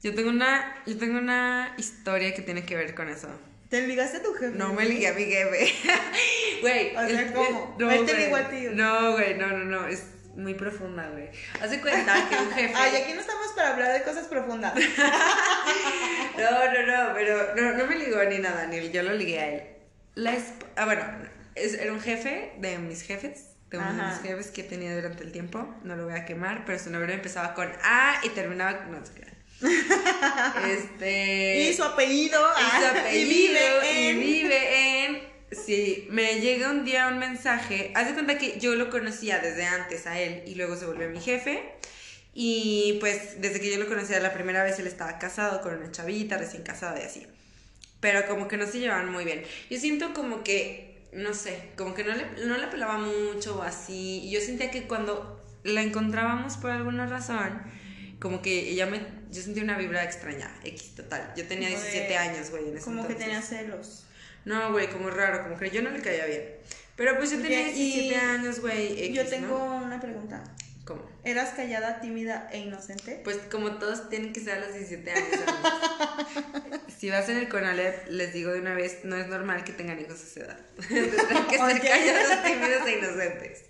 Yo 0.01 0.15
tengo 0.15 0.29
una, 0.29 0.75
yo 0.85 0.97
tengo 0.97 1.17
una 1.17 1.73
historia 1.77 2.33
que 2.33 2.41
tiene 2.41 2.65
que 2.65 2.75
ver 2.77 2.95
con 2.95 3.09
eso. 3.09 3.27
¿Te 3.69 3.85
ligaste 3.87 4.17
a 4.17 4.23
tu 4.23 4.33
jefe? 4.33 4.57
No 4.57 4.73
me 4.73 4.85
ligué 4.85 5.07
a 5.09 5.13
mi 5.13 5.25
jefe. 5.25 5.73
Güey. 6.61 6.95
O 6.95 7.07
sea, 7.07 7.33
¿cómo? 7.33 7.75
Él 7.79 8.05
te 8.05 8.17
ligó 8.17 8.35
a 8.35 8.49
ti. 8.49 8.67
No, 8.73 9.13
güey, 9.13 9.35
no, 9.37 9.47
no, 9.47 9.63
no. 9.65 9.87
Es 9.87 10.03
muy 10.35 10.55
profunda, 10.55 11.07
güey. 11.09 11.29
Hace 11.61 11.79
cuenta 11.79 12.27
que 12.29 12.35
un 12.35 12.51
jefe. 12.51 12.73
Ay, 12.77 12.95
aquí 13.01 13.13
no 13.13 13.21
estamos 13.21 13.47
para 13.55 13.73
hablar 13.73 13.93
de 13.93 14.03
cosas 14.03 14.25
profundas. 14.27 14.73
No, 16.37 16.51
no, 16.73 16.85
no, 17.07 17.13
pero 17.13 17.53
no, 17.55 17.77
no 17.77 17.85
me 17.87 17.97
ligó 17.97 18.23
ni 18.23 18.39
nada, 18.39 18.65
ni 18.67 18.89
yo 18.91 19.03
lo 19.03 19.13
ligué 19.13 19.39
a 19.39 19.49
él. 19.51 19.63
La 20.15 20.31
esp- 20.33 20.65
ah, 20.77 20.85
bueno, 20.85 21.03
es- 21.55 21.73
era 21.73 21.91
un 21.91 21.99
jefe 21.99 22.53
de 22.59 22.77
mis 22.77 23.01
jefes, 23.03 23.47
de 23.69 23.77
uno 23.77 23.87
de 23.93 24.03
mis 24.09 24.21
jefes 24.21 24.47
que 24.51 24.63
tenía 24.63 24.95
durante 24.95 25.23
el 25.23 25.31
tiempo, 25.33 25.67
no 25.83 25.95
lo 25.97 26.05
voy 26.05 26.13
a 26.13 26.25
quemar, 26.25 26.63
pero 26.65 26.79
su 26.79 26.89
nombre 26.91 27.13
empezaba 27.13 27.53
con 27.53 27.69
A 27.83 28.21
y 28.23 28.29
terminaba 28.29 28.77
con 28.85 28.91
no 28.99 29.05
sé 29.05 29.13
qué. 29.15 29.28
Este... 30.67 31.69
y 31.69 31.73
su 31.73 31.83
apellido. 31.83 32.39
y 32.39 32.61
su 32.61 32.85
ah, 32.85 32.93
apellido, 32.99 33.13
y 33.13 33.25
vive 33.25 34.09
en... 34.09 34.17
y 34.17 34.23
vive 34.23 35.05
en- 35.05 35.29
Sí, 35.51 36.07
me 36.11 36.39
llega 36.41 36.69
un 36.69 36.85
día 36.85 37.07
un 37.07 37.17
mensaje. 37.17 37.91
Haz 37.95 38.07
de 38.07 38.13
cuenta 38.13 38.37
que 38.37 38.59
yo 38.59 38.75
lo 38.75 38.91
conocía 38.91 39.39
desde 39.39 39.65
antes 39.65 40.05
a 40.05 40.19
él 40.19 40.43
y 40.45 40.53
luego 40.55 40.75
se 40.75 40.85
volvió 40.85 41.09
mi 41.09 41.19
jefe. 41.19 41.63
Y 42.33 42.97
pues 42.99 43.41
desde 43.41 43.59
que 43.59 43.71
yo 43.71 43.77
lo 43.79 43.87
conocía 43.87 44.19
la 44.19 44.31
primera 44.33 44.63
vez 44.63 44.77
él 44.79 44.87
estaba 44.87 45.17
casado 45.17 45.61
con 45.61 45.75
una 45.75 45.91
chavita, 45.91 46.37
recién 46.37 46.61
casado 46.63 46.97
y 46.99 47.03
así. 47.03 47.25
Pero 47.99 48.27
como 48.27 48.47
que 48.47 48.57
no 48.57 48.67
se 48.67 48.79
llevaban 48.79 49.11
muy 49.11 49.25
bien. 49.25 49.43
Yo 49.69 49.79
siento 49.79 50.13
como 50.13 50.43
que, 50.43 51.01
no 51.13 51.33
sé, 51.33 51.71
como 51.75 51.95
que 51.95 52.03
no 52.03 52.15
le, 52.15 52.45
no 52.45 52.57
le 52.57 52.67
pelaba 52.67 52.97
mucho 52.97 53.57
o 53.57 53.63
así. 53.63 54.21
Y 54.23 54.31
yo 54.31 54.41
sentía 54.41 54.69
que 54.71 54.83
cuando 54.87 55.43
la 55.63 55.81
encontrábamos 55.81 56.57
por 56.57 56.71
alguna 56.71 57.07
razón, 57.07 57.61
como 58.19 58.41
que 58.41 58.69
ella 58.69 58.85
me... 58.85 59.18
Yo 59.29 59.41
sentía 59.41 59.63
una 59.63 59.77
vibra 59.77 60.03
extraña, 60.03 60.51
X 60.63 60.95
total. 60.95 61.33
Yo 61.37 61.45
tenía 61.47 61.69
Como 61.69 61.81
de- 61.81 61.89
17 61.91 62.17
años, 62.17 62.49
güey, 62.49 62.69
en 62.69 62.75
ese 62.77 62.85
Como 62.85 63.07
que 63.07 63.15
tenía 63.15 63.41
celos. 63.41 64.05
No, 64.45 64.71
güey, 64.71 64.87
como 64.89 65.09
raro, 65.09 65.43
como 65.43 65.57
que 65.57 65.69
yo 65.69 65.81
no 65.81 65.91
le 65.91 66.01
caía 66.01 66.25
bien. 66.25 66.43
Pero 66.95 67.15
pues 67.17 67.31
yo 67.31 67.41
tenía 67.41 67.59
Oye, 67.59 67.71
y 67.71 67.91
17 67.93 68.15
años, 68.15 68.59
güey. 68.59 69.03
X, 69.05 69.15
Yo 69.15 69.25
tengo 69.27 69.57
¿no? 69.57 69.85
una 69.85 69.99
pregunta. 70.01 70.43
¿Cómo? 70.85 71.07
¿Eras 71.23 71.51
callada, 71.53 72.01
tímida 72.01 72.49
e 72.51 72.57
inocente? 72.59 73.21
Pues 73.23 73.37
como 73.51 73.77
todos 73.77 74.09
tienen 74.09 74.33
que 74.33 74.39
ser 74.39 74.55
a 74.55 74.59
los 74.65 74.73
17 74.73 75.11
años. 75.11 75.27
amigos. 75.33 76.81
si 76.97 77.09
vas 77.11 77.29
en 77.29 77.37
el 77.37 77.47
CONALEP, 77.47 78.07
les 78.09 78.33
digo 78.33 78.51
de 78.51 78.59
una 78.61 78.73
vez, 78.73 78.99
no 79.03 79.15
es 79.15 79.27
normal 79.27 79.63
que 79.63 79.71
tengan 79.73 79.99
hijos 79.99 80.19
a 80.19 80.23
esa 80.23 80.39
edad. 80.39 80.59
Tendrán 80.89 81.47
que 81.47 81.57
ser 81.57 81.75
Ok. 81.77 81.81
callados, 81.83 82.43
tímidos 82.43 82.87
e 82.87 82.97
inocentes. 82.97 83.65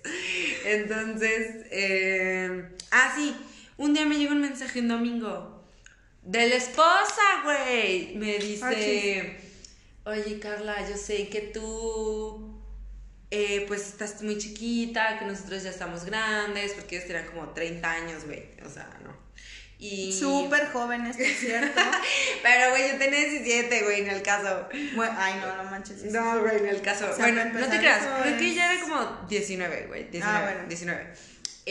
Entonces, 0.65 1.65
eh... 1.71 2.69
ah, 2.91 3.13
sí, 3.15 3.35
un 3.79 3.93
día 3.93 4.05
me 4.05 4.17
llegó 4.17 4.33
un 4.33 4.41
mensaje 4.41 4.79
un 4.79 4.87
domingo 4.89 5.65
de 6.21 6.47
la 6.49 6.55
esposa, 6.55 7.21
güey. 7.43 8.15
Me 8.15 8.37
dice, 8.37 9.39
oye 10.05 10.39
Carla, 10.39 10.87
yo 10.87 10.95
sé 10.97 11.27
que 11.29 11.41
tú... 11.41 12.61
eh, 13.31 13.65
pues 13.67 13.87
estás 13.87 14.21
muy 14.21 14.37
chiquita, 14.37 15.17
que 15.19 15.25
nosotros 15.25 15.63
ya 15.63 15.69
estamos 15.69 16.03
grandes, 16.05 16.73
porque 16.73 16.97
ellos 16.97 17.07
tenían 17.07 17.27
como 17.27 17.49
30 17.49 17.91
años, 17.91 18.25
güey. 18.25 18.49
O 18.65 18.69
sea, 18.69 18.89
no. 19.03 19.17
Y... 19.81 20.11
Súper 20.11 20.67
joven, 20.73 21.05
esto 21.05 21.23
es 21.23 21.39
cierto. 21.39 21.79
Pero, 22.43 22.71
güey, 22.71 22.91
yo 22.91 22.97
tenía 22.97 23.19
17, 23.29 23.83
güey, 23.83 24.01
en 24.01 24.09
el 24.09 24.21
caso. 24.21 24.67
Bueno, 24.95 25.13
ay, 25.17 25.35
no, 25.39 25.55
no 25.63 25.69
manches. 25.71 26.03
No, 26.11 26.41
güey, 26.41 26.57
en 26.57 26.67
el 26.67 26.81
caso. 26.81 27.09
O 27.09 27.15
sea, 27.15 27.25
bueno, 27.31 27.45
no 27.45 27.65
te 27.65 27.77
creas, 27.77 28.05
creo 28.23 28.37
que 28.37 28.53
ya 28.53 28.73
era 28.73 28.81
como 28.81 29.25
19, 29.29 29.85
güey. 29.87 30.09
19, 30.09 30.21
Ah, 30.37 30.41
bueno. 30.43 30.67
19. 30.67 31.13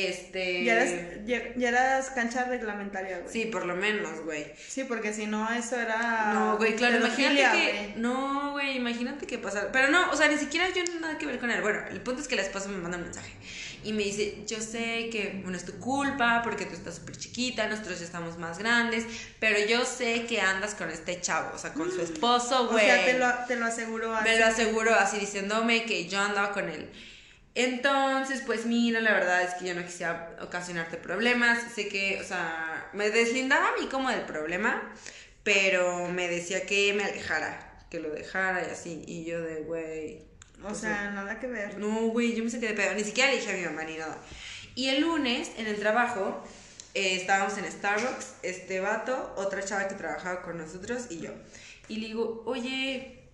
Este. 0.06 0.64
Ya 0.64 0.74
eras, 0.74 0.90
ya, 1.26 1.42
ya 1.56 1.68
eras 1.68 2.10
cancha 2.10 2.44
reglamentaria, 2.44 3.18
güey. 3.18 3.32
Sí, 3.32 3.46
por 3.46 3.66
lo 3.66 3.74
menos, 3.76 4.20
güey. 4.24 4.46
Sí, 4.68 4.84
porque 4.84 5.12
si 5.12 5.26
no, 5.26 5.50
eso 5.52 5.78
era. 5.78 6.32
No, 6.34 6.56
güey, 6.56 6.76
claro, 6.76 6.98
imagínate 6.98 7.42
que. 7.56 7.72
güey. 7.72 7.92
No, 7.96 8.52
güey, 8.52 8.76
imagínate 8.76 9.26
que 9.26 9.38
pasara. 9.38 9.72
Pero 9.72 9.88
no, 9.88 10.10
o 10.10 10.16
sea, 10.16 10.28
ni 10.28 10.36
siquiera 10.38 10.66
yo 10.74 10.82
nada 11.00 11.18
que 11.18 11.26
ver 11.26 11.38
con 11.38 11.50
él. 11.50 11.60
Bueno, 11.62 11.80
el 11.90 12.00
punto 12.00 12.22
es 12.22 12.28
que 12.28 12.36
la 12.36 12.42
esposa 12.42 12.68
me 12.68 12.78
manda 12.78 12.96
un 12.98 13.04
mensaje 13.04 13.30
y 13.84 13.92
me 13.92 14.02
dice: 14.02 14.44
Yo 14.46 14.60
sé 14.60 15.08
que 15.10 15.42
no 15.44 15.56
es 15.56 15.64
tu 15.64 15.78
culpa 15.78 16.40
porque 16.42 16.64
tú 16.66 16.74
estás 16.74 16.96
súper 16.96 17.16
chiquita, 17.16 17.66
nosotros 17.68 17.98
ya 17.98 18.04
estamos 18.04 18.38
más 18.38 18.58
grandes, 18.58 19.04
pero 19.40 19.58
yo 19.66 19.84
sé 19.84 20.26
que 20.26 20.40
andas 20.40 20.74
con 20.74 20.90
este 20.90 21.20
chavo, 21.20 21.50
o 21.54 21.58
sea, 21.58 21.72
con 21.72 21.90
su 21.90 22.00
esposo, 22.02 22.64
O 22.64 22.68
güey. 22.68 22.84
sea, 22.86 23.04
te 23.04 23.18
lo, 23.18 23.26
te 23.46 23.56
lo 23.56 23.66
aseguró 23.66 24.14
así. 24.14 24.28
Me 24.28 24.38
lo 24.38 24.46
aseguró 24.46 24.94
así 24.94 25.18
diciéndome 25.18 25.84
que 25.84 26.08
yo 26.08 26.20
andaba 26.20 26.52
con 26.52 26.68
él. 26.68 26.88
Entonces, 27.58 28.40
pues 28.46 28.66
mira, 28.66 29.00
la 29.00 29.10
verdad 29.10 29.42
es 29.42 29.54
que 29.54 29.66
yo 29.66 29.74
no 29.74 29.84
quisiera 29.84 30.36
ocasionarte 30.40 30.96
problemas. 30.96 31.58
Sé 31.74 31.88
que, 31.88 32.20
o 32.20 32.24
sea, 32.24 32.88
me 32.92 33.10
deslindaba 33.10 33.70
a 33.70 33.72
mí 33.80 33.88
como 33.88 34.10
del 34.10 34.20
problema, 34.20 34.80
pero 35.42 36.06
me 36.06 36.28
decía 36.28 36.64
que 36.66 36.94
me 36.94 37.02
alejara, 37.02 37.84
que 37.90 37.98
lo 37.98 38.10
dejara 38.10 38.64
y 38.64 38.70
así. 38.70 39.02
Y 39.08 39.24
yo 39.24 39.42
de, 39.42 39.62
güey. 39.62 40.18
O 40.62 40.68
pues, 40.68 40.78
sea, 40.78 41.10
nada 41.10 41.40
que 41.40 41.48
ver. 41.48 41.78
no, 41.78 42.02
güey, 42.10 42.36
yo 42.36 42.44
me 42.44 42.50
saqué 42.50 42.68
de 42.68 42.74
pedo. 42.74 42.94
Ni 42.94 43.02
siquiera 43.02 43.32
le 43.32 43.38
dije 43.40 43.50
a 43.50 43.56
mi 43.56 43.64
mamá 43.64 43.82
ni 43.82 43.96
nada. 43.96 44.18
Y 44.76 44.90
el 44.90 45.00
lunes, 45.00 45.50
en 45.56 45.66
el 45.66 45.80
trabajo, 45.80 46.44
eh, 46.94 47.16
estábamos 47.16 47.58
en 47.58 47.64
Starbucks, 47.64 48.34
este 48.44 48.78
vato, 48.78 49.34
otra 49.36 49.64
chava 49.64 49.88
que 49.88 49.96
trabajaba 49.96 50.42
con 50.42 50.58
nosotros 50.58 51.06
y 51.10 51.22
yo. 51.22 51.32
Y 51.88 51.96
le 51.96 52.06
digo, 52.06 52.44
oye, 52.46 53.24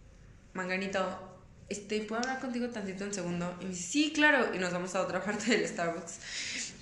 Manganito, 0.55 1.34
este, 1.69 2.01
¿puedo 2.01 2.21
hablar 2.21 2.41
contigo 2.41 2.69
tantito 2.69 3.05
un 3.05 3.15
segundo? 3.15 3.57
Y 3.61 3.65
me 3.65 3.71
dice, 3.71 3.83
sí, 3.83 4.13
claro. 4.13 4.55
Y 4.55 4.59
nos 4.59 4.73
vamos 4.73 4.95
a 4.95 5.03
otra 5.03 5.23
parte 5.25 5.57
del 5.57 5.67
Starbucks. 5.67 6.19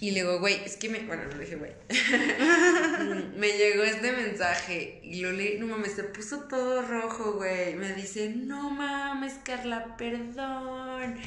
Y 0.00 0.10
le 0.10 0.20
digo, 0.20 0.40
güey, 0.40 0.64
es 0.64 0.76
que 0.76 0.88
me. 0.88 1.00
Bueno, 1.00 1.24
no 1.24 1.36
le 1.36 1.44
dije, 1.44 1.56
güey. 1.56 1.72
me 3.36 3.48
llegó 3.56 3.84
este 3.84 4.12
mensaje 4.12 5.00
y 5.04 5.20
lo 5.20 5.30
leí, 5.30 5.58
no 5.58 5.68
mames, 5.68 5.92
se 5.92 6.04
puso 6.04 6.40
todo 6.48 6.82
rojo, 6.82 7.34
güey. 7.34 7.74
Me 7.74 7.92
dice, 7.92 8.30
no 8.30 8.70
mames, 8.70 9.34
Carla, 9.44 9.96
perdón. 9.96 11.20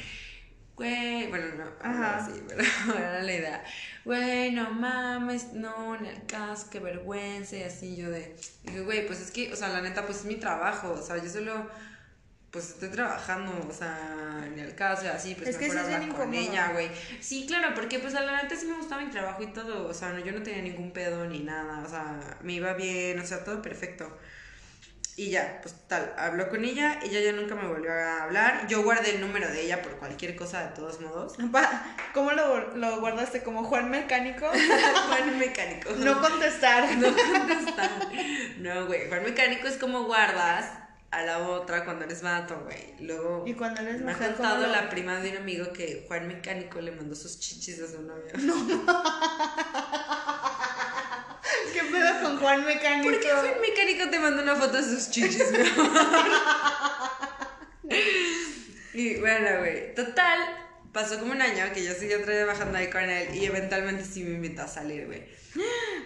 Güey, 0.76 1.28
bueno, 1.28 1.46
no, 1.56 1.64
Ajá. 1.80 2.28
Sí, 2.30 2.38
pero 2.48 2.62
era 2.98 3.22
la 3.22 3.32
idea. 3.32 3.64
Güey, 4.04 4.52
no 4.52 4.70
mames, 4.70 5.54
no, 5.54 5.98
ni 5.98 6.08
al 6.08 6.26
caso, 6.26 6.68
qué 6.70 6.78
vergüenza, 6.78 7.56
y 7.56 7.62
así 7.62 7.96
yo 7.96 8.10
de. 8.10 8.36
Dije, 8.62 8.82
güey, 8.82 9.06
pues 9.06 9.20
es 9.20 9.30
que, 9.30 9.50
o 9.52 9.56
sea, 9.56 9.70
la 9.70 9.80
neta, 9.80 10.04
pues 10.04 10.18
es 10.18 10.24
mi 10.26 10.36
trabajo, 10.36 10.92
o 10.92 11.02
sea, 11.02 11.16
yo 11.16 11.30
solo, 11.30 11.66
pues 12.56 12.70
estoy 12.70 12.88
trabajando, 12.88 13.52
o 13.68 13.70
sea, 13.70 14.48
ni 14.54 14.62
al 14.62 14.74
caso, 14.74 15.04
y 15.04 15.08
así, 15.08 15.34
pues 15.34 15.50
Es 15.50 15.56
que 15.58 15.68
mejor 15.68 15.92
hablar 15.92 16.08
con 16.08 16.32
ella, 16.32 16.70
güey. 16.72 16.88
Sí, 17.20 17.44
claro, 17.46 17.74
porque 17.74 17.98
pues 17.98 18.14
a 18.14 18.22
la 18.22 18.42
neta 18.42 18.56
sí 18.56 18.64
me 18.64 18.78
gustaba 18.78 19.02
mi 19.02 19.10
trabajo 19.10 19.42
y 19.42 19.48
todo, 19.48 19.86
o 19.86 19.92
sea, 19.92 20.14
no, 20.14 20.20
yo 20.20 20.32
no 20.32 20.42
tenía 20.42 20.62
ningún 20.62 20.90
pedo 20.90 21.26
ni 21.26 21.40
nada, 21.40 21.84
o 21.84 21.86
sea, 21.90 22.18
me 22.40 22.54
iba 22.54 22.72
bien, 22.72 23.18
o 23.18 23.26
sea, 23.26 23.44
todo 23.44 23.60
perfecto. 23.60 24.10
Y 25.16 25.28
ya, 25.28 25.58
pues 25.60 25.74
tal, 25.86 26.14
habló 26.16 26.48
con 26.48 26.64
ella, 26.64 26.98
ella 27.02 27.20
ya 27.20 27.32
nunca 27.32 27.54
me 27.54 27.68
volvió 27.68 27.92
a 27.92 28.22
hablar. 28.22 28.66
Yo 28.68 28.82
guardé 28.82 29.16
el 29.16 29.20
número 29.20 29.48
de 29.48 29.64
ella 29.64 29.82
por 29.82 29.98
cualquier 29.98 30.34
cosa 30.34 30.62
de 30.62 30.74
todos 30.74 30.98
modos. 31.02 31.34
¿Cómo 32.14 32.32
lo, 32.32 32.74
lo 32.74 33.00
guardaste? 33.00 33.42
¿Como 33.42 33.64
Juan 33.64 33.90
Mecánico? 33.90 34.46
Juan 35.08 35.38
Mecánico. 35.38 35.90
No 35.92 36.22
contestar. 36.22 36.84
No 36.96 37.14
contestar. 37.14 37.90
No, 38.60 38.86
güey. 38.86 39.08
Juan 39.08 39.24
Mecánico 39.24 39.68
es 39.68 39.76
como 39.76 40.04
guardas 40.04 40.85
a 41.10 41.22
la 41.22 41.38
otra 41.48 41.84
cuando 41.84 42.04
eres 42.04 42.20
vato, 42.22 42.60
güey. 42.64 42.94
Luego 43.00 43.44
Y 43.46 43.54
cuando 43.54 43.80
eres 43.80 44.00
me 44.02 44.12
ha 44.12 44.18
contado 44.18 44.56
¿cómo 44.56 44.66
lo- 44.66 44.72
la 44.72 44.90
prima 44.90 45.18
de 45.20 45.30
un 45.30 45.36
amigo 45.38 45.72
que 45.72 46.04
Juan 46.08 46.26
Mecánico 46.28 46.80
le 46.80 46.92
mandó 46.92 47.14
sus 47.14 47.38
chichis 47.38 47.80
a 47.80 47.86
su 47.88 48.02
novio. 48.02 48.32
¿Qué 51.72 51.82
pedo 51.82 52.22
con 52.22 52.38
Juan 52.38 52.64
Mecánico? 52.64 53.10
¿Por 53.10 53.20
qué 53.20 53.30
Juan 53.30 53.60
Mecánico 53.60 54.08
te 54.10 54.18
mandó 54.18 54.42
una 54.42 54.56
foto 54.56 54.76
de 54.78 54.82
sus 54.82 55.10
chichis, 55.10 55.52
mi 55.52 55.66
amor? 55.66 55.90
Y 58.94 59.16
bueno, 59.20 59.58
güey. 59.58 59.94
Total, 59.94 60.38
pasó 60.90 61.20
como 61.20 61.32
un 61.32 61.42
año 61.42 61.64
que 61.74 61.84
yo 61.84 61.92
seguía 61.92 62.24
trabajando 62.24 62.78
ahí 62.78 62.88
con 62.88 63.02
él 63.02 63.34
y 63.36 63.44
eventualmente 63.44 64.02
sí 64.06 64.24
me 64.24 64.36
invitó 64.36 64.62
a 64.62 64.68
salir, 64.68 65.04
güey. 65.06 65.22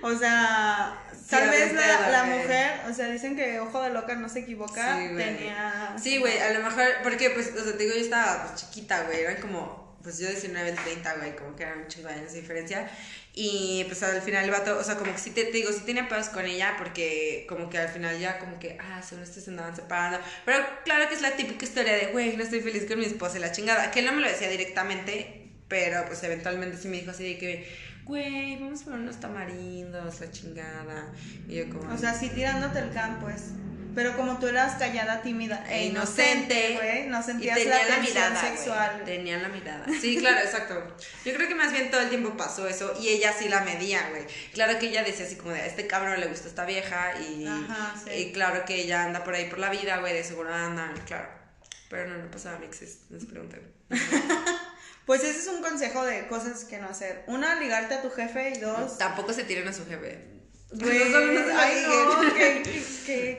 O 0.03 0.13
sea, 0.19 1.01
Tal 1.31 1.49
vez 1.49 1.73
la, 1.73 2.11
la 2.11 2.25
mujer, 2.25 2.81
o 2.89 2.93
sea, 2.93 3.09
dicen 3.09 3.37
que 3.37 3.61
ojo 3.61 3.83
de 3.83 3.91
loca 3.91 4.15
no 4.17 4.29
se 4.29 4.41
equivoca, 4.41 4.99
Sí, 4.99 5.17
tenía... 5.17 5.97
Sí, 6.01 6.19
güey, 6.19 6.39
a 6.39 6.53
lo 6.53 6.61
mejor, 6.61 6.85
porque, 7.03 7.31
pues, 7.31 7.53
o 7.57 7.63
sea, 7.63 7.73
te 7.73 7.85
digo, 7.85 7.95
yo 7.95 8.03
estaba 8.03 8.47
pues, 8.47 8.61
chiquita, 8.61 9.05
güey, 9.05 9.21
eran 9.21 9.37
como, 9.37 9.97
pues 10.03 10.19
yo 10.19 10.29
19, 10.29 10.73
30, 10.73 11.15
güey, 11.17 11.37
como 11.37 11.55
que 11.55 11.63
eran 11.63 11.87
de 11.89 12.09
años 12.09 12.33
de 12.33 12.41
diferencia. 12.41 12.91
Y 13.33 13.85
pues 13.85 14.03
al 14.03 14.21
final 14.23 14.45
el 14.45 14.51
vato, 14.51 14.77
o 14.77 14.83
sea, 14.83 14.97
como 14.97 15.13
que 15.13 15.19
sí 15.19 15.31
te, 15.31 15.45
te 15.45 15.53
digo, 15.53 15.73
sí 15.73 15.83
tenía 15.87 16.09
pedos 16.09 16.29
con 16.31 16.45
ella, 16.47 16.75
porque 16.77 17.47
como 17.49 17.71
que 17.71 17.79
al 17.79 17.89
final 17.89 18.19
ya, 18.19 18.39
como 18.39 18.59
que, 18.59 18.77
ah, 18.81 19.01
según 19.03 19.23
esto 19.23 19.41
se 19.41 19.51
andaban 19.51 19.77
separando. 19.77 20.19
Pero 20.45 20.65
claro 20.85 21.09
que 21.09 21.15
es 21.15 21.23
la 21.23 21.37
típica 21.37 21.65
historia 21.65 21.93
de, 21.93 22.07
güey, 22.07 22.37
no 22.37 22.43
estoy 22.43 22.61
feliz 22.61 22.87
con 22.87 22.99
mi 22.99 23.05
esposa 23.05 23.39
y 23.39 23.41
la 23.41 23.53
chingada. 23.53 23.91
Que 23.93 24.01
él 24.01 24.07
no 24.07 24.13
me 24.13 24.21
lo 24.21 24.29
decía 24.29 24.49
directamente, 24.49 25.49
pero 25.69 26.05
pues 26.07 26.23
eventualmente 26.25 26.77
sí 26.77 26.89
me 26.89 26.97
dijo 26.99 27.13
así 27.13 27.35
de 27.35 27.39
que, 27.39 27.90
güey, 28.11 28.57
vamos 28.57 28.83
por 28.83 28.95
unos 28.95 29.21
tamarindos, 29.21 30.21
la 30.21 30.31
chingada. 30.33 31.13
Y 31.49 31.57
yo 31.57 31.71
como, 31.71 31.95
O 31.95 31.97
sea, 31.97 32.13
sí 32.13 32.29
tirándote 32.29 32.81
el 32.81 32.91
can, 32.91 33.21
pues. 33.21 33.51
Pero 33.95 34.17
como 34.17 34.39
tú 34.39 34.47
eras 34.47 34.77
callada, 34.79 35.23
tímida 35.23 35.65
e 35.69 35.87
inocente, 35.87 36.77
güey, 36.77 37.07
no 37.09 37.21
y 37.21 37.23
sentías 37.23 37.57
tenía 37.57 37.89
la 37.89 37.97
la, 37.97 38.03
mirada 38.03 38.41
sexual. 38.41 38.91
güey, 38.95 39.05
tenía 39.05 39.39
la 39.39 39.49
mirada 39.49 39.85
sí 40.01 40.17
claro 40.17 40.39
exacto 40.39 40.97
yo 41.25 41.35
creo 41.35 41.49
que 41.49 41.57
más 41.57 41.73
bien 41.73 41.91
todo 41.91 42.01
el 42.01 42.09
tiempo 42.09 42.37
pasó 42.37 42.69
eso 42.69 42.95
y 43.01 43.09
ella 43.09 43.33
sí 43.37 43.49
la 43.49 43.63
medía 43.63 44.09
güey 44.11 44.27
claro 44.55 44.79
que 44.79 44.91
ella 44.91 45.03
decía 45.03 45.27
así 45.27 45.35
como 45.35 45.51
de 45.51 45.63
a 45.63 45.67
este 45.67 45.89
cabrón 45.89 46.21
le 46.21 46.29
gusta 46.29 46.47
esta 46.47 46.65
vieja 46.67 47.21
y, 47.21 47.45
Ajá, 47.45 47.97
sí. 48.05 48.13
y 48.13 48.33
claro 48.33 48.65
que 48.65 48.77
ella 48.77 49.03
anda 49.07 49.25
por 49.25 49.35
ahí 49.35 49.51
por 49.51 49.59
la 49.59 49.71
vida 49.71 49.99
güey 49.99 50.15
de 50.15 50.23
seguro 50.23 50.55
anda 50.55 50.95
claro 51.05 51.29
pero 51.89 52.09
no 52.09 52.17
no 52.17 52.31
pasaba 52.31 52.59
mixes 52.61 53.01
no 53.11 53.19
se 53.19 53.27
pregunten 53.27 53.61
Pues 55.11 55.25
ese 55.25 55.41
es 55.41 55.49
un 55.49 55.61
consejo 55.61 56.05
de 56.05 56.29
cosas 56.29 56.65
que 56.65 56.79
no 56.79 56.87
hacer. 56.87 57.25
Una, 57.27 57.57
ligarte 57.57 57.95
a 57.95 58.01
tu 58.01 58.11
jefe 58.11 58.51
y 58.51 58.61
dos... 58.61 58.97
tampoco 58.97 59.33
se 59.33 59.43
tiren 59.43 59.67
a 59.67 59.73
su 59.73 59.85
jefe 59.85 60.25
Güey, 60.71 61.11
No, 61.11 61.59
ay, 61.59 61.85
no, 61.85 62.33
qué, 62.33 62.63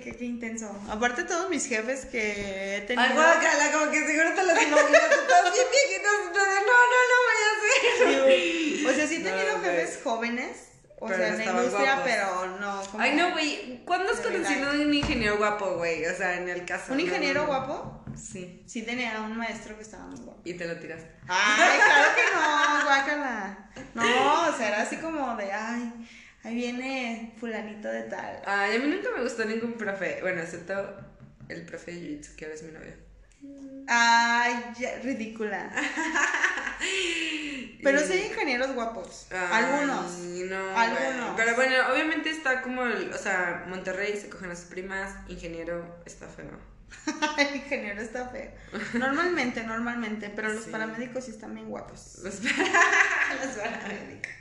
qué, 0.04 0.16
qué, 0.20 0.26
intenso. 0.26 0.70
Aparte 0.90 1.24
todos 1.24 1.50
mis 1.50 1.66
jefes 1.66 2.06
que 2.08 2.76
he 2.76 2.82
tenido... 2.82 3.08
Algo 3.08 3.22
acá, 3.22 3.52
como 3.72 3.90
que 3.90 4.06
seguro 4.06 4.34
te 4.36 4.44
las 4.44 4.62
imaginas, 4.64 5.02
estás 5.12 5.54
bien 5.54 5.68
viejitos, 5.72 6.12
no, 6.34 6.46
no, 6.46 6.98
no 7.10 7.18
voy 7.30 7.40
a 7.40 7.52
hacer. 7.56 8.90
O 8.90 8.94
sea, 8.94 9.08
sí 9.08 9.16
he 9.16 9.20
tenido 9.24 9.62
jefes 9.62 10.00
jóvenes, 10.04 10.58
o 11.00 11.08
Pero 11.08 11.20
sea, 11.20 11.28
en 11.30 11.38
la 11.38 11.46
industria, 11.46 11.96
guapos. 11.96 12.04
pero 12.04 12.48
no. 12.60 12.82
como- 12.92 13.02
Ay, 13.02 13.16
no, 13.16 13.32
güey. 13.32 13.82
¿Cuándo 13.86 14.12
has 14.12 14.20
conocido 14.20 14.72
un 14.72 14.94
ingeniero 14.94 15.38
guapo, 15.38 15.78
güey? 15.78 16.06
O 16.06 16.16
sea, 16.18 16.36
en 16.36 16.50
el 16.50 16.66
caso. 16.66 16.92
¿Un 16.92 17.00
ingeniero 17.00 17.46
guapo? 17.46 18.01
Sí. 18.16 18.64
Sí 18.66 18.84
tenía 18.84 19.22
un 19.22 19.38
maestro 19.38 19.76
que 19.76 19.84
estaba 19.84 20.06
muy 20.08 20.20
guapo. 20.20 20.42
Y 20.44 20.54
te 20.54 20.68
lo 20.68 20.78
tiraste. 20.78 21.10
Ay, 21.28 21.80
claro 21.80 22.16
que 22.16 22.36
no, 22.36 22.84
guácala. 22.86 23.70
No, 23.94 24.50
o 24.50 24.58
sea, 24.58 24.68
era 24.68 24.82
así 24.82 24.98
como 24.98 25.36
de, 25.36 25.52
ay, 25.52 26.10
ahí 26.44 26.56
viene 26.56 27.34
fulanito 27.40 27.88
de 27.88 28.04
tal. 28.04 28.42
Ay, 28.46 28.76
a 28.76 28.80
mí 28.80 28.88
nunca 28.88 29.10
me 29.16 29.24
gustó 29.24 29.46
ningún 29.46 29.74
profe. 29.74 30.20
Bueno, 30.22 30.42
excepto 30.42 30.74
el 31.50 31.66
profe 31.66 31.92
de 31.92 32.00
Jiu-Jitsu, 32.00 32.36
que 32.36 32.46
ahora 32.46 32.56
es 32.56 32.64
mi 32.64 32.72
novio. 32.72 32.94
Ay, 33.88 34.64
ya, 34.80 35.00
ridícula. 35.04 35.72
Pero 37.84 38.00
sí 38.08 38.14
hay 38.14 38.28
ingenieros 38.28 38.74
guapos. 38.74 39.28
Ay, 39.32 39.66
Algunos. 39.66 40.18
No, 40.20 40.78
Algunos. 40.78 41.36
Pero 41.36 41.56
bueno, 41.56 41.76
obviamente 41.92 42.30
está 42.30 42.62
como 42.62 42.84
el. 42.84 43.12
O 43.12 43.18
sea, 43.18 43.66
Monterrey 43.68 44.18
se 44.18 44.30
cogen 44.30 44.52
a 44.52 44.56
sus 44.56 44.66
primas. 44.66 45.14
Ingeniero 45.28 46.02
está 46.06 46.28
feo. 46.28 46.71
El 47.38 47.56
ingeniero 47.56 48.02
está 48.02 48.30
feo. 48.30 48.52
Normalmente, 48.94 49.64
normalmente, 49.64 50.30
pero 50.36 50.50
los 50.50 50.66
Sí. 50.66 50.72
paramédicos 50.72 51.26
sí 51.26 51.32
están 51.32 51.54
bien 51.56 51.70
guapos. 51.70 52.20
Los, 52.24 52.36
paramédicos. 53.56 54.32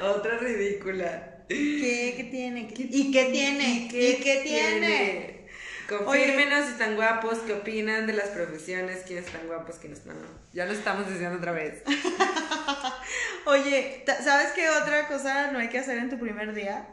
Otra 0.00 0.38
ridícula. 0.38 1.30
¿Qué, 1.48 2.14
qué 2.16 2.28
tiene? 2.30 2.68
¿Qué- 2.68 2.88
¿Y 2.90 3.12
qué 3.12 3.24
tiene? 3.26 3.68
¿Y 3.86 3.88
qué, 3.88 4.40
tiene? 4.44 5.46
Confírmenos 5.88 6.64
si 6.64 6.72
están 6.72 6.94
guapos, 6.96 7.38
qué 7.40 7.52
opinan 7.52 8.06
de 8.06 8.14
las 8.14 8.28
profesiones, 8.30 9.02
quiénes 9.06 9.26
están 9.26 9.46
guapos, 9.46 9.76
quiénes 9.76 10.06
no. 10.06 10.14
Ya 10.54 10.64
lo 10.64 10.72
estamos 10.72 11.06
diciendo 11.08 11.36
otra 11.36 11.52
vez. 11.52 11.82
Oye, 13.46 14.04
¿sabes 14.22 14.48
qué 14.54 14.68
otra 14.70 15.06
cosa 15.08 15.50
no 15.52 15.58
hay 15.58 15.68
que 15.68 15.78
hacer 15.78 15.98
en 15.98 16.08
tu 16.08 16.18
primer 16.18 16.54
día? 16.54 16.88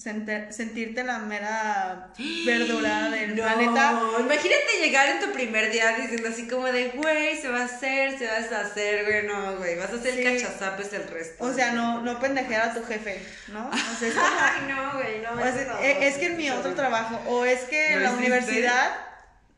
Sentirte 0.00 1.04
la 1.04 1.18
mera 1.18 2.08
verdura 2.46 3.10
del 3.10 3.36
No, 3.36 3.42
planeta. 3.42 4.00
imagínate 4.18 4.78
llegar 4.82 5.08
en 5.10 5.20
tu 5.20 5.30
primer 5.32 5.70
día 5.70 5.92
diciendo 5.92 6.28
así 6.30 6.48
como 6.48 6.66
de, 6.66 6.88
güey, 6.90 7.36
se 7.36 7.48
va 7.50 7.60
a 7.60 7.64
hacer, 7.66 8.18
se 8.18 8.26
va 8.26 8.32
a 8.34 8.40
deshacer, 8.40 9.04
güey, 9.04 9.26
no, 9.26 9.56
güey, 9.56 9.76
vas 9.76 9.90
a 9.90 9.96
hacer 9.96 10.14
Sí. 10.14 10.24
cachazapes 10.24 10.92
el 10.94 11.06
resto. 11.08 11.44
O 11.44 11.52
sea, 11.52 11.72
no, 11.72 12.00
no 12.00 12.18
pendejear 12.18 12.70
a 12.70 12.74
tu 12.74 12.82
jefe, 12.84 13.22
¿no? 13.48 13.68
O 13.68 13.96
sea, 13.98 14.08
es 14.08 14.14
como- 14.14 14.26
Ay, 14.26 14.68
no, 14.68 14.92
güey, 14.94 15.20
no. 15.20 15.78
e- 15.82 16.08
es 16.08 16.16
que 16.16 16.26
en 16.26 16.36
mi 16.38 16.50
otro 16.50 16.72
trabajo, 16.74 17.20
o 17.26 17.44
es 17.44 17.60
que 17.64 17.92
en 17.92 17.98
¿Lo 18.02 18.04
la 18.06 18.12
universidad, 18.12 18.90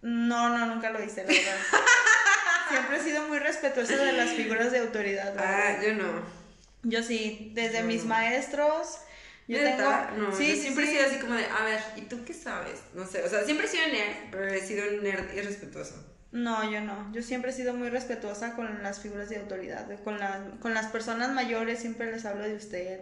no, 0.02 0.48
no, 0.58 0.66
nunca 0.66 0.90
lo 0.90 1.02
hice, 1.04 1.22
la 1.22 1.28
verdad. 1.28 1.56
Siempre 2.68 2.96
he 2.96 3.00
sido 3.00 3.28
muy 3.28 3.38
respetuosa 3.38 3.96
de 3.96 4.12
las 4.12 4.30
figuras 4.30 4.72
de 4.72 4.78
autoridad. 4.80 5.34
Ah, 5.38 5.76
verdad. 5.76 5.82
yo 5.86 5.94
no. 5.94 6.42
Yo 6.84 7.02
sí, 7.04 7.52
desde 7.54 7.82
No. 7.82 7.86
mis 7.86 8.04
maestros, 8.06 8.98
yo 9.48 9.58
¿Neta? 9.58 10.08
tengo... 10.14 10.28
No, 10.30 10.36
sí, 10.36 10.48
yo 10.48 10.54
sí, 10.54 10.60
siempre 10.62 10.86
sí. 10.86 10.92
he 10.92 10.94
sido 10.96 11.06
así 11.10 11.18
como 11.20 11.34
de, 11.34 11.44
a 11.46 11.64
ver, 11.64 11.80
¿y 11.96 12.02
tú 12.02 12.24
qué 12.24 12.34
sabes? 12.34 12.80
No 12.94 13.06
sé, 13.06 13.22
o 13.22 13.28
sea, 13.28 13.44
siempre 13.44 13.66
he 13.66 13.68
sido 13.70 13.86
nerd, 13.88 14.16
pero 14.30 14.46
he 14.48 14.60
sido 14.60 14.84
un 14.88 15.02
nerd 15.02 15.32
irrespetuoso. 15.34 15.94
No, 16.32 16.70
yo 16.70 16.80
no. 16.80 17.12
Yo 17.12 17.22
siempre 17.22 17.50
he 17.50 17.54
sido 17.54 17.74
muy 17.74 17.90
respetuosa 17.90 18.54
con 18.54 18.82
las 18.82 19.00
figuras 19.00 19.28
de 19.28 19.36
autoridad. 19.36 19.86
Con, 20.02 20.18
la- 20.18 20.42
con 20.60 20.72
las 20.72 20.86
personas 20.86 21.30
mayores 21.32 21.78
siempre 21.80 22.10
les 22.10 22.24
hablo 22.24 22.44
de 22.44 22.54
usted. 22.54 23.00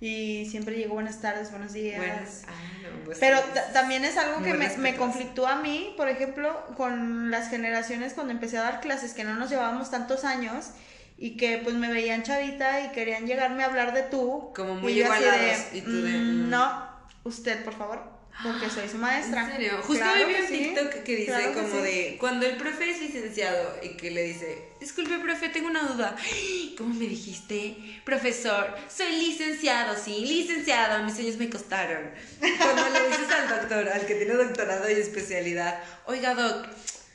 Y 0.00 0.46
siempre 0.50 0.74
digo 0.74 0.94
buenas 0.94 1.20
tardes, 1.20 1.50
buenos 1.52 1.72
días. 1.72 1.98
Buenas. 1.98 2.42
Ah, 2.48 2.52
no, 2.82 3.04
pues 3.04 3.18
Pero 3.20 3.38
también 3.72 4.04
es 4.04 4.16
algo 4.16 4.42
que 4.42 4.54
me, 4.54 4.76
me 4.78 4.96
conflictúa 4.96 5.52
a 5.52 5.62
mí, 5.62 5.94
por 5.96 6.08
ejemplo, 6.08 6.66
con 6.76 7.30
las 7.30 7.48
generaciones 7.48 8.12
cuando 8.12 8.32
empecé 8.32 8.58
a 8.58 8.62
dar 8.62 8.80
clases 8.80 9.14
que 9.14 9.22
no 9.22 9.34
nos 9.36 9.50
llevábamos 9.50 9.92
tantos 9.92 10.24
años 10.24 10.70
y 11.16 11.36
que 11.36 11.58
pues 11.58 11.74
me 11.76 11.90
veían 11.92 12.22
chavita 12.22 12.80
y 12.86 12.88
querían 12.92 13.26
llegarme 13.26 13.62
a 13.62 13.66
hablar 13.66 13.94
de 13.94 14.02
tú. 14.02 14.52
Como 14.54 14.74
muy 14.74 14.92
y 14.92 15.00
igualados, 15.00 15.58
y 15.72 15.80
tú 15.80 16.02
de, 16.02 16.10
"Mm, 16.12 16.46
mm". 16.46 16.50
No, 16.50 16.88
usted, 17.24 17.62
por 17.64 17.76
favor, 17.78 18.02
porque 18.42 18.68
soy 18.68 18.88
su 18.88 18.98
maestra. 18.98 19.44
¿En 19.44 19.52
serio? 19.52 19.72
Justo 19.82 20.02
Claro 20.02 20.26
vi 20.26 20.34
un 20.34 20.48
sí, 20.48 20.58
TikTok 20.74 21.02
que 21.04 21.16
dice 21.16 21.26
claro 21.26 21.48
que 21.54 21.60
como 21.60 21.76
sí. 21.76 21.82
de 21.82 22.16
cuando 22.18 22.46
el 22.46 22.56
profe 22.56 22.90
es 22.90 23.00
licenciado 23.00 23.76
y 23.82 23.90
que 23.96 24.10
le 24.10 24.24
dice, 24.24 24.70
disculpe 24.80 25.18
profe, 25.20 25.50
tengo 25.50 25.68
una 25.68 25.82
duda. 25.84 26.16
¿Cómo 26.76 26.92
me 26.94 27.06
dijiste? 27.06 27.76
Profesor, 28.04 28.74
soy 28.88 29.12
licenciado, 29.16 29.96
sí, 29.96 30.24
licenciado, 30.26 31.02
mis 31.04 31.14
sueños 31.14 31.36
me 31.36 31.48
costaron. 31.48 32.10
Cuando 32.40 32.88
le 32.90 33.08
dices 33.08 33.30
al 33.30 33.48
doctor, 33.60 33.88
al 33.88 34.04
que 34.04 34.16
tiene 34.16 34.34
doctorado 34.34 34.90
y 34.90 34.94
especialidad, 34.94 35.78
oiga 36.06 36.34
doc, 36.34 36.66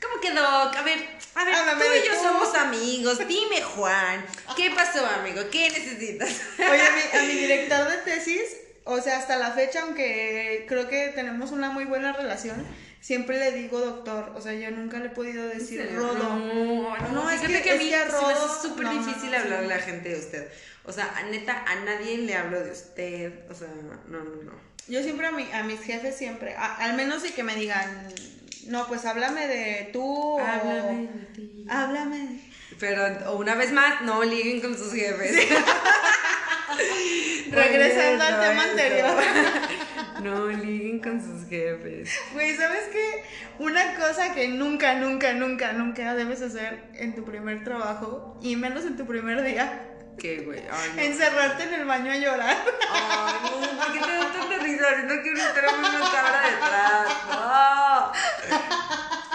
¿cómo 0.02 0.20
que 0.20 0.30
doc? 0.32 0.74
A 0.76 0.82
ver, 0.82 0.98
a 1.34 1.44
ver, 1.44 1.54
Háblame 1.54 1.84
tú 1.84 1.90
y 2.04 2.08
yo 2.08 2.14
tú". 2.16 2.22
somos 2.22 2.54
amigos, 2.54 3.18
dime 3.26 3.62
Juan, 3.62 4.24
¿qué 4.56 4.70
pasó 4.70 5.04
amigo? 5.06 5.42
¿Qué 5.50 5.70
necesitas? 5.70 6.30
Oye, 6.58 6.66
a 6.86 6.90
mi, 6.96 7.18
a 7.18 7.22
mi 7.26 7.32
director 7.40 7.88
de 7.88 7.96
tesis, 7.98 8.42
o 8.84 9.00
sea, 9.00 9.18
hasta 9.18 9.36
la 9.36 9.50
fecha, 9.52 9.82
aunque 9.82 10.64
creo 10.68 10.88
que 10.88 11.08
tenemos 11.14 11.50
una 11.52 11.70
muy 11.70 11.84
buena 11.84 12.12
relación, 12.12 12.66
siempre 13.00 13.38
le 13.38 13.52
digo 13.52 13.78
doctor. 13.80 14.32
O 14.36 14.40
sea, 14.40 14.52
yo 14.54 14.70
nunca 14.70 14.98
le 14.98 15.06
he 15.06 15.10
podido 15.10 15.46
decir 15.46 15.88
Rodo. 15.94 16.14
No, 16.36 16.96
no, 16.98 17.08
No, 17.12 17.30
es 17.30 17.40
que- 17.40 17.46
a 17.46 17.74
es 17.74 17.78
mí 17.82 17.88
que 17.88 17.96
a 17.96 18.06
se 18.10 18.10
me 18.12 18.14
hace 18.16 18.16
Rodo- 18.16 18.62
súper 18.62 18.84
no, 18.86 18.92
difícil 18.94 19.30
no, 19.30 19.36
hablarle 19.38 19.66
sí. 19.66 19.72
a 19.72 19.76
la 19.76 19.82
gente 19.82 20.08
de 20.08 20.18
usted. 20.18 20.48
O 20.84 20.92
sea, 20.92 21.12
a 21.16 21.22
neta, 21.24 21.62
a 21.66 21.74
nadie 21.76 22.18
le 22.18 22.34
hablo 22.34 22.60
de 22.60 22.72
usted. 22.72 23.32
O 23.50 23.54
sea, 23.54 23.68
no, 24.08 24.18
no, 24.18 24.42
no. 24.42 24.52
Yo 24.88 25.02
siempre 25.02 25.26
a, 25.26 25.30
mi, 25.30 25.48
a 25.52 25.62
mis 25.62 25.80
jefes, 25.80 26.16
siempre, 26.16 26.54
a- 26.56 26.76
al 26.76 26.94
menos 26.94 27.22
de 27.22 27.32
que 27.32 27.42
me 27.42 27.54
digan, 27.54 28.08
no, 28.68 28.86
pues 28.86 29.04
háblame 29.04 29.46
de 29.46 29.90
tú 29.92 30.02
o... 30.02 30.40
Háblame 30.40 31.06
de 31.06 31.26
ti. 31.34 31.66
Háblame. 31.68 32.40
Pero 32.78 33.30
o 33.30 33.36
una 33.36 33.54
vez 33.54 33.72
más, 33.72 34.02
no 34.02 34.22
liguen 34.24 34.60
con 34.60 34.76
sus 34.76 34.92
jefes. 34.92 35.36
Regresando 37.50 38.24
al 38.24 38.40
tema 38.40 38.64
no, 38.64 38.70
anterior. 38.70 39.10
No 40.22 40.48
liguen 40.48 41.00
con 41.00 41.18
sus 41.18 41.48
jefes. 41.48 42.10
Güey, 42.34 42.54
¿sabes 42.54 42.88
qué? 42.92 43.24
Una 43.58 43.94
cosa 43.94 44.34
que 44.34 44.48
nunca, 44.48 44.94
nunca, 44.94 45.32
nunca, 45.32 45.72
nunca 45.72 46.14
debes 46.14 46.42
hacer 46.42 46.90
en 46.94 47.14
tu 47.14 47.24
primer 47.24 47.64
trabajo, 47.64 48.38
y 48.42 48.54
menos 48.56 48.84
en 48.84 48.98
tu 48.98 49.06
primer 49.06 49.42
día, 49.42 49.89
¿Qué, 50.20 50.40
güey? 50.40 50.60
Ay, 50.70 50.90
no. 50.96 51.02
encerrarte 51.02 51.62
en 51.64 51.74
el 51.74 51.84
baño 51.86 52.12
a 52.12 52.16
llorar. 52.16 52.56
Ay, 52.92 53.34
no, 53.42 53.78
¿por 53.78 53.92
qué 53.92 54.00
te 54.00 54.12
da 54.12 54.32
tanta 54.32 54.58
risa? 54.62 54.94
Siento 54.94 55.22
que 55.22 55.30
uno 55.30 55.42
tenemos 55.54 55.78
una 55.88 56.10
cámara 56.10 56.40
detrás. 56.50 57.06
No. 57.30 58.12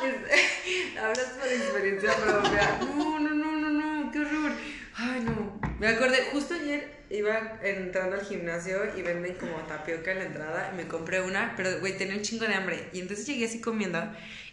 Es- 0.06 0.98
hablas 1.02 1.26
por 1.40 1.48
experiencia 1.48 2.14
propia. 2.16 2.80
No, 2.82 3.20
no, 3.20 3.30
no, 3.34 3.52
no, 3.58 3.70
no, 3.72 4.12
qué 4.12 4.20
horror. 4.20 4.52
Ay, 4.96 5.22
no. 5.22 5.60
Me 5.80 5.88
acordé, 5.88 6.30
justo 6.32 6.54
ayer 6.54 6.96
iba 7.10 7.60
entrando 7.64 8.16
al 8.16 8.26
gimnasio 8.26 8.96
y 8.96 9.02
venden 9.02 9.36
como 9.36 9.58
tapioca 9.68 10.12
en 10.12 10.20
la 10.20 10.26
entrada 10.26 10.70
y 10.74 10.78
me 10.78 10.88
compré 10.88 11.22
una, 11.22 11.54
pero 11.58 11.80
güey, 11.80 11.98
tenía 11.98 12.16
un 12.16 12.22
chingo 12.22 12.46
de 12.46 12.54
hambre. 12.56 12.90
Y 12.94 13.02
entonces 13.02 13.26
llegué 13.26 13.46
así 13.46 13.60
comiendo 13.62 14.00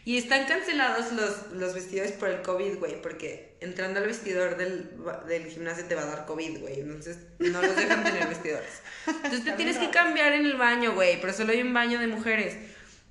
y 0.04 0.18
están 0.18 0.46
cancelados 0.46 1.12
los, 1.12 1.52
los 1.52 1.74
vestidores 1.74 2.12
por 2.12 2.28
el 2.28 2.42
COVID, 2.42 2.78
güey, 2.78 3.00
porque 3.00 3.54
entrando 3.60 4.00
al 4.00 4.06
vestidor 4.06 4.56
del, 4.56 4.90
del 5.28 5.46
gimnasio 5.46 5.84
te 5.84 5.94
va 5.94 6.02
a 6.02 6.06
dar 6.06 6.26
COVID, 6.26 6.58
güey. 6.58 6.80
Entonces 6.80 7.18
no 7.38 7.62
los 7.62 7.76
dejan 7.76 8.02
tener 8.04 8.26
vestidores. 8.26 8.82
Entonces 9.06 9.44
te 9.44 9.52
tienes 9.52 9.78
que 9.78 9.90
cambiar 9.90 10.32
en 10.32 10.46
el 10.46 10.56
baño, 10.56 10.94
güey, 10.94 11.20
pero 11.20 11.32
solo 11.32 11.52
hay 11.52 11.62
un 11.62 11.72
baño 11.72 12.00
de 12.00 12.08
mujeres. 12.08 12.56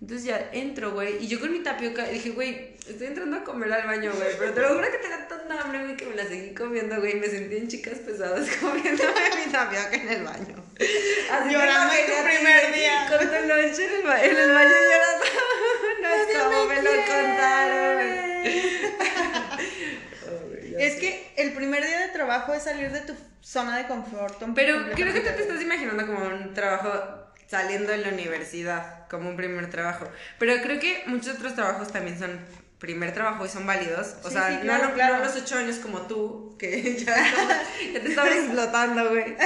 Entonces 0.02 0.26
ya 0.26 0.50
entro, 0.52 0.92
güey, 0.92 1.24
y 1.24 1.28
yo 1.28 1.40
con 1.40 1.52
mi 1.52 1.60
tapioca 1.60 2.06
dije, 2.08 2.32
güey, 2.32 2.76
estoy 2.90 3.08
entrando 3.08 3.38
a 3.38 3.44
comer 3.44 3.72
al 3.72 3.86
baño, 3.86 4.12
güey, 4.12 4.30
pero 4.38 4.52
te 4.52 4.60
lo 4.62 4.70
juro 4.70 4.92
que 4.92 4.98
tenía 4.98 5.28
tanta 5.28 5.62
hambre, 5.62 5.84
güey, 5.84 5.96
que 5.96 6.08
me 6.08 6.16
la 6.16 6.26
seguí 6.26 6.56
comiendo, 6.56 6.98
güey, 7.00 7.18
y 7.18 7.20
me 7.20 7.28
sentí 7.28 7.56
en 7.56 7.68
chicas 7.68 8.00
pesadas 8.00 8.50
comiendo 8.60 9.04
mi 9.04 9.52
tapioca 9.52 9.94
en 9.94 10.10
el 10.10 10.24
baño. 10.24 10.56
Así 11.32 11.54
Llorando 11.54 11.94
tu 11.94 12.24
primer 12.26 12.74
día. 12.74 13.08
Con 13.10 13.20
tu 13.20 13.48
noche 13.48 13.86
en 13.86 13.94
el, 13.94 14.04
ba 14.04 14.24
en 14.24 14.36
el 14.36 14.52
baño 14.52 14.72
llorando. 14.72 15.41
Es 16.14 16.38
como 16.38 16.66
me, 16.66 16.76
me 16.76 16.82
lo 16.82 16.92
contaron. 17.06 18.02
Es 20.80 20.96
que 20.96 21.34
el 21.38 21.54
primer 21.54 21.86
día 21.86 22.00
de 22.00 22.08
trabajo 22.10 22.54
es 22.54 22.64
salir 22.64 22.92
de 22.92 23.02
tu 23.02 23.14
zona 23.42 23.78
de 23.78 23.88
confort. 23.88 24.42
Pero 24.56 24.92
creo 24.96 25.14
que 25.14 25.20
tú 25.20 25.36
te 25.36 25.42
estás 25.44 25.62
imaginando 25.62 26.08
como 26.08 26.26
un 26.26 26.54
trabajo 26.54 27.22
saliendo 27.46 27.92
de 27.92 27.98
la 27.98 28.10
universidad, 28.10 29.08
como 29.10 29.30
un 29.30 29.36
primer 29.36 29.70
trabajo. 29.70 30.08
Pero 30.40 30.62
creo 30.64 30.80
que 30.80 31.04
muchos 31.06 31.36
otros 31.36 31.54
trabajos 31.54 31.92
también 31.92 32.18
son 32.18 32.40
primer 32.82 33.14
trabajo 33.14 33.46
y 33.46 33.50
son 33.50 33.68
válidos. 33.68 34.16
O 34.24 34.32
sea, 34.32 34.50
no, 34.64 34.94
claro. 34.96 35.24
los 35.24 35.36
ocho 35.36 35.56
años 35.56 35.78
como 35.78 36.02
tú, 36.08 36.56
que 36.58 36.98
ya, 37.06 37.16
te 37.94 38.10
estaban 38.10 38.34
explotando, 38.34 39.10
güey. 39.10 39.38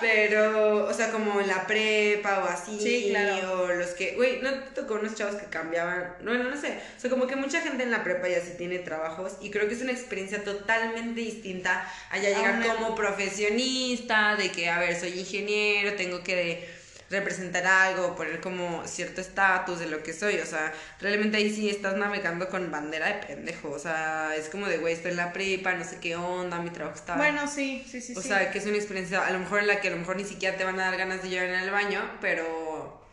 Pero, 0.00 0.84
o 0.84 0.92
sea, 0.92 1.12
como 1.12 1.40
en 1.40 1.46
la 1.46 1.64
prepa 1.64 2.40
o 2.40 2.48
así. 2.48 2.78
Sí, 2.80 3.06
claro. 3.10 3.62
O 3.62 3.68
los 3.68 3.90
que, 3.90 4.16
güey, 4.16 4.42
no 4.42 4.50
te 4.50 4.82
tocó 4.82 4.94
unos 4.94 5.14
chavos 5.14 5.36
que 5.36 5.46
cambiaban. 5.46 6.16
Bueno, 6.24 6.50
no 6.50 6.60
sé. 6.60 6.80
O 6.96 7.00
sea, 7.00 7.08
como 7.08 7.28
que 7.28 7.36
mucha 7.36 7.60
gente 7.60 7.84
en 7.84 7.92
la 7.92 8.02
prepa 8.02 8.28
ya 8.28 8.40
sí 8.40 8.54
tiene 8.58 8.80
trabajos 8.80 9.36
y 9.40 9.50
creo 9.50 9.68
que 9.68 9.74
es 9.74 9.82
una 9.82 9.92
experiencia 9.92 10.42
totalmente 10.42 11.20
distinta 11.20 11.88
a 12.10 12.18
ya 12.18 12.30
llegar 12.30 12.66
como 12.66 12.96
profesionista, 12.96 14.34
de 14.34 14.50
que, 14.50 14.68
a 14.68 14.80
ver, 14.80 14.98
soy 14.98 15.20
ingeniero, 15.20 15.94
tengo 15.94 16.24
que 16.24 16.75
representar 17.10 17.66
algo, 17.66 18.16
poner 18.16 18.40
como 18.40 18.86
cierto 18.86 19.20
estatus 19.20 19.78
de 19.78 19.86
lo 19.86 20.02
que 20.02 20.12
soy, 20.12 20.38
o 20.38 20.46
sea, 20.46 20.72
realmente 21.00 21.36
ahí 21.36 21.54
sí 21.54 21.68
estás 21.68 21.96
navegando 21.96 22.48
con 22.48 22.70
bandera 22.70 23.06
de 23.06 23.26
pendejo, 23.26 23.70
o 23.70 23.78
sea, 23.78 24.34
es 24.36 24.48
como 24.48 24.66
de, 24.66 24.78
güey, 24.78 24.94
estoy 24.94 25.12
en 25.12 25.18
la 25.18 25.32
prepa, 25.32 25.74
no 25.74 25.84
sé 25.84 25.98
qué 26.00 26.16
onda, 26.16 26.58
mi 26.60 26.70
trabajo 26.70 26.96
está... 26.96 27.16
Bueno, 27.16 27.46
sí, 27.46 27.86
sí, 27.88 28.00
sí. 28.00 28.14
O 28.16 28.22
sea, 28.22 28.50
que 28.50 28.58
es 28.58 28.66
una 28.66 28.76
experiencia, 28.76 29.24
a 29.24 29.30
lo 29.30 29.38
mejor 29.38 29.60
en 29.60 29.68
la 29.68 29.80
que 29.80 29.88
a 29.88 29.92
lo 29.92 29.98
mejor 29.98 30.16
ni 30.16 30.24
siquiera 30.24 30.56
te 30.56 30.64
van 30.64 30.80
a 30.80 30.86
dar 30.86 30.96
ganas 30.96 31.22
de 31.22 31.30
llorar 31.30 31.48
en 31.48 31.60
el 31.60 31.70
baño, 31.70 32.02
pero... 32.20 33.04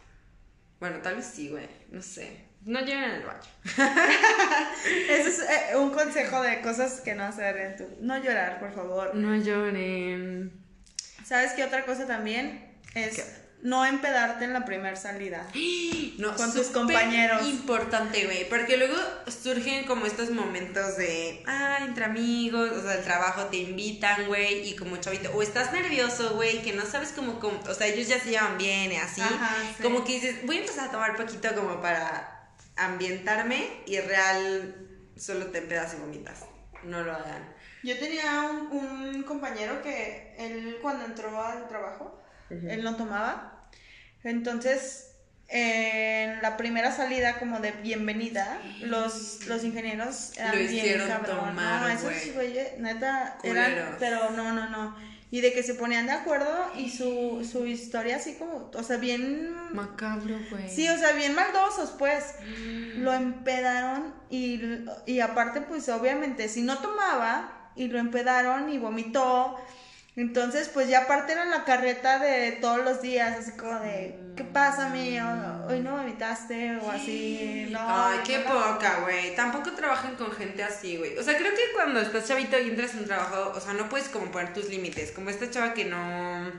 Bueno, 0.80 0.98
tal 0.98 1.16
vez 1.16 1.26
sí, 1.26 1.50
güey, 1.50 1.68
no 1.92 2.02
sé. 2.02 2.54
No 2.66 2.80
lloren 2.80 3.04
en 3.04 3.12
el 3.12 3.24
baño. 3.24 3.42
Ese 5.10 5.30
es 5.30 5.40
eh, 5.40 5.76
un 5.76 5.92
consejo 5.92 6.42
de 6.42 6.62
cosas 6.62 7.02
que 7.02 7.14
no 7.14 7.24
hacer 7.24 7.58
en 7.58 7.76
tu... 7.76 7.88
No 8.00 8.22
llorar, 8.24 8.60
por 8.60 8.74
favor. 8.74 9.14
No 9.16 9.36
lloren. 9.36 10.52
¿Sabes 11.26 11.54
qué 11.54 11.64
otra 11.64 11.86
cosa 11.86 12.08
también? 12.08 12.74
Es 12.96 13.43
no 13.64 13.86
empedarte 13.86 14.44
en 14.44 14.54
la 14.54 14.66
primera 14.66 14.96
salida. 14.96 15.48
No, 16.20 16.36
con 16.36 16.54
tus 16.54 16.68
compañeros. 16.68 17.44
Importante, 17.48 18.26
güey. 18.26 18.48
Porque 18.48 18.78
luego 18.78 18.96
surgen 19.28 19.86
como 19.86 20.06
estos 20.06 20.30
momentos 20.30 20.96
de, 20.96 21.44
ah, 21.48 21.80
entre 21.82 22.06
amigos, 22.06 22.70
o 22.70 22.84
sea, 22.84 22.94
el 22.94 23.04
trabajo 23.04 23.46
te 23.46 23.58
invitan, 23.58 24.28
güey, 24.28 24.70
y 24.70 24.76
como 24.76 24.98
chavito, 24.98 25.32
o 25.34 25.42
estás 25.42 25.74
nervioso, 25.74 26.36
güey, 26.36 26.62
que 26.62 26.74
no 26.74 26.86
sabes 26.86 27.14
cómo, 27.14 27.40
o 27.42 27.74
sea, 27.74 27.88
ellos 27.88 28.08
ya 28.08 28.20
se 28.20 28.30
llevan 28.30 28.60
bien 28.60 28.92
y 28.92 28.98
así. 28.98 29.24
Como 29.82 30.04
que 30.04 30.14
dices, 30.14 30.46
voy 30.46 30.58
a 30.58 30.60
empezar 30.60 30.90
a 30.90 30.92
tomar 30.92 31.16
poquito 31.16 31.50
como 31.56 31.82
para 31.82 32.54
ambientarme 32.76 33.82
y 33.88 34.00
real 34.00 34.76
solo 35.18 35.48
te 35.48 35.58
empedas 35.58 35.96
y 35.96 35.98
vomitas. 35.98 36.46
No 36.84 37.02
lo 37.02 37.12
hagan. 37.12 37.56
Yo 37.84 37.98
tenía 37.98 38.44
un, 38.44 38.72
un 38.72 39.24
compañero 39.24 39.82
que 39.82 40.36
él 40.38 40.78
cuando 40.80 41.06
entró 41.06 41.44
al 41.44 41.68
trabajo, 41.68 42.22
él 42.52 42.84
no 42.84 42.96
tomaba 42.96 43.53
entonces, 44.24 45.12
en 45.50 46.42
la 46.42 46.58
primera 46.58 46.92
salida 46.92 47.38
como 47.38 47.60
de 47.60 47.72
bienvenida, 47.72 48.60
los, 48.82 49.46
los 49.46 49.64
ingenieros 49.64 50.32
eran 50.38 50.64
Lo 50.64 50.70
bien 50.70 51.08
cabrón. 51.08 51.56
no, 51.56 51.88
esos 51.88 52.34
güeyes, 52.34 52.80
neta, 52.80 53.38
eran, 53.44 53.98
pero 54.00 54.32
no, 54.32 54.52
no, 54.54 54.70
no. 54.70 54.96
Y 55.30 55.42
de 55.42 55.52
que 55.52 55.64
se 55.64 55.74
ponían 55.74 56.06
de 56.06 56.12
acuerdo 56.12 56.72
y 56.78 56.92
su, 56.92 57.48
su 57.52 57.66
historia 57.66 58.18
así 58.18 58.36
como, 58.36 58.70
o 58.72 58.84
sea, 58.84 58.98
bien... 58.98 59.52
Macabro, 59.74 60.38
güey. 60.52 60.70
Sí, 60.70 60.88
o 60.88 60.96
sea, 60.98 61.14
bien 61.14 61.34
maldosos, 61.34 61.90
pues. 61.98 62.36
Lo 62.98 63.12
empedaron 63.14 64.14
y, 64.30 64.62
y 65.08 65.22
aparte, 65.22 65.62
pues, 65.62 65.90
obviamente, 65.90 66.50
si 66.50 66.62
no 66.62 66.78
tomaba 66.78 67.72
y 67.76 67.88
lo 67.88 67.98
empedaron 67.98 68.72
y 68.72 68.78
vomitó 68.78 69.58
entonces, 70.16 70.70
pues 70.70 70.88
ya 70.88 71.04
aparte 71.04 71.32
era 71.32 71.46
la 71.46 71.64
carreta 71.64 72.20
de 72.20 72.52
todos 72.54 72.86
los 72.86 73.02
días, 73.02 73.36
así 73.40 73.58
como 73.58 73.80
de, 73.80 74.16
¿qué 74.36 74.44
pasa, 74.44 74.90
mi? 74.90 75.20
Hoy 75.20 75.80
no 75.80 75.98
me 75.98 76.04
invitaste 76.04 76.78
o 76.78 76.92
así, 76.92 77.70
no. 77.72 77.80
Ay, 77.82 78.20
qué 78.24 78.40
poca, 78.40 79.00
güey. 79.02 79.36
Tampoco 79.36 79.72
trabajan 79.72 80.16
con 80.16 80.32
gente 80.32 80.64
así, 80.64 80.98
güey. 80.98 81.18
O 81.18 81.24
sea, 81.24 81.36
creo 81.36 81.56
que 81.56 81.62
cuando 81.74 82.00
estás 82.00 82.28
chavito 82.28 82.60
y 82.60 82.70
entras 82.70 82.94
en 82.94 83.00
un 83.00 83.06
trabajo, 83.06 83.54
o 83.56 83.60
sea, 83.60 83.74
no 83.74 83.90
puedes 83.90 84.08
como 84.10 84.30
poner 84.32 84.54
tus 84.54 84.70
límites. 84.70 85.12
Como 85.12 85.32
esta 85.32 85.50
chava 85.50 85.74
que 85.74 85.86
no, 85.86 86.52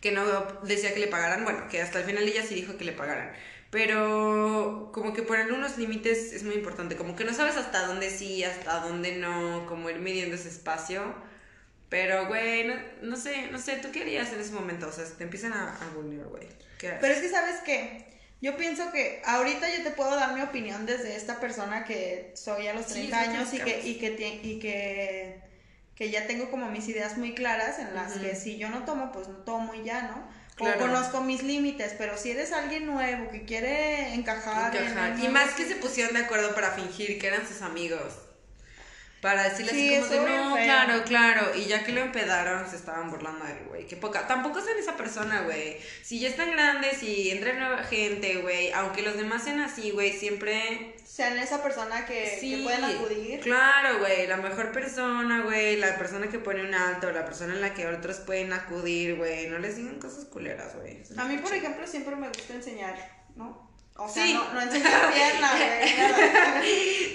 que 0.00 0.10
no 0.10 0.24
decía 0.64 0.92
que 0.92 1.00
le 1.00 1.06
pagaran, 1.06 1.44
bueno, 1.44 1.68
que 1.70 1.82
hasta 1.82 2.00
el 2.00 2.04
final 2.04 2.24
ella 2.24 2.42
sí 2.42 2.56
dijo 2.56 2.76
que 2.76 2.84
le 2.84 2.92
pagaran. 2.92 3.32
Pero 3.70 4.90
como 4.92 5.12
que 5.12 5.22
poner 5.22 5.52
unos 5.52 5.78
límites 5.78 6.32
es 6.32 6.42
muy 6.42 6.56
importante. 6.56 6.96
Como 6.96 7.14
que 7.14 7.24
no 7.24 7.32
sabes 7.32 7.56
hasta 7.56 7.86
dónde 7.86 8.10
sí, 8.10 8.42
hasta 8.42 8.80
dónde 8.80 9.18
no, 9.18 9.66
como 9.68 9.88
ir 9.88 10.00
midiendo 10.00 10.34
ese 10.34 10.48
espacio 10.48 11.14
pero, 11.88 12.26
güey, 12.26 12.70
no, 13.02 13.16
sé, 13.16 13.48
no 13.50 13.58
sé, 13.58 13.76
¿tú 13.76 13.90
qué 13.92 14.02
harías 14.02 14.32
en 14.32 14.40
ese 14.40 14.52
momento? 14.52 14.88
O 14.88 14.92
sea, 14.92 15.04
te 15.04 15.24
empiezan 15.24 15.52
a, 15.52 15.74
a 15.74 15.88
güey. 15.94 16.48
Pero 16.78 17.06
es 17.06 17.20
que, 17.20 17.28
¿sabes 17.28 17.56
qué? 17.64 18.04
Yo 18.40 18.56
pienso 18.56 18.92
que 18.92 19.22
ahorita 19.24 19.74
yo 19.74 19.82
te 19.84 19.90
puedo 19.90 20.14
dar 20.16 20.34
mi 20.34 20.42
opinión 20.42 20.84
desde 20.84 21.16
esta 21.16 21.40
persona 21.40 21.84
que 21.84 22.32
soy 22.34 22.66
a 22.66 22.74
los 22.74 22.86
30 22.88 23.20
años 23.20 23.54
y 23.54 23.58
que, 23.58 23.80
y, 23.80 23.98
que, 23.98 24.40
y 24.42 24.58
que, 24.58 25.40
que 25.94 26.10
ya 26.10 26.26
tengo 26.26 26.50
como 26.50 26.68
mis 26.68 26.86
ideas 26.88 27.16
muy 27.16 27.34
claras 27.34 27.78
en 27.78 27.94
las 27.94 28.12
que 28.14 28.34
si 28.34 28.58
yo 28.58 28.68
no 28.68 28.84
tomo, 28.84 29.12
pues 29.12 29.28
no 29.28 29.36
tomo 29.38 29.74
y 29.74 29.84
ya, 29.84 30.02
¿no? 30.02 30.28
O 30.58 30.78
conozco 30.78 31.20
mis 31.20 31.42
límites, 31.42 31.94
pero 31.98 32.16
si 32.16 32.30
eres 32.30 32.52
alguien 32.52 32.86
nuevo 32.86 33.30
que 33.30 33.44
quiere 33.44 34.14
encajar. 34.14 34.74
encajar. 34.76 35.18
y 35.18 35.28
más 35.28 35.52
que 35.54 35.66
se 35.66 35.76
pusieron 35.76 36.14
de 36.14 36.20
acuerdo 36.20 36.54
para 36.54 36.70
fingir 36.72 37.18
que 37.18 37.26
eran 37.26 37.46
sus 37.46 37.62
amigos. 37.62 38.12
Para 39.24 39.44
decirle 39.44 39.70
así 39.72 40.10
como 40.10 40.26
de, 40.26 40.36
no, 40.36 40.54
claro, 40.54 41.02
claro. 41.04 41.54
Y 41.56 41.64
ya 41.64 41.82
que 41.82 41.92
lo 41.92 42.02
empedaron, 42.02 42.68
se 42.68 42.76
estaban 42.76 43.10
burlando 43.10 43.46
de 43.46 43.52
él, 43.52 43.64
güey. 43.68 43.86
Qué 43.86 43.96
poca. 43.96 44.26
Tampoco 44.26 44.60
sean 44.60 44.76
esa 44.76 44.98
persona, 44.98 45.40
güey. 45.44 45.78
Si 46.02 46.20
ya 46.20 46.28
están 46.28 46.50
grandes 46.50 47.02
y 47.02 47.30
entra 47.30 47.54
nueva 47.54 47.84
gente, 47.84 48.42
güey. 48.42 48.70
Aunque 48.72 49.00
los 49.00 49.16
demás 49.16 49.42
sean 49.42 49.60
así, 49.60 49.92
güey, 49.92 50.12
siempre. 50.12 50.94
Sean 51.06 51.38
esa 51.38 51.62
persona 51.62 52.04
que, 52.04 52.36
sí, 52.38 52.60
pueden 52.64 52.84
acudir. 52.84 53.40
Claro, 53.40 54.00
güey. 54.00 54.26
La 54.26 54.36
mejor 54.36 54.72
persona, 54.72 55.40
güey. 55.40 55.76
La 55.76 55.96
persona 55.96 56.28
que 56.28 56.38
pone 56.38 56.62
un 56.62 56.74
alto. 56.74 57.10
La 57.10 57.24
persona 57.24 57.54
en 57.54 57.62
la 57.62 57.72
que 57.72 57.86
otros 57.86 58.18
pueden 58.18 58.52
acudir, 58.52 59.16
güey. 59.16 59.46
No 59.46 59.58
les 59.58 59.76
digan 59.76 59.98
cosas 59.98 60.26
culeras, 60.26 60.76
güey. 60.76 61.02
A 61.16 61.24
mí, 61.24 61.38
por 61.38 61.54
ejemplo, 61.54 61.86
siempre 61.86 62.14
me 62.14 62.28
gusta 62.28 62.52
enseñar, 62.52 62.94
¿no? 63.36 63.63
O 63.96 64.08
sea, 64.08 64.26
no, 64.26 64.52
no 64.52 64.60
enseñar 64.60 65.12
pierna, 65.12 65.52
güey. 65.52 67.14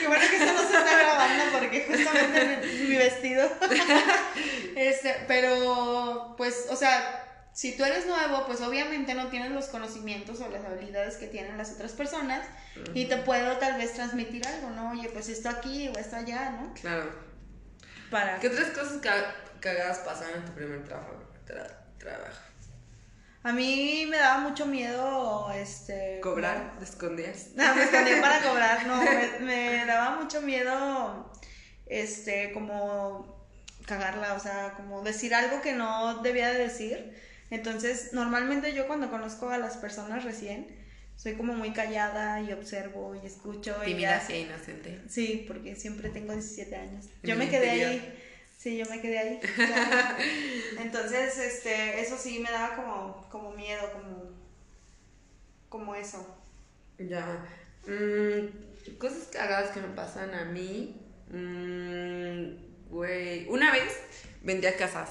Qué 0.00 0.06
bueno 0.06 0.24
que 0.28 0.36
esto 0.36 0.52
no 0.52 0.60
se 0.60 0.76
está 0.76 0.98
grabando 0.98 1.44
porque 1.58 1.86
justamente 1.88 2.60
mi, 2.62 2.88
mi 2.88 2.96
vestido. 2.96 3.50
este, 4.76 5.24
pero, 5.26 6.34
pues, 6.36 6.66
o 6.70 6.76
sea, 6.76 7.26
si 7.56 7.74
tú 7.74 7.84
eres 7.84 8.06
nuevo, 8.06 8.44
pues 8.44 8.60
obviamente 8.60 9.14
no 9.14 9.28
tienes 9.28 9.50
los 9.50 9.68
conocimientos 9.68 10.42
o 10.42 10.48
las 10.50 10.62
habilidades 10.66 11.16
que 11.16 11.26
tienen 11.26 11.56
las 11.56 11.72
otras 11.72 11.92
personas 11.92 12.46
y 12.92 13.06
te 13.06 13.16
puedo 13.16 13.56
tal 13.56 13.78
vez 13.78 13.94
transmitir 13.94 14.46
algo, 14.46 14.68
¿no? 14.70 14.90
Oye, 14.90 15.08
pues 15.08 15.30
esto 15.30 15.48
aquí 15.48 15.88
o 15.88 15.98
esto 15.98 16.16
allá, 16.16 16.50
¿no? 16.50 16.74
Claro. 16.74 17.10
Para... 18.10 18.38
¿Qué 18.40 18.48
otras 18.48 18.68
cosas 18.72 19.00
cagadas 19.60 20.00
pasan 20.00 20.34
en 20.34 20.44
tu 20.44 20.52
primer 20.52 20.84
trabajo? 20.84 21.14
trabajo? 21.98 22.45
A 23.46 23.52
mí 23.52 24.06
me 24.10 24.16
daba 24.16 24.40
mucho 24.40 24.66
miedo, 24.66 25.52
este... 25.52 26.18
¿Cobrar? 26.20 26.76
¿Te 26.80 26.84
escondías? 26.84 27.50
No, 27.54 27.76
me 27.76 27.84
escondía 27.84 28.20
para 28.20 28.42
cobrar, 28.42 28.84
no, 28.88 29.00
me, 29.46 29.86
daba 29.86 30.20
mucho 30.20 30.42
miedo, 30.42 31.32
este, 31.86 32.50
como 32.50 33.46
cagarla, 33.86 34.34
o 34.34 34.40
sea, 34.40 34.74
como 34.76 35.00
decir 35.02 35.32
algo 35.32 35.60
que 35.60 35.74
no 35.74 36.22
debía 36.22 36.50
de 36.52 36.58
decir. 36.58 37.14
Entonces, 37.50 38.12
normalmente 38.12 38.74
yo 38.74 38.88
cuando 38.88 39.10
conozco 39.10 39.48
a 39.48 39.58
las 39.58 39.76
personas 39.76 40.24
recién, 40.24 40.66
soy 41.14 41.34
como 41.34 41.52
muy 41.52 41.72
callada 41.72 42.40
y 42.40 42.52
observo 42.52 43.14
y 43.14 43.24
escucho. 43.24 43.76
Tímida 43.84 44.20
e 44.28 44.40
inocente. 44.40 45.02
Sí, 45.08 45.44
porque 45.46 45.76
siempre 45.76 46.08
tengo 46.08 46.32
17 46.32 46.74
años. 46.74 47.06
yo 47.22 47.36
me 47.36 47.48
quedé 47.48 47.70
ahí 47.70 48.22
Sí, 48.66 48.78
yo 48.78 48.84
me 48.86 49.00
quedé 49.00 49.16
ahí. 49.16 49.40
ya. 49.58 50.18
Entonces, 50.80 51.38
este, 51.38 52.00
eso 52.00 52.16
sí 52.18 52.40
me 52.40 52.50
daba 52.50 52.74
como, 52.74 53.28
como 53.30 53.52
miedo, 53.52 53.92
como, 53.92 54.32
como 55.68 55.94
eso. 55.94 56.36
Ya. 56.98 57.46
Mm, 57.86 58.96
cosas 58.98 59.28
cagadas 59.32 59.70
que 59.70 59.80
me 59.80 59.94
pasan 59.94 60.34
a 60.34 60.46
mí. 60.46 61.00
Mm, 61.30 62.90
Güey. 62.90 63.46
Una 63.50 63.70
vez 63.70 64.00
vendía 64.42 64.76
casas. 64.76 65.10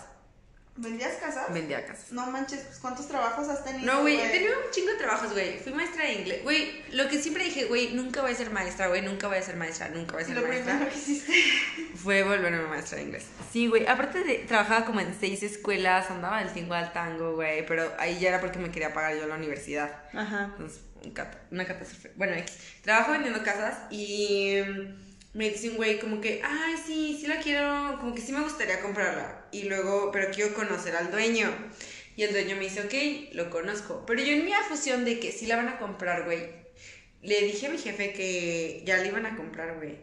¿Vendías 0.77 1.13
casas? 1.15 1.53
Vendía 1.53 1.85
casas. 1.85 2.11
No 2.11 2.25
manches, 2.27 2.59
pues, 2.61 2.79
¿cuántos 2.79 3.07
trabajos 3.07 3.47
has 3.47 3.63
tenido? 3.63 3.93
No, 3.93 4.01
güey, 4.01 4.19
he 4.19 4.29
tenido 4.29 4.53
un 4.57 4.71
chingo 4.71 4.91
de 4.91 4.97
trabajos, 4.97 5.31
güey. 5.31 5.57
Fui 5.59 5.71
maestra 5.71 6.03
de 6.03 6.13
inglés. 6.13 6.43
Güey, 6.43 6.83
lo 6.91 7.07
que 7.07 7.21
siempre 7.21 7.45
dije, 7.45 7.65
güey, 7.65 7.93
nunca 7.93 8.21
voy 8.21 8.31
a 8.31 8.35
ser 8.35 8.51
maestra, 8.51 8.87
güey, 8.87 9.01
nunca 9.01 9.27
voy 9.27 9.37
a 9.37 9.41
ser 9.41 9.55
maestra, 9.55 9.87
nunca 9.87 10.13
voy 10.13 10.23
a 10.23 10.25
ser 10.25 10.35
lo 10.35 10.41
maestra. 10.45 10.73
primero 10.73 10.91
que 10.91 10.97
hiciste. 10.97 11.33
Fue 11.95 12.23
volverme 12.23 12.59
maestra 12.67 12.97
de 12.97 13.03
inglés. 13.05 13.25
Sí, 13.53 13.67
güey. 13.67 13.87
Aparte 13.87 14.23
de, 14.25 14.39
trabajaba 14.39 14.85
como 14.85 14.99
en 14.99 15.15
seis 15.17 15.43
escuelas, 15.43 16.11
andaba 16.11 16.39
del 16.39 16.51
tingo 16.51 16.73
al 16.73 16.91
tango, 16.91 17.35
güey. 17.35 17.65
Pero 17.65 17.93
ahí 17.97 18.19
ya 18.19 18.29
era 18.29 18.41
porque 18.41 18.59
me 18.59 18.69
quería 18.69 18.93
pagar 18.93 19.15
yo 19.17 19.27
la 19.27 19.35
universidad. 19.35 20.03
Ajá. 20.13 20.51
Entonces, 20.51 20.81
una 21.51 21.65
catástrofe. 21.65 22.11
Bueno, 22.15 22.33
trabajo 22.81 23.11
vendiendo 23.11 23.43
casas 23.43 23.77
y 23.91 24.57
me 25.35 25.49
dice 25.49 25.69
un 25.69 25.75
güey 25.75 25.99
como 25.99 26.21
que, 26.21 26.41
ay, 26.43 26.75
sí, 26.83 27.17
sí 27.19 27.27
la 27.27 27.41
quiero, 27.41 27.97
como 27.99 28.15
que 28.15 28.21
sí 28.21 28.31
me 28.31 28.41
gustaría 28.41 28.79
comprarla. 28.79 29.45
Y 29.51 29.63
luego, 29.63 30.09
pero 30.11 30.31
quiero 30.33 30.53
conocer 30.53 30.95
al 30.95 31.11
dueño. 31.11 31.53
Y 32.15 32.23
el 32.23 32.31
dueño 32.31 32.55
me 32.55 32.63
dice, 32.63 32.79
ok, 32.81 33.35
lo 33.35 33.49
conozco. 33.49 34.05
Pero 34.07 34.23
yo 34.23 34.31
en 34.31 34.45
mi 34.45 34.53
afusión 34.53 35.03
de 35.03 35.19
que 35.19 35.33
sí 35.33 35.45
la 35.45 35.57
van 35.57 35.67
a 35.67 35.77
comprar, 35.77 36.23
güey, 36.23 36.39
le 37.21 37.41
dije 37.41 37.67
a 37.67 37.69
mi 37.69 37.77
jefe 37.77 38.13
que 38.13 38.83
ya 38.85 38.95
la 38.95 39.07
iban 39.07 39.25
a 39.25 39.35
comprar, 39.35 39.75
güey. 39.75 39.97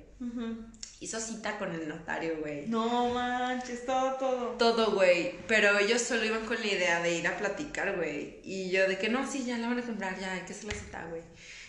Hizo 1.00 1.18
cita 1.18 1.58
con 1.58 1.74
el 1.74 1.88
notario, 1.88 2.36
güey. 2.40 2.66
No 2.66 3.14
manches, 3.14 3.86
todo, 3.86 4.12
todo. 4.18 4.48
Todo, 4.58 4.92
güey. 4.92 5.34
Pero 5.48 5.78
ellos 5.78 6.02
solo 6.02 6.26
iban 6.26 6.44
con 6.44 6.60
la 6.60 6.66
idea 6.66 7.02
de 7.02 7.16
ir 7.16 7.26
a 7.26 7.38
platicar, 7.38 7.96
güey. 7.96 8.40
Y 8.44 8.70
yo 8.70 8.86
de 8.86 8.98
que 8.98 9.08
no, 9.08 9.26
sí, 9.28 9.44
ya 9.44 9.56
la 9.56 9.68
van 9.68 9.78
a 9.78 9.82
comprar, 9.82 10.20
ya 10.20 10.34
hay 10.34 10.42
que 10.42 10.52
hacer 10.52 10.66
la 10.66 10.74
cita, 10.74 11.06
güey. 11.08 11.22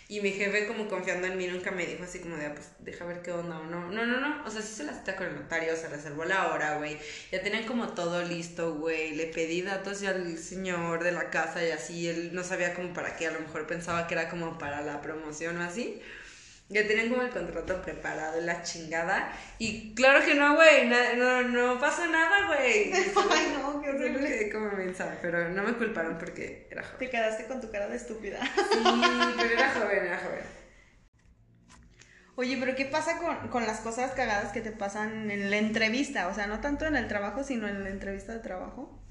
Y 0.08 0.20
mi 0.22 0.32
jefe, 0.32 0.68
como 0.68 0.88
confiando 0.88 1.28
en 1.28 1.38
mí, 1.38 1.48
nunca 1.48 1.72
me 1.72 1.86
dijo 1.86 2.04
así 2.04 2.20
como 2.20 2.36
de, 2.36 2.48
ah, 2.48 2.54
pues 2.54 2.70
deja 2.80 3.06
ver 3.06 3.22
qué 3.22 3.32
onda 3.32 3.60
o 3.60 3.64
no. 3.66 3.90
No, 3.90 4.06
no, 4.06 4.20
no. 4.20 4.46
O 4.46 4.50
sea, 4.50 4.62
sí 4.62 4.74
se 4.74 4.84
la 4.84 4.94
cita 4.94 5.16
con 5.16 5.28
el 5.28 5.36
notario, 5.36 5.76
se 5.76 5.88
reservó 5.88 6.26
la 6.26 6.54
hora, 6.54 6.78
güey. 6.78 6.98
Ya 7.32 7.42
tenían 7.42 7.66
como 7.66 7.90
todo 7.94 8.22
listo, 8.24 8.76
güey. 8.76 9.16
Le 9.16 9.28
pedí 9.28 9.62
datos 9.62 10.02
ya 10.02 10.12
al 10.12 10.38
señor 10.38 11.04
de 11.04 11.14
la 11.14 11.30
casa 11.30 11.66
y 11.66 11.72
así. 11.72 12.08
Él 12.10 12.34
no 12.34 12.44
sabía 12.44 12.74
como 12.74 12.94
para 12.94 13.16
qué. 13.16 13.28
A 13.28 13.32
lo 13.32 13.40
mejor 13.40 13.66
pensaba 13.66 14.08
que 14.08 14.16
era 14.16 14.30
como 14.30 14.58
para 14.58 14.82
la 14.82 15.02
promoción 15.02 15.58
o 15.58 15.64
así. 15.64 16.02
Ya 16.74 16.88
tenían 16.88 17.10
como 17.10 17.22
el 17.22 17.30
contrato 17.30 17.82
preparado 17.82 18.42
y 18.42 18.46
la 18.46 18.64
chingada. 18.64 19.32
Y 19.60 19.94
claro 19.96 20.26
que 20.26 20.36
no, 20.36 20.56
güey. 20.56 20.88
No, 20.88 21.44
no 21.44 21.80
pasó 21.80 22.06
nada, 22.08 22.48
güey. 22.48 22.92
Ay, 23.32 23.56
no, 23.58 23.82
qué 23.82 23.92
Solo 23.92 24.00
horrible. 24.00 24.28
quedé 24.28 24.52
como 24.52 24.72
mensa, 24.72 25.18
pero 25.22 25.50
no 25.50 25.64
me 25.64 25.74
culparon 25.74 26.18
porque 26.18 26.68
era 26.72 26.84
joven. 26.84 27.00
Te 27.00 27.10
quedaste 27.10 27.46
con 27.46 27.62
tu 27.62 27.70
cara 27.72 27.88
de 27.88 27.96
estúpida. 27.98 28.40
Sí, 28.44 28.80
pero 29.38 29.50
era 29.54 29.70
joven, 29.72 30.06
era 30.06 30.18
joven. 30.18 30.44
Oye, 32.36 32.58
pero 32.60 32.76
¿qué 32.76 32.86
pasa 32.86 33.20
con, 33.20 33.50
con 33.50 33.66
las 33.68 33.80
cosas 33.82 34.12
cagadas 34.14 34.52
que 34.52 34.62
te 34.62 34.72
pasan 34.72 35.30
en 35.30 35.52
la 35.52 35.58
entrevista? 35.58 36.28
O 36.28 36.34
sea, 36.34 36.48
no 36.48 36.62
tanto 36.62 36.86
en 36.88 36.96
el 36.96 37.08
trabajo, 37.08 37.44
sino 37.44 37.68
en 37.68 37.84
la 37.84 37.90
entrevista 37.92 38.34
de 38.34 38.40
trabajo. 38.40 39.03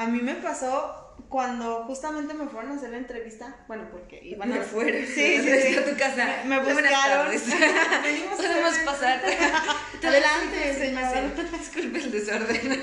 A 0.00 0.06
mí 0.06 0.18
me 0.22 0.34
pasó 0.36 1.14
cuando 1.28 1.84
justamente 1.84 2.32
me 2.32 2.48
fueron 2.48 2.72
a 2.72 2.76
hacer 2.76 2.88
la 2.88 2.96
entrevista. 2.96 3.54
Bueno, 3.68 3.86
porque 3.90 4.18
iban 4.24 4.50
a... 4.50 4.56
Me 4.60 4.62
fueron. 4.62 5.06
Sí, 5.06 5.38
sí, 5.42 5.60
sí. 5.62 5.76
a 5.76 5.84
tu 5.84 5.94
casa. 5.94 6.26
Me, 6.44 6.58
me 6.58 6.72
buscaron. 6.72 7.28
Venimos 8.02 8.32
a 8.32 8.36
Podemos 8.42 8.78
pasar. 8.78 9.22
Adelante, 10.02 10.74
señor. 10.74 11.50
Disculpe 11.52 11.98
el 11.98 12.12
desorden. 12.12 12.82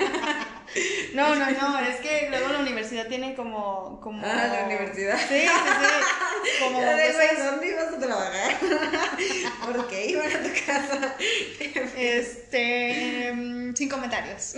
No, 1.16 1.34
no, 1.34 1.46
no, 1.50 1.80
es 1.80 1.96
que 2.02 2.28
luego 2.30 2.50
la 2.50 2.60
universidad 2.60 3.08
tiene 3.08 3.34
como... 3.34 4.00
como... 4.00 4.24
Ah, 4.24 4.48
la 4.54 4.66
universidad. 4.66 5.18
Sí, 5.18 5.42
sí, 5.42 5.48
sí. 5.48 6.64
Como 6.64 6.80
Ya 6.82 6.96
de, 6.96 7.44
¿dónde 7.44 7.68
ibas 7.68 7.94
a 7.94 7.98
trabajar? 7.98 8.58
¿Por 9.66 9.88
qué 9.88 10.06
iban 10.06 10.28
a 10.28 10.44
tu 10.44 10.50
casa? 10.66 11.16
Este, 11.98 13.32
mm, 13.34 13.76
sin 13.76 13.90
comentarios. 13.90 14.54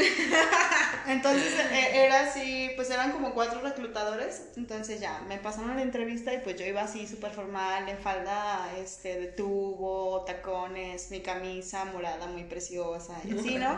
Entonces 1.09 1.53
e- 1.71 2.05
era 2.05 2.21
así, 2.21 2.71
pues 2.75 2.89
eran 2.89 3.11
como 3.11 3.33
cuatro 3.33 3.61
reclutadores. 3.61 4.43
Entonces 4.55 4.99
ya 4.99 5.21
me 5.27 5.37
pasaron 5.37 5.75
la 5.75 5.81
entrevista 5.81 6.33
y 6.33 6.39
pues 6.39 6.55
yo 6.55 6.65
iba 6.65 6.81
así 6.81 7.07
súper 7.07 7.31
formal, 7.31 7.89
en 7.89 7.97
falda 7.97 8.69
este, 8.77 9.19
de 9.19 9.27
tubo, 9.27 10.23
tacones, 10.25 11.09
mi 11.11 11.21
camisa 11.21 11.85
morada 11.85 12.27
muy 12.27 12.43
preciosa 12.43 13.15
y 13.25 13.37
así, 13.37 13.55
¿no? 13.55 13.77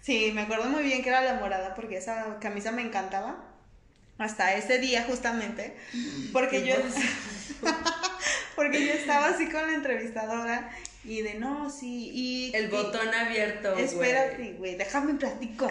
Sí, 0.00 0.32
me 0.34 0.42
acuerdo 0.42 0.68
muy 0.68 0.82
bien 0.82 1.02
que 1.02 1.10
era 1.10 1.22
la 1.22 1.34
morada 1.34 1.74
porque 1.74 1.98
esa 1.98 2.38
camisa 2.40 2.72
me 2.72 2.82
encantaba. 2.82 3.44
Hasta 4.18 4.54
ese 4.54 4.78
día 4.78 5.04
justamente. 5.04 5.76
Porque 6.32 6.66
yo... 6.66 6.74
porque 8.56 8.84
yo 8.86 8.92
estaba 8.92 9.28
así 9.28 9.48
con 9.48 9.66
la 9.66 9.74
entrevistadora 9.74 10.70
y 11.04 11.20
de 11.22 11.34
no, 11.34 11.68
sí, 11.68 12.10
y... 12.14 12.52
El 12.54 12.66
y- 12.66 12.68
botón 12.68 13.12
abierto. 13.12 13.76
Espérate, 13.76 14.52
güey, 14.52 14.76
déjame 14.76 15.14
platico. 15.14 15.68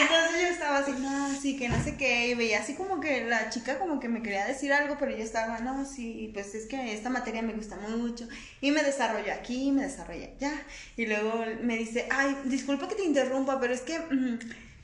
Entonces 0.00 0.40
yo 0.40 0.48
estaba 0.48 0.78
así, 0.78 0.92
no, 0.92 1.34
sí, 1.34 1.58
que 1.58 1.68
no 1.68 1.82
sé 1.84 1.96
qué, 1.96 2.28
y 2.28 2.34
veía 2.34 2.60
así 2.60 2.74
como 2.74 2.98
que 2.98 3.24
la 3.24 3.50
chica 3.50 3.78
como 3.78 4.00
que 4.00 4.08
me 4.08 4.22
quería 4.22 4.46
decir 4.46 4.72
algo, 4.72 4.96
pero 4.98 5.10
yo 5.14 5.22
estaba, 5.22 5.58
no, 5.60 5.84
sí, 5.84 6.30
pues 6.32 6.54
es 6.54 6.66
que 6.66 6.94
esta 6.94 7.10
materia 7.10 7.42
me 7.42 7.52
gusta 7.52 7.76
mucho, 7.76 8.26
y 8.62 8.70
me 8.70 8.82
desarrollo 8.82 9.32
aquí, 9.34 9.72
me 9.72 9.82
desarrollo 9.82 10.28
allá, 10.36 10.52
y 10.96 11.04
luego 11.04 11.44
me 11.60 11.76
dice, 11.76 12.06
ay, 12.10 12.34
disculpa 12.44 12.88
que 12.88 12.94
te 12.94 13.04
interrumpa, 13.04 13.60
pero 13.60 13.74
es 13.74 13.82
que 13.82 13.98
mm, 13.98 14.38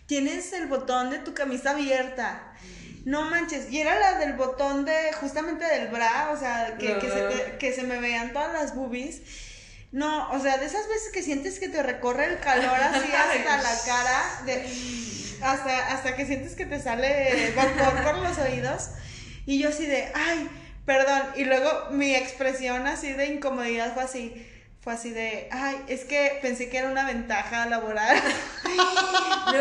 tienes 0.07 0.53
el 0.53 0.67
botón 0.67 1.09
de 1.11 1.19
tu 1.19 1.33
camisa 1.33 1.71
abierta. 1.71 2.53
No 3.05 3.23
manches, 3.31 3.71
y 3.73 3.81
era 3.81 3.99
la 3.99 4.19
del 4.19 4.35
botón 4.35 4.85
de, 4.85 5.13
justamente 5.15 5.65
del 5.65 5.89
bra, 5.89 6.31
o 6.31 6.39
sea, 6.39 6.77
que, 6.79 6.99
que, 6.99 7.09
se, 7.09 7.57
que 7.59 7.73
se 7.73 7.85
me 7.85 7.99
veían 8.01 8.35
todas 8.35 8.53
las 8.53 8.75
boobies. 8.75 9.23
No, 9.91 10.31
o 10.33 10.41
sea, 10.41 10.59
de 10.59 10.67
esas 10.67 10.87
veces 10.89 11.11
que 11.13 11.23
sientes 11.23 11.59
que 11.59 11.69
te 11.69 11.83
recorre 11.83 12.27
el 12.27 12.41
calor 12.41 12.75
así 12.75 13.11
hasta 13.13 13.57
la 13.63 13.79
cara, 13.87 14.43
de, 14.45 14.67
hasta, 15.43 15.89
hasta 15.89 16.15
que 16.15 16.27
sientes 16.27 16.55
que 16.55 16.67
te 16.67 16.81
sale 16.81 17.53
vapor 17.57 18.03
por 18.03 18.19
los 18.19 18.39
oídos. 18.39 18.91
Y 19.47 19.59
yo 19.61 19.71
así 19.71 19.87
de, 19.87 20.13
ay, 20.15 20.51
perdón. 20.85 21.23
Y 21.37 21.45
luego 21.45 21.91
mi 21.91 22.15
expresión 22.15 22.87
así 22.87 23.13
de 23.15 23.27
incomodidad 23.27 23.95
fue 23.95 24.03
así, 24.03 24.47
fue 24.83 24.93
así 24.93 25.11
de, 25.11 25.49
ay, 25.51 25.83
es 25.89 26.05
que 26.05 26.39
pensé 26.43 26.69
que 26.69 26.79
era 26.79 26.91
una 26.91 27.07
ventaja 27.07 27.67
laboral. 27.67 28.21
No, 29.49 29.55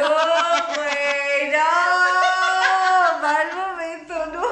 güey, 0.76 1.50
no. 1.54 3.22
Mal 3.22 3.48
momento, 3.56 4.26
no. 4.28 4.44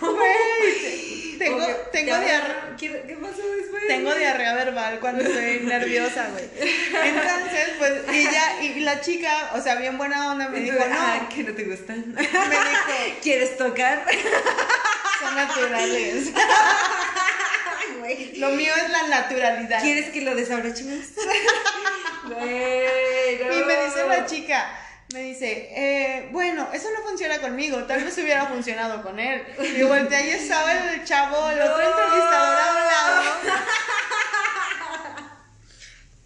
Güey, 0.00 1.05
tengo, 1.38 1.66
tengo 1.92 2.14
te 2.16 2.24
diarrea. 2.24 2.74
¿Qué, 2.78 3.04
¿Qué 3.06 3.16
pasó 3.16 3.42
después? 3.56 3.86
Tengo 3.88 4.14
diarrea 4.14 4.54
verbal 4.54 4.98
cuando 5.00 5.22
estoy 5.22 5.60
nerviosa, 5.64 6.28
güey. 6.32 6.44
Entonces, 7.04 7.70
pues, 7.78 7.92
y 8.12 8.24
ya, 8.24 8.62
y 8.62 8.80
la 8.80 9.00
chica, 9.00 9.50
o 9.54 9.60
sea, 9.60 9.76
bien 9.76 9.98
buena 9.98 10.32
onda, 10.32 10.48
me 10.48 10.60
dijo, 10.60 10.78
Ah, 10.80 11.20
no, 11.22 11.28
que 11.34 11.42
no 11.44 11.54
te 11.54 11.64
gustan. 11.64 12.14
me 12.14 12.22
dijo, 12.22 12.32
¿Quieres 13.22 13.56
tocar? 13.56 14.04
son 15.20 15.34
naturales. 15.34 16.28
Lo 18.36 18.50
mío 18.50 18.72
es 18.76 18.90
la 18.90 19.08
naturalidad. 19.08 19.80
¿Quieres 19.82 20.10
que 20.10 20.20
lo 20.20 20.34
desabrochemos? 20.34 21.06
Güey, 22.24 23.38
no. 23.38 23.52
Y 23.52 23.64
me 23.64 23.84
dice 23.84 24.06
la 24.08 24.26
chica, 24.26 24.78
me 25.12 25.20
dice, 25.22 25.68
eh, 25.70 26.28
bueno, 26.32 26.68
eso 26.72 26.88
no 26.96 27.02
funciona 27.06 27.38
conmigo, 27.38 27.78
tal 27.84 28.02
vez 28.04 28.16
hubiera 28.18 28.46
funcionado 28.46 29.02
con 29.02 29.18
él. 29.20 29.42
Y 29.76 29.82
volteé 29.82 30.26
y 30.26 30.30
estaba 30.30 30.72
el 30.72 31.04
chavo, 31.04 31.48
el 31.50 31.60
otro 31.62 31.78
No. 31.78 31.88
entrevistador 31.90 32.58
a 32.58 32.70
un 32.72 32.86
lado. 32.86 33.22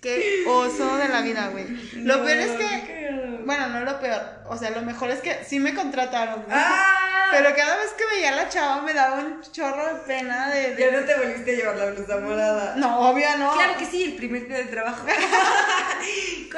Qué 0.00 0.44
oso 0.46 0.96
de 0.96 1.08
la 1.08 1.20
vida, 1.20 1.48
güey. 1.48 1.66
Lo 1.96 2.24
peor 2.24 2.38
es 2.38 2.50
que, 2.52 3.40
bueno, 3.44 3.68
no 3.68 3.80
lo 3.80 4.00
peor, 4.00 4.22
o 4.48 4.56
sea, 4.56 4.70
lo 4.70 4.80
mejor 4.80 5.10
es 5.10 5.20
que 5.20 5.44
sí 5.44 5.60
me 5.60 5.74
contrataron, 5.74 6.36
güey. 6.44 6.56
¡Ah! 6.58 7.28
Pero 7.32 7.54
cada 7.54 7.76
vez 7.76 7.90
que 7.96 8.06
veía 8.06 8.30
a 8.30 8.32
la 8.36 8.48
chava 8.48 8.80
me 8.82 8.92
daba 8.94 9.16
un 9.18 9.40
chorro 9.52 9.86
de 9.94 10.00
pena 10.00 10.50
de... 10.50 10.74
de- 10.74 10.80
Ya 10.90 10.90
no 11.00 11.06
te 11.06 11.14
volviste 11.14 11.50
a 11.52 11.54
llevar 11.54 11.76
la 11.76 11.90
blusa 11.92 12.16
morada. 12.18 12.74
No, 12.76 13.08
obvio 13.10 13.28
no. 13.38 13.52
Claro 13.52 13.76
que 13.78 13.84
sí, 13.86 14.02
el 14.04 14.16
primer 14.16 14.48
día 14.48 14.56
de 14.56 14.64
trabajo. 14.64 15.04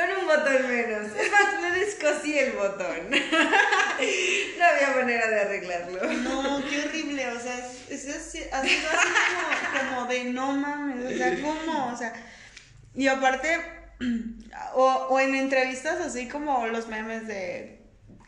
Con 0.03 0.19
un 0.19 0.27
botón 0.27 0.67
menos. 0.67 1.17
Es 1.17 1.31
más, 1.31 1.63
le 1.63 1.79
descosí 1.79 2.37
el 2.37 2.53
botón. 2.53 3.09
no 3.11 4.65
había 4.65 4.97
manera 4.97 5.29
de 5.29 5.41
arreglarlo. 5.43 6.13
No, 6.13 6.61
qué 6.69 6.81
horrible, 6.81 7.29
o 7.29 7.39
sea, 7.39 7.57
es, 7.89 7.89
es 7.89 8.17
así, 8.17 8.41
así 8.51 8.81
como, 8.81 9.91
como 9.91 10.07
de 10.09 10.25
no 10.25 10.53
mames, 10.53 11.07
o 11.07 11.17
sea, 11.17 11.41
¿cómo? 11.41 11.93
O 11.93 11.97
sea, 11.97 12.13
y 12.97 13.07
aparte, 13.07 13.61
o, 14.75 14.85
o 14.85 15.21
en 15.21 15.37
entrevistas 15.37 16.01
así 16.01 16.29
como 16.29 16.67
los 16.67 16.89
memes 16.89 17.29
de, 17.29 17.79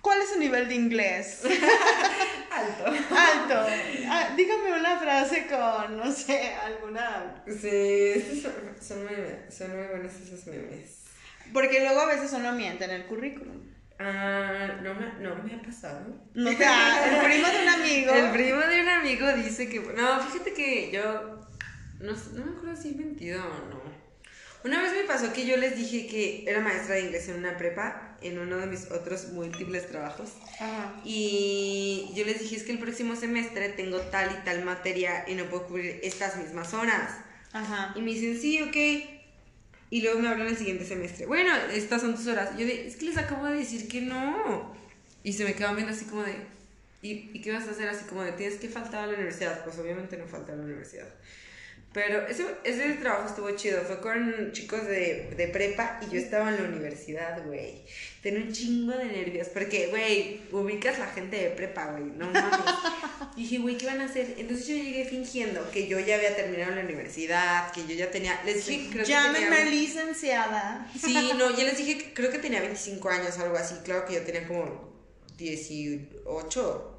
¿cuál 0.01 0.21
es 0.23 0.29
su 0.29 0.39
nivel 0.39 0.69
de 0.69 0.77
inglés? 0.77 1.43
Alto. 2.53 2.87
Alto. 2.87 3.67
Ah, 4.09 4.33
dígame 4.37 4.79
una 4.79 4.97
frase 5.01 5.49
con, 5.49 5.97
no 5.97 6.13
sé, 6.13 6.55
alguna... 6.55 7.43
Sí, 7.49 8.41
son, 8.41 8.53
son 8.81 9.03
muy, 9.03 9.17
son 9.51 9.77
muy 9.77 9.89
buenos 9.89 10.13
esos 10.15 10.47
memes. 10.47 11.04
Porque 11.53 11.81
luego 11.81 12.01
a 12.01 12.07
veces 12.07 12.33
uno 12.33 12.53
miente 12.53 12.85
en 12.85 12.91
el 12.91 13.07
currículum. 13.07 13.63
Ah, 13.99 14.81
no 14.83 14.95
me, 14.95 15.13
no 15.21 15.37
me 15.43 15.55
ha 15.55 15.63
pasado. 15.63 16.05
No 16.35 16.57
te 16.57 16.65
ha- 16.65 17.09
el 17.21 17.25
primo 17.33 17.49
de 17.49 17.63
un 17.63 17.69
amigo. 17.69 18.13
El 18.13 18.31
primo 18.33 18.61
de 18.61 18.81
un 18.83 18.89
amigo 18.89 19.33
dice 19.35 19.69
que. 19.69 19.81
No, 19.81 20.21
fíjate 20.21 20.53
que 20.53 20.91
yo. 20.93 21.41
No, 22.01 22.13
no 22.13 22.45
me 22.45 22.57
acuerdo 22.59 22.77
si 22.81 22.89
he 22.91 22.95
mentido 22.97 23.43
o 23.45 23.71
no. 23.71 23.83
Una 24.65 24.83
vez 24.83 24.93
me 24.93 25.05
pasó 25.05 25.33
que 25.33 25.45
yo 25.47 25.57
les 25.59 25.77
dije 25.77 26.07
que 26.07 26.45
era 26.49 26.61
maestra 26.61 26.95
de 26.95 27.03
inglés 27.03 27.29
en 27.29 27.37
una 27.37 27.57
prepa, 27.59 28.17
en 28.23 28.39
uno 28.39 28.57
de 28.57 28.67
mis 28.67 28.91
otros 28.91 29.29
múltiples 29.33 29.87
trabajos. 29.89 30.31
Ajá. 30.59 30.95
Y 31.05 32.11
yo 32.15 32.25
les 32.25 32.41
dije, 32.41 32.57
es 32.57 32.63
que 32.63 32.73
el 32.73 32.79
próximo 32.79 33.15
semestre 33.15 33.69
tengo 33.69 34.01
tal 34.01 34.31
y 34.33 34.45
tal 34.45 34.65
materia 34.65 35.25
y 35.29 35.35
no 35.35 35.45
puedo 35.45 35.67
cubrir 35.67 36.01
estas 36.03 36.37
mismas 36.39 36.73
horas. 36.73 37.11
Ajá. 37.53 37.93
Y 37.95 38.01
me 38.01 38.13
dicen, 38.13 38.41
sí, 38.41 38.61
ok. 38.63 39.14
Y 39.91 40.03
luego 40.03 40.19
me 40.21 40.29
hablan 40.29 40.49
el 40.49 40.57
siguiente 40.57 40.85
semestre. 40.85 41.27
Bueno, 41.27 41.55
estas 41.73 42.01
son 42.01 42.15
tus 42.15 42.27
horas. 42.27 42.51
Yo 42.59 42.67
de, 42.67 42.87
es 42.87 42.97
que 42.97 43.07
les 43.07 43.17
acabo 43.17 43.47
de 43.47 43.57
decir 43.57 43.89
que 43.89 44.01
no. 44.01 44.75
Y 45.23 45.33
se 45.33 45.45
me 45.45 45.55
quedan 45.55 45.77
viendo 45.77 45.93
así 45.93 46.05
como 46.07 46.23
de, 46.23 46.35
¿y, 47.03 47.31
¿y 47.33 47.41
qué 47.41 47.53
vas 47.53 47.67
a 47.69 47.71
hacer? 47.71 47.89
Así 47.89 48.05
como 48.07 48.23
de, 48.23 48.33
tienes 48.33 48.59
que 48.59 48.69
faltar 48.69 49.05
a 49.05 49.07
la 49.07 49.15
universidad. 49.15 49.65
Pues 49.65 49.79
obviamente 49.79 50.17
no 50.17 50.27
falta 50.27 50.53
a 50.53 50.57
la 50.57 50.65
universidad. 50.65 51.09
Pero 51.95 52.27
ese, 52.27 52.45
ese 52.65 52.95
trabajo 52.95 53.29
estuvo 53.29 53.49
chido. 53.53 53.81
Fue 53.83 54.01
con 54.01 54.51
chicos 54.51 54.85
de, 54.85 55.33
de 55.37 55.47
prepa 55.47 56.01
y 56.05 56.13
yo 56.13 56.21
estaba 56.21 56.49
en 56.49 56.57
la 56.61 56.69
universidad, 56.69 57.47
güey. 57.47 57.83
Tenía 58.21 58.41
un 58.41 58.53
chingo 58.53 58.93
de 58.99 59.05
nervios. 59.05 59.47
Porque, 59.49 59.87
güey, 59.87 60.41
ubicas 60.51 60.99
la 60.99 61.07
gente 61.07 61.37
de 61.37 61.51
prepa, 61.51 61.93
güey. 61.93 62.11
No 62.17 62.27
mames. 62.27 62.59
Y 63.37 63.43
dije, 63.43 63.59
güey, 63.59 63.79
¿qué 63.79 63.87
van 63.87 64.01
a 64.01 64.07
hacer? 64.07 64.35
Entonces 64.39 64.67
yo 64.67 64.75
llegué 64.75 65.05
fingiendo 65.05 65.71
que 65.71 65.87
yo 65.87 66.01
ya 66.01 66.17
había 66.17 66.35
terminado 66.35 66.75
la 66.75 66.83
universidad, 66.83 67.71
que 67.71 67.87
yo 67.87 67.95
ya 67.95 68.11
tenía. 68.11 68.43
Les 68.45 68.67
dije, 68.67 68.89
creo 68.91 69.05
que 69.05 69.11
Llámenme 69.11 69.71
licenciada. 69.71 70.91
Sí, 71.01 71.33
no, 71.39 71.57
ya 71.57 71.63
les 71.63 71.79
dije 71.79 71.99
que 71.99 72.13
creo 72.13 72.33
que 72.33 72.39
tenía 72.39 72.61
25 72.61 73.09
años, 73.09 73.39
algo 73.39 73.57
así. 73.57 73.77
Claro 73.85 74.05
que 74.05 74.15
yo 74.15 74.23
tenía 74.23 74.49
como 74.49 74.93
18. 75.37 76.94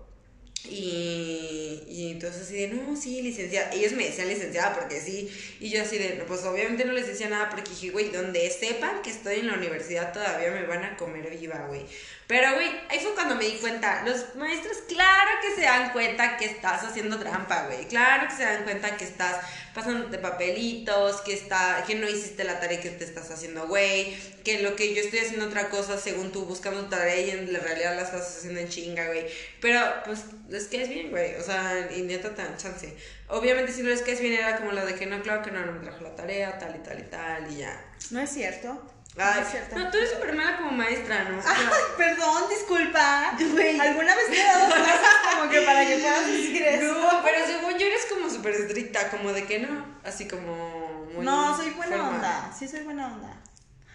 Y, 0.69 1.83
y 1.87 2.11
entonces 2.11 2.43
así 2.43 2.55
de, 2.55 2.67
no, 2.67 2.95
sí, 2.95 3.21
licenciada. 3.21 3.71
Ellos 3.71 3.93
me 3.93 4.05
decían 4.05 4.27
licenciada 4.27 4.73
porque 4.73 4.99
sí. 4.99 5.29
Y 5.59 5.69
yo 5.69 5.81
así 5.81 5.97
de, 5.97 6.15
no, 6.15 6.25
pues 6.25 6.43
obviamente 6.43 6.85
no 6.85 6.93
les 6.93 7.07
decía 7.07 7.29
nada 7.29 7.49
porque 7.49 7.69
dije, 7.69 7.89
güey, 7.89 8.09
donde 8.09 8.49
sepan 8.49 9.01
que 9.01 9.11
estoy 9.11 9.39
en 9.39 9.47
la 9.47 9.53
universidad 9.53 10.13
todavía 10.13 10.51
me 10.51 10.65
van 10.65 10.83
a 10.83 10.97
comer 10.97 11.29
viva, 11.37 11.65
güey. 11.67 11.85
Pero, 12.27 12.55
güey, 12.55 12.67
ahí 12.89 12.99
fue 12.99 13.13
cuando 13.13 13.35
me 13.35 13.45
di 13.45 13.57
cuenta. 13.57 14.03
Los 14.03 14.35
maestros, 14.35 14.77
claro 14.87 15.31
que 15.41 15.53
se 15.53 15.61
dan 15.61 15.91
cuenta 15.91 16.37
que 16.37 16.45
estás 16.45 16.83
haciendo 16.83 17.19
trampa, 17.19 17.67
güey. 17.67 17.85
Claro 17.85 18.27
que 18.27 18.35
se 18.35 18.43
dan 18.43 18.63
cuenta 18.63 18.97
que 18.97 19.03
estás 19.03 19.45
pasándote 19.75 20.17
papelitos, 20.17 21.21
que, 21.21 21.33
está, 21.33 21.83
que 21.85 21.93
no 21.93 22.09
hiciste 22.09 22.43
la 22.43 22.59
tarea 22.59 22.81
que 22.81 22.89
te 22.89 23.03
estás 23.03 23.29
haciendo, 23.29 23.67
güey. 23.67 24.15
Que 24.43 24.63
lo 24.63 24.75
que 24.75 24.95
yo 24.95 25.03
estoy 25.03 25.19
haciendo 25.19 25.45
otra 25.45 25.69
cosa 25.69 25.99
según 25.99 26.31
tú 26.31 26.45
buscando 26.45 26.85
tarea 26.85 27.19
y 27.19 27.29
en 27.29 27.53
la 27.53 27.59
realidad 27.59 27.95
la 27.95 28.01
estás 28.01 28.37
haciendo 28.37 28.59
en 28.59 28.69
chinga, 28.69 29.05
güey. 29.05 29.25
Pero, 29.65 29.81
pues, 30.05 30.25
les 30.47 30.67
caes 30.67 30.89
bien, 30.89 31.09
güey. 31.09 31.33
O 31.37 31.41
sea, 31.41 31.89
y 31.91 32.03
neta 32.03 32.35
te 32.35 32.43
dan 32.43 32.55
chance. 32.55 32.95
Obviamente, 33.29 33.71
si 33.71 33.81
no 33.81 33.89
les 33.89 34.03
caes 34.03 34.19
bien, 34.21 34.33
era 34.33 34.57
como 34.57 34.71
lo 34.73 34.85
de 34.85 34.93
que 34.93 35.07
no, 35.07 35.19
claro 35.23 35.41
que 35.41 35.49
no, 35.49 35.65
no 35.65 35.71
me 35.71 35.79
trajo 35.79 36.03
la 36.03 36.13
tarea, 36.13 36.59
tal 36.59 36.75
y 36.75 36.79
tal 36.83 36.99
y 36.99 37.03
tal, 37.03 37.51
y 37.51 37.57
ya. 37.57 37.83
No 38.11 38.19
es 38.19 38.29
cierto. 38.29 38.79
Ay, 39.17 39.39
no 39.39 39.41
es 39.41 39.51
cierto. 39.51 39.75
no, 39.79 39.89
tú 39.89 39.97
eres 39.97 40.11
súper 40.11 40.35
mala 40.35 40.57
como 40.57 40.69
maestra, 40.69 41.23
¿no? 41.23 41.41
Ay, 41.43 41.65
perdón, 41.97 42.43
disculpa. 42.47 43.35
Güey. 43.39 43.79
¿Alguna 43.79 44.13
vez 44.15 44.27
te 44.29 44.39
he 44.39 44.43
dado 44.43 44.65
clases 44.67 45.09
como 45.33 45.49
que 45.49 45.61
para 45.61 45.87
que 45.87 45.97
puedas 45.97 46.27
decir 46.27 46.61
eso? 46.61 46.93
No, 46.93 47.21
pero 47.23 47.45
según 47.47 47.79
yo 47.79 47.87
eres 47.87 48.05
como 48.05 48.29
súper 48.29 48.53
estricta, 48.53 49.09
como 49.09 49.33
de 49.33 49.45
que 49.45 49.57
no, 49.61 49.97
así 50.03 50.27
como 50.27 51.07
muy 51.11 51.25
No, 51.25 51.57
soy 51.57 51.71
buena 51.71 51.95
formal. 51.97 52.15
onda. 52.17 52.53
Sí, 52.59 52.67
soy 52.67 52.81
buena 52.81 53.07
onda. 53.07 53.41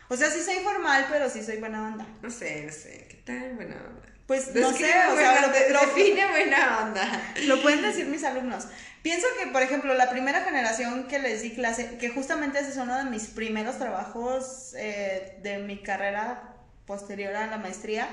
O 0.09 0.17
sea, 0.17 0.29
sí 0.31 0.43
soy 0.43 0.65
formal, 0.65 1.07
pero 1.09 1.31
sí 1.31 1.45
soy 1.45 1.59
buena 1.59 1.87
onda. 1.87 2.05
No 2.23 2.29
sé, 2.29 2.65
no 2.67 2.73
sé, 2.73 3.07
¿qué 3.09 3.23
tal 3.25 3.55
buena 3.55 3.77
onda? 3.77 4.09
Pues 4.31 4.55
no 4.55 4.71
sé, 4.73 4.85
o 5.11 5.17
sea, 5.17 5.41
lo, 5.45 5.49
de- 5.53 5.71
lo- 5.71 5.81
define 5.81 6.25
buena 6.31 6.85
onda. 6.85 7.05
lo 7.47 7.61
pueden 7.63 7.83
decir 7.83 8.07
mis 8.07 8.23
alumnos. 8.23 8.69
Pienso 9.03 9.27
que, 9.41 9.49
por 9.49 9.61
ejemplo, 9.61 9.93
la 9.95 10.09
primera 10.09 10.43
generación 10.43 11.09
que 11.09 11.19
les 11.19 11.43
di 11.43 11.51
clase, 11.51 11.97
que 11.99 12.11
justamente 12.11 12.61
ese 12.61 12.71
es 12.71 12.77
uno 12.77 12.97
de 12.97 13.03
mis 13.11 13.27
primeros 13.27 13.77
trabajos 13.79 14.73
eh, 14.77 15.37
de 15.43 15.59
mi 15.59 15.83
carrera 15.83 16.55
posterior 16.87 17.35
a 17.35 17.49
la 17.49 17.59
maestría, 17.59 18.07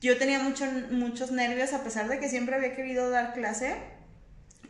yo 0.00 0.16
tenía 0.16 0.38
mucho, 0.38 0.64
muchos 0.92 1.32
nervios 1.32 1.72
a 1.72 1.82
pesar 1.82 2.06
de 2.06 2.20
que 2.20 2.28
siempre 2.28 2.54
había 2.54 2.76
querido 2.76 3.10
dar 3.10 3.32
clase. 3.32 3.74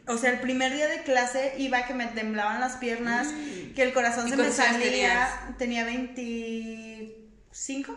O 0.06 0.16
sea, 0.16 0.30
el 0.30 0.40
primer 0.40 0.72
día 0.72 0.86
de 0.88 1.02
clase 1.02 1.52
iba 1.58 1.84
que 1.84 1.92
me 1.92 2.06
temblaban 2.06 2.60
las 2.60 2.76
piernas, 2.76 3.28
que 3.76 3.82
el 3.82 3.92
corazón 3.92 4.24
Mm. 4.24 4.28
¿Y 4.28 4.30
se 4.30 4.36
me 4.38 4.50
salía. 4.52 5.28
Tenía 5.58 5.84
25, 5.84 7.94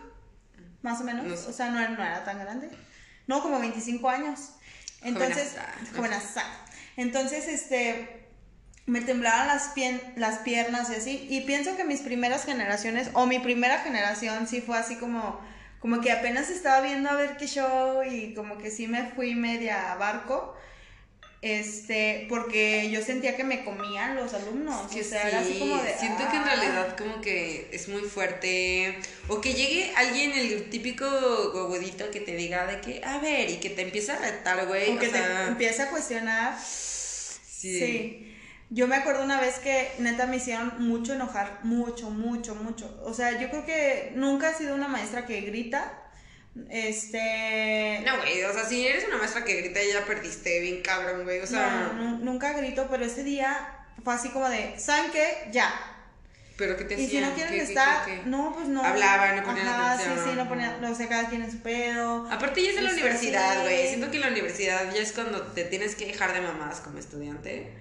más 0.84 1.02
o 1.02 1.04
menos. 1.04 1.26
No 1.26 1.36
sé. 1.36 1.50
O 1.50 1.54
sea, 1.54 1.70
no 1.72 1.80
era, 1.80 1.90
no 1.90 2.04
era 2.04 2.24
tan 2.24 2.38
grande. 2.40 2.70
No, 3.26 3.42
como 3.42 3.60
25 3.60 4.08
años. 4.10 4.52
Entonces, 5.02 5.56
Jovenaza. 5.96 6.44
Entonces, 6.96 7.48
este, 7.48 8.28
me 8.86 9.02
temblaban 9.02 9.48
las, 9.48 9.74
pien- 9.76 10.14
las 10.16 10.40
piernas 10.40 10.90
y 10.92 10.96
así. 10.96 11.28
Y 11.30 11.42
pienso 11.42 11.76
que 11.76 11.84
mis 11.86 12.02
primeras 12.02 12.46
generaciones, 12.46 13.10
o 13.14 13.26
mi 13.26 13.40
primera 13.40 13.80
generación, 13.80 14.48
sí 14.48 14.62
fue 14.62 14.78
así 14.78 14.96
como, 14.98 15.40
como 15.80 16.00
que 16.02 16.12
apenas 16.12 16.50
estaba 16.50 16.82
viendo 16.82 17.10
a 17.10 17.16
ver 17.16 17.38
qué 17.38 17.48
show 17.48 18.04
y 18.04 18.34
como 18.34 18.58
que 18.58 18.70
sí 18.72 18.88
me 18.88 19.10
fui 19.12 19.36
media 19.36 19.96
barco. 19.96 20.56
Este, 21.46 22.26
porque 22.30 22.89
yo 22.89 23.02
sentía 23.02 23.36
que 23.36 23.44
me 23.44 23.66
comían 23.66 24.16
los 24.16 24.34
alumnos. 24.34 24.89
Que 24.89 25.02
o 25.02 25.04
sea, 25.04 25.28
era 25.28 25.39
así 25.41 25.54
sí, 25.54 25.60
como 25.60 25.76
de. 25.84 25.94
siento 26.00 26.24
que 26.30 26.38
en 26.38 26.44
"Ah". 26.44 26.56
realidad 26.56 26.96
como 26.98 27.20
que 27.20 27.68
es 27.74 27.89
muy 27.89 28.02
fuerte. 28.04 28.98
O 29.28 29.41
que 29.41 29.54
llegue 29.54 29.91
alguien, 29.98 30.32
el 30.32 30.70
típico 30.70 31.06
gogudito 31.52 32.10
que 32.12 32.22
te 32.22 32.34
diga 32.38 32.66
de 32.66 32.80
que, 32.80 33.02
a 33.04 33.18
ver, 33.20 33.50
y 33.50 33.58
que 33.58 33.70
te 33.70 33.82
empieza 33.82 34.14
a 34.14 34.20
retar, 34.20 34.66
güey. 34.68 34.96
O 34.96 35.00
que 35.00 35.08
o 35.10 35.12
sea, 35.12 35.44
te 35.44 35.48
empieza 35.52 35.84
a 35.84 35.89
cuestionar. 35.89 36.58
sí. 36.58 37.80
Sí. 37.80 38.30
Yo 38.70 38.88
me 38.88 38.96
acuerdo 38.96 39.24
una 39.24 39.39
vez 39.39 39.60
que 39.60 39.91
neta 40.00 40.26
me 40.26 40.38
hicieron 40.38 40.74
mucho 40.80 41.14
enojar, 41.14 41.60
mucho, 41.64 42.10
mucho, 42.10 42.56
mucho. 42.56 43.02
O 43.06 43.14
sea, 43.14 43.39
yo 43.39 43.50
creo 43.50 43.66
que 43.66 44.14
nunca 44.16 44.50
he 44.50 44.56
sido 44.56 44.74
una 44.74 44.88
maestra 44.88 45.26
que 45.28 45.41
grita. 45.41 46.00
Este. 46.70 48.01
No, 48.06 48.18
güey, 48.18 48.43
o 48.43 48.54
sea, 48.54 48.64
si 48.64 48.88
eres 48.88 49.06
una 49.08 49.18
maestra 49.18 49.43
que 49.43 49.56
grita 49.62 49.80
ya 49.84 50.06
perdiste 50.06 50.60
bien 50.60 50.82
cabrón, 50.82 51.24
güey. 51.24 51.39
O 51.39 51.47
sea, 51.47 51.91
no, 51.93 51.93
nu- 51.93 52.18
nunca 52.20 52.54
grito, 52.54 52.88
pero 52.89 53.06
ese 53.06 53.24
día 53.24 53.68
fue 54.04 54.14
así 54.14 54.30
como 54.30 54.49
de, 54.49 54.74
¿saben 54.80 55.12
qué? 55.12 55.49
Ya. 55.51 55.74
pero 56.58 56.78
¿qué 56.78 56.84
te 56.86 56.93
Y 57.01 57.08
si 57.08 57.20
no 57.20 57.34
quieren 57.34 57.51
¿Qué- 57.54 57.60
qué- 57.60 57.64
estar, 57.64 58.06
qué- 58.06 58.22
qué? 58.22 58.22
no, 58.30 58.54
pues 58.54 58.68
no. 58.68 58.84
Hablaban, 58.84 59.36
no 59.38 59.43
ponían 59.43 59.68
Ajá, 59.68 59.93
atención. 59.93 60.18
sí, 60.24 60.30
sí, 60.30 60.36
no 60.36 60.47
ponían, 60.47 60.84
o 60.86 60.95
sea, 60.95 61.10
cada 61.10 61.28
quien 61.30 61.41
en 61.41 61.51
su 61.51 61.60
pedo. 61.62 62.28
Aparte 62.32 62.64
ya 62.64 62.70
es 62.72 62.78
en 62.78 62.84
la 62.86 62.91
universidad, 62.91 63.62
güey. 63.64 63.88
Siento 63.88 64.12
que 64.12 64.18
en 64.18 64.22
la 64.22 64.28
universidad 64.30 64.93
ya 64.93 65.01
es 65.01 65.12
cuando 65.14 65.41
te 65.41 65.64
tienes 65.64 65.95
que 65.95 66.06
dejar 66.06 66.34
de 66.34 66.41
mamadas 66.41 66.82
como 66.82 66.99
estudiante. 66.99 67.74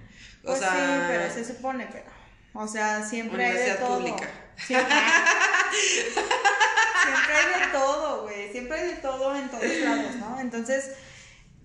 O 0.43 0.47
Pues 0.47 0.59
sea, 0.59 0.71
sí, 0.71 1.05
pero 1.07 1.33
se 1.33 1.45
supone, 1.53 1.87
pero. 1.91 2.05
O 2.53 2.67
sea, 2.67 3.03
siempre 3.03 3.45
hay 3.45 3.51
de 3.51 3.57
Universidad 3.59 3.87
todo. 3.87 3.97
pública. 3.99 4.27
Siempre, 4.57 4.95
siempre 7.03 7.35
hay 7.35 7.61
de 7.61 7.67
todo, 7.71 8.21
güey. 8.23 8.51
Siempre 8.51 8.79
hay 8.79 8.87
de 8.87 8.95
todo 8.95 9.35
en 9.35 9.49
todos 9.49 9.63
lados, 9.65 10.15
¿no? 10.15 10.39
Entonces, 10.39 10.91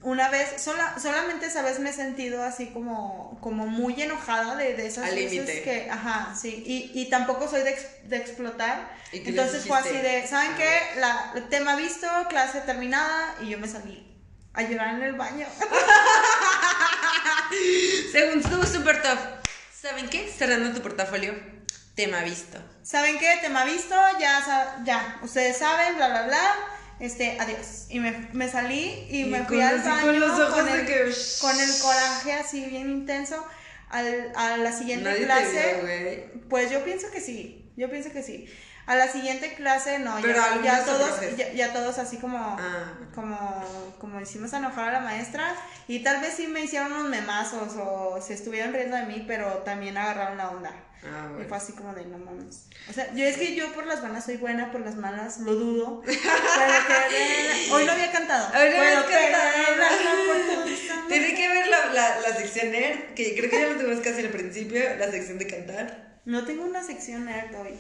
una 0.02 0.28
vez, 0.28 0.60
sola, 0.62 0.96
solamente 1.00 1.46
esa 1.46 1.62
vez 1.62 1.80
me 1.80 1.90
he 1.90 1.92
sentido 1.92 2.42
así 2.44 2.66
como, 2.68 3.38
como 3.40 3.66
muy 3.66 4.00
enojada 4.00 4.54
de, 4.56 4.74
de 4.74 4.86
esas 4.86 5.08
Al 5.08 5.14
veces 5.16 5.32
límite. 5.32 5.62
que, 5.62 5.90
ajá, 5.90 6.34
sí. 6.40 6.62
Y, 6.66 6.92
y 7.00 7.10
tampoco 7.10 7.48
soy 7.48 7.62
de, 7.62 7.76
de 8.04 8.16
explotar. 8.16 8.96
¿Y 9.12 9.20
qué 9.20 9.32
les 9.32 9.40
Entonces 9.40 9.66
fue 9.66 9.78
así 9.78 9.96
de, 9.96 10.26
¿saben 10.26 10.54
qué? 10.56 11.00
La, 11.00 11.32
el 11.34 11.48
tema 11.48 11.74
visto, 11.76 12.06
clase 12.28 12.60
terminada, 12.60 13.34
y 13.42 13.48
yo 13.48 13.58
me 13.58 13.66
salí 13.66 14.04
a 14.54 14.62
llorar 14.62 14.94
en 14.94 15.02
el 15.02 15.14
baño. 15.14 15.46
según 18.12 18.42
tú, 18.42 18.64
super 18.66 19.02
top. 19.02 19.18
¿Saben 19.72 20.08
qué? 20.08 20.28
Cerrando 20.28 20.72
tu 20.74 20.82
portafolio. 20.82 21.34
Tema 21.98 22.22
visto. 22.22 22.58
¿Saben 22.84 23.18
qué? 23.18 23.38
Tema 23.42 23.64
visto, 23.64 23.96
ya, 24.20 24.40
ya, 24.84 25.18
ustedes 25.20 25.56
saben, 25.58 25.96
bla, 25.96 26.08
bla, 26.10 26.22
bla. 26.28 26.54
Este, 27.00 27.36
adiós. 27.40 27.86
Y 27.88 27.98
me, 27.98 28.12
me 28.32 28.48
salí 28.48 29.04
y, 29.10 29.22
Y 29.22 29.24
me 29.24 29.42
fui 29.44 29.60
al 29.60 29.80
así 29.80 29.88
con 29.88 30.06
baño 30.06 30.20
los 30.20 30.38
ojos 30.38 30.54
con 30.54 30.66
de 30.66 30.80
el, 30.80 30.86
que- 30.86 31.12
con 31.40 31.58
el 31.58 31.70
coraje 31.82 32.32
así 32.34 32.64
bien 32.66 32.88
intenso. 32.88 33.44
Al, 33.90 34.30
a 34.36 34.56
la 34.58 34.70
siguiente 34.72 35.06
Nadie 35.06 35.20
te 35.22 35.24
clase, 35.26 36.30
vio, 36.30 36.48
pues 36.48 36.70
yo 36.70 36.84
pienso 36.84 37.10
que 37.10 37.20
sí, 37.20 37.72
yo 37.76 37.90
pienso 37.90 38.12
que 38.12 38.22
sí. 38.22 38.48
A 38.88 38.96
la 38.96 39.06
siguiente 39.06 39.52
clase, 39.54 39.98
no, 39.98 40.16
Pero 40.22 40.34
ya, 40.34 40.62
ya 40.62 40.84
todos, 40.84 41.20
ya, 41.36 41.52
ya 41.52 41.72
todos 41.74 41.98
así 41.98 42.16
como, 42.16 42.38
Ah. 42.38 42.94
como, 43.14 43.94
como 44.00 44.18
hicimos 44.20 44.52
enojar 44.54 44.88
a 44.88 44.92
la 44.92 45.00
maestra 45.00 45.54
y 45.86 46.02
tal 46.02 46.20
vez 46.22 46.34
sí 46.34 46.46
me 46.46 46.62
hicieron 46.62 46.92
unos 46.92 47.08
memazos 47.08 47.74
o 47.76 48.18
se 48.20 48.32
estuvieron 48.34 48.72
riendo 48.72 48.96
de 48.96 49.04
mí, 49.04 49.24
pero 49.28 49.46
también 49.58 49.96
agarraron 49.98 50.38
la 50.38 50.50
onda. 50.50 50.70
Ah, 51.04 51.26
Y 51.28 51.32
bueno. 51.34 51.48
fue 51.48 51.56
así 51.58 51.72
como 51.74 51.94
de 51.94 52.04
no 52.06 52.18
mames. 52.18 52.64
O 52.88 52.92
sea, 52.92 53.12
yo 53.14 53.24
es 53.24 53.36
que 53.36 53.54
yo 53.54 53.72
por 53.74 53.86
las 53.86 54.00
buenas 54.00 54.24
soy 54.24 54.36
buena, 54.38 54.72
por 54.72 54.80
las 54.80 54.96
malas 54.96 55.38
lo 55.38 55.54
dudo. 55.54 56.00
Pero 56.06 56.18
que 57.10 57.68
hoy 57.72 57.84
no 57.84 57.92
había 57.92 58.10
cantado. 58.10 58.48
Hoy 58.58 58.70
no 58.70 58.76
Puedo 58.76 58.98
había 59.04 59.30
cantado. 59.30 61.08
Tiene 61.08 61.34
que 61.34 61.48
ver 61.48 61.66
la, 61.68 61.86
la, 61.92 62.20
la 62.20 62.36
sección 62.36 62.70
nerd, 62.72 63.14
que 63.14 63.34
creo 63.36 63.50
que 63.50 63.60
ya 63.60 63.68
lo 63.68 63.76
tuvimos 63.80 64.00
hacer 64.06 64.26
al 64.26 64.32
principio, 64.32 64.80
la 64.98 65.10
sección 65.10 65.38
de 65.38 65.46
cantar. 65.46 66.18
No 66.24 66.44
tengo 66.44 66.64
una 66.64 66.82
sección 66.82 67.24
nerd 67.26 67.54
hoy. 67.54 67.78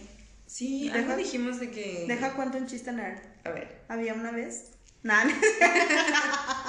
Sí, 0.48 0.88
Deja- 0.88 0.98
algo 0.98 1.16
dijimos 1.16 1.60
de 1.60 1.70
que... 1.70 2.06
Deja 2.08 2.32
cuento 2.32 2.58
un 2.58 2.66
chiste 2.66 2.90
nerd. 2.90 3.18
A 3.44 3.50
ver. 3.50 3.84
Había 3.88 4.14
una 4.14 4.32
vez. 4.32 4.72
Nah, 5.02 5.24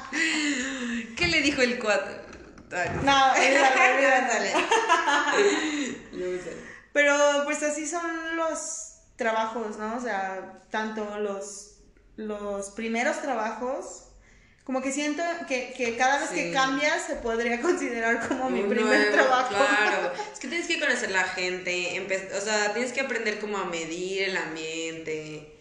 ¿Qué 1.18 1.28
le 1.28 1.42
dijo 1.42 1.62
el 1.62 1.80
cuatro? 1.80 2.14
No. 3.04 3.34
Dale. 3.34 4.54
Luego 6.12 6.44
sale. 6.44 6.58
Pero 6.94 7.16
pues 7.46 7.64
así 7.64 7.88
son 7.88 8.36
los 8.36 9.02
trabajos, 9.16 9.78
¿no? 9.78 9.96
O 9.96 10.02
sea, 10.02 10.62
tanto 10.70 11.20
los, 11.20 11.80
los 12.16 12.72
primeros 12.72 13.22
trabajos, 13.22 14.10
como 14.70 14.84
que 14.84 14.91
siento 14.91 15.24
que, 15.47 15.74
que 15.76 15.97
cada 15.97 16.20
vez 16.20 16.30
Sí. 16.30 16.36
que 16.36 16.51
cambias 16.51 17.01
se 17.07 17.15
podría 17.15 17.59
considerar 17.67 18.28
como 18.28 18.51
mi 18.51 18.61
primer 18.61 18.86
nuevo, 18.99 19.11
trabajo. 19.13 19.49
Claro, 19.55 20.13
es 20.32 20.39
que 20.39 20.47
tienes 20.47 20.67
que 20.67 20.80
conocer 20.80 21.09
la 21.09 21.24
gente, 21.24 21.99
o 22.38 22.39
sea, 22.39 22.72
tienes 22.74 22.93
que 22.93 23.01
aprender 23.01 23.39
cómo 23.39 23.57
a 23.57 23.65
medir 23.65 24.30
el 24.30 24.38
ambiente. 24.38 25.55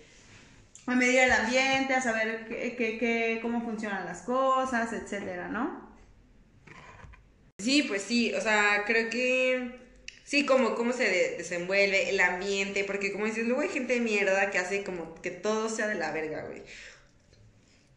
A 0.86 0.94
medir 0.94 1.20
el 1.20 1.32
ambiente, 1.32 1.94
a 1.94 2.02
saber 2.02 2.48
qué, 2.48 2.76
qué- 2.76 2.98
qué- 2.98 3.38
cómo 3.40 3.62
funcionan 3.62 4.04
las 4.04 4.20
cosas, 4.20 4.92
etcétera, 4.92 5.48
¿no? 5.48 5.88
Sí, 7.58 7.84
pues 7.84 8.02
sí, 8.02 8.34
o 8.34 8.42
sea, 8.42 8.84
creo 8.86 9.08
que 9.08 9.70
sí, 10.24 10.44
como 10.44 10.74
cómo 10.74 10.92
se 10.92 11.04
de- 11.04 11.34
desenvuelve 11.38 12.10
el 12.10 12.20
ambiente, 12.20 12.84
porque 12.84 13.10
como 13.10 13.24
dices, 13.24 13.46
luego 13.46 13.62
hay 13.62 13.70
gente 13.70 13.94
de 13.94 14.00
mierda 14.00 14.50
que 14.50 14.58
hace 14.58 14.84
como 14.84 15.14
que 15.22 15.30
todo 15.30 15.70
sea 15.70 15.86
de 15.86 15.94
la 15.94 16.12
verga, 16.12 16.42
güey. 16.44 16.62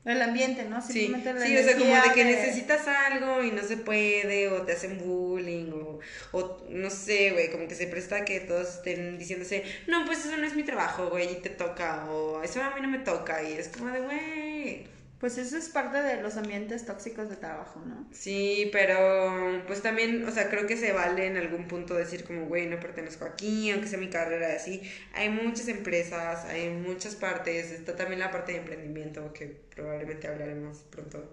El 0.04 0.20
ambiente, 0.22 0.66
¿no? 0.66 0.82
Sí, 0.82 1.10
la 1.10 1.20
sí, 1.46 1.56
o 1.58 1.64
sea, 1.64 1.78
como 1.78 1.94
de 1.94 2.12
que 2.16 2.26
necesitas 2.26 2.88
algo 2.88 3.44
y 3.44 3.52
no 3.52 3.62
se 3.62 3.78
puede, 3.78 4.48
o 4.48 4.64
te 4.64 4.72
hacen 4.72 4.98
bullying, 4.98 5.72
o, 5.74 6.00
o 6.32 6.66
no 6.70 6.90
sé, 6.90 7.32
güey, 7.32 7.52
como 7.52 7.68
que 7.68 7.76
se 7.76 7.86
presta 7.86 8.18
a 8.18 8.26
que 8.26 8.40
todos 8.40 8.78
estén 8.78 9.20
diciéndose, 9.20 9.64
no, 9.86 10.06
pues 10.08 10.26
eso 10.26 10.38
no 10.38 10.48
es 10.48 10.56
mi 10.56 10.64
trabajo, 10.64 11.10
güey, 11.10 11.32
y 11.32 11.36
te 11.36 11.50
toca, 11.50 12.10
o 12.10 12.42
eso 12.42 12.64
a 12.64 12.74
mí 12.74 12.82
no 12.82 12.88
me 12.88 13.00
toca, 13.00 13.44
y 13.44 13.54
es 13.54 13.68
como 13.68 13.92
de, 13.92 14.00
güey. 14.02 15.01
Pues 15.22 15.38
eso 15.38 15.56
es 15.56 15.70
parte 15.70 16.02
de 16.02 16.20
los 16.20 16.36
ambientes 16.36 16.84
tóxicos 16.84 17.30
de 17.30 17.36
trabajo, 17.36 17.80
¿no? 17.86 18.08
Sí, 18.12 18.70
pero 18.72 19.64
pues 19.68 19.84
también, 19.84 20.28
o 20.28 20.32
sea, 20.32 20.50
creo 20.50 20.66
que 20.66 20.76
se 20.76 20.94
vale 20.94 21.28
en 21.28 21.38
algún 21.38 21.68
punto 21.68 21.94
decir 21.94 22.24
como, 22.24 22.48
güey, 22.48 22.66
no 22.66 22.80
pertenezco 22.80 23.26
aquí, 23.26 23.70
aunque 23.70 23.88
sea 23.88 24.00
mi 24.00 24.10
carrera 24.10 24.56
así. 24.56 24.82
Hay 25.14 25.30
muchas 25.30 25.68
empresas, 25.68 26.46
hay 26.46 26.70
muchas 26.72 27.16
partes, 27.16 27.70
está 27.70 27.96
también 27.96 28.20
la 28.20 28.32
parte 28.32 28.54
de 28.54 28.58
emprendimiento 28.58 29.32
que 29.32 29.46
probablemente 29.46 30.28
hablaremos 30.28 30.80
pronto. 30.90 31.32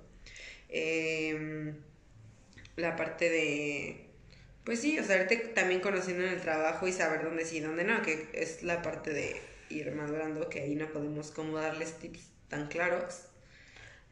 Em, 0.68 1.74
la 2.76 2.94
parte 2.94 3.30
de, 3.30 4.10
pues 4.64 4.80
sí, 4.82 4.98
o 4.98 5.04
sea, 5.04 5.22
irte 5.22 5.36
también 5.54 5.80
conociendo 5.80 6.24
en 6.24 6.34
el 6.34 6.42
trabajo 6.42 6.86
y 6.86 6.92
saber 6.92 7.24
dónde 7.24 7.46
sí 7.46 7.56
y 7.56 7.60
dónde 7.60 7.84
no, 7.84 8.02
que 8.02 8.28
es 8.34 8.62
la 8.62 8.82
parte 8.82 9.14
de 9.14 9.40
ir 9.70 9.90
madurando, 9.92 10.50
que 10.50 10.60
ahí 10.60 10.74
no 10.74 10.92
podemos 10.92 11.30
como 11.30 11.56
darles 11.56 11.94
tips 11.98 12.20
tan 12.48 12.68
claros. 12.68 13.27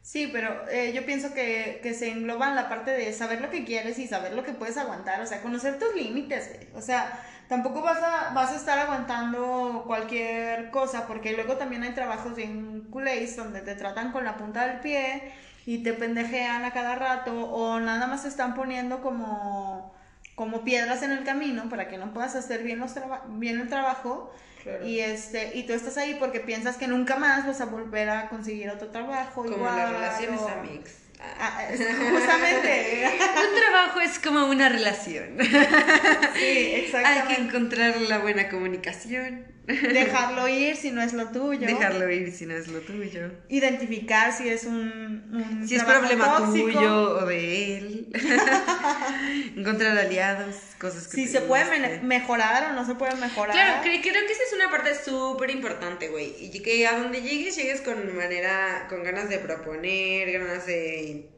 Sí, 0.06 0.30
pero 0.32 0.68
eh, 0.70 0.92
yo 0.94 1.04
pienso 1.04 1.34
que, 1.34 1.80
que 1.82 1.92
se 1.92 2.08
engloba 2.12 2.48
en 2.48 2.54
la 2.54 2.68
parte 2.68 2.92
de 2.92 3.12
saber 3.12 3.40
lo 3.40 3.50
que 3.50 3.64
quieres 3.64 3.98
y 3.98 4.06
saber 4.06 4.34
lo 4.34 4.44
que 4.44 4.52
puedes 4.52 4.76
aguantar, 4.76 5.20
o 5.20 5.26
sea, 5.26 5.42
conocer 5.42 5.80
tus 5.80 5.96
límites, 5.96 6.48
o 6.76 6.80
sea, 6.80 7.20
tampoco 7.48 7.82
vas 7.82 7.98
a, 8.00 8.32
vas 8.32 8.52
a 8.52 8.54
estar 8.54 8.78
aguantando 8.78 9.82
cualquier 9.84 10.70
cosa, 10.70 11.08
porque 11.08 11.32
luego 11.32 11.56
también 11.56 11.82
hay 11.82 11.92
trabajos 11.92 12.36
bien 12.36 12.82
culés 12.92 13.34
donde 13.34 13.62
te 13.62 13.74
tratan 13.74 14.12
con 14.12 14.24
la 14.24 14.36
punta 14.36 14.68
del 14.68 14.78
pie 14.78 15.32
y 15.66 15.82
te 15.82 15.92
pendejean 15.92 16.64
a 16.64 16.70
cada 16.72 16.94
rato 16.94 17.32
o 17.50 17.80
nada 17.80 18.06
más 18.06 18.24
están 18.24 18.54
poniendo 18.54 19.02
como, 19.02 19.92
como 20.36 20.62
piedras 20.62 21.02
en 21.02 21.10
el 21.10 21.24
camino 21.24 21.68
para 21.68 21.88
que 21.88 21.98
no 21.98 22.14
puedas 22.14 22.36
hacer 22.36 22.62
bien, 22.62 22.78
los 22.78 22.94
bien 23.30 23.58
el 23.58 23.68
trabajo. 23.68 24.32
Claro. 24.66 24.84
Y 24.86 24.98
este, 24.98 25.52
y 25.54 25.62
tú 25.62 25.74
estás 25.74 25.96
ahí 25.96 26.16
porque 26.18 26.40
piensas 26.40 26.76
que 26.76 26.88
nunca 26.88 27.14
más 27.16 27.46
vas 27.46 27.60
a 27.60 27.66
volver 27.66 28.08
a 28.10 28.28
conseguir 28.28 28.68
otro 28.68 28.88
trabajo. 28.88 29.44
Como 29.44 29.56
igual, 29.56 29.76
las 29.76 29.92
relaciones 29.92 30.40
o- 30.40 30.48
amigos. 30.48 30.90
Ah, 31.20 31.64
es- 31.72 31.78
justamente. 31.80 33.04
Un 33.08 33.60
trabajo 33.60 34.00
es 34.00 34.18
como 34.18 34.46
una 34.46 34.68
relación. 34.68 35.38
sí, 35.40 35.46
Hay 35.46 36.34
que 36.34 36.84
exactamente. 36.86 37.40
encontrar 37.42 38.00
la 38.02 38.18
buena 38.18 38.48
comunicación. 38.48 39.46
Dejarlo 39.66 40.46
ir 40.46 40.76
si 40.76 40.90
no 40.92 41.02
es 41.02 41.12
lo 41.12 41.28
tuyo. 41.30 41.66
Dejarlo 41.66 42.08
ir 42.10 42.30
si 42.32 42.46
no 42.46 42.54
es 42.54 42.68
lo 42.68 42.80
tuyo. 42.80 43.30
Identificar 43.48 44.32
si 44.32 44.48
es 44.48 44.64
un, 44.64 45.28
un 45.32 45.66
Si 45.68 45.74
es 45.74 45.82
problema 45.84 46.36
tóxico. 46.36 46.66
tuyo 46.72 47.18
o 47.18 47.26
de 47.26 47.78
él. 47.78 48.05
encontrar 49.56 49.96
aliados, 49.98 50.54
cosas 50.78 51.08
que 51.08 51.16
Si 51.16 51.28
se 51.28 51.40
puede 51.40 52.00
mejorar 52.02 52.70
o 52.70 52.74
no 52.74 52.84
se 52.86 52.94
puede 52.94 53.14
mejorar. 53.16 53.52
Claro, 53.52 53.82
cre- 53.84 54.00
creo 54.02 54.26
que 54.26 54.32
esa 54.32 54.42
es 54.42 54.52
una 54.54 54.70
parte 54.70 54.94
súper 54.94 55.50
importante, 55.50 56.08
güey. 56.08 56.34
Y 56.38 56.62
que 56.62 56.86
a 56.86 56.98
donde 56.98 57.22
llegues, 57.22 57.56
llegues 57.56 57.80
con 57.80 58.14
manera, 58.16 58.86
con 58.88 59.02
ganas 59.02 59.28
de 59.28 59.38
proponer, 59.38 60.30
ganas 60.32 60.66
de, 60.66 61.28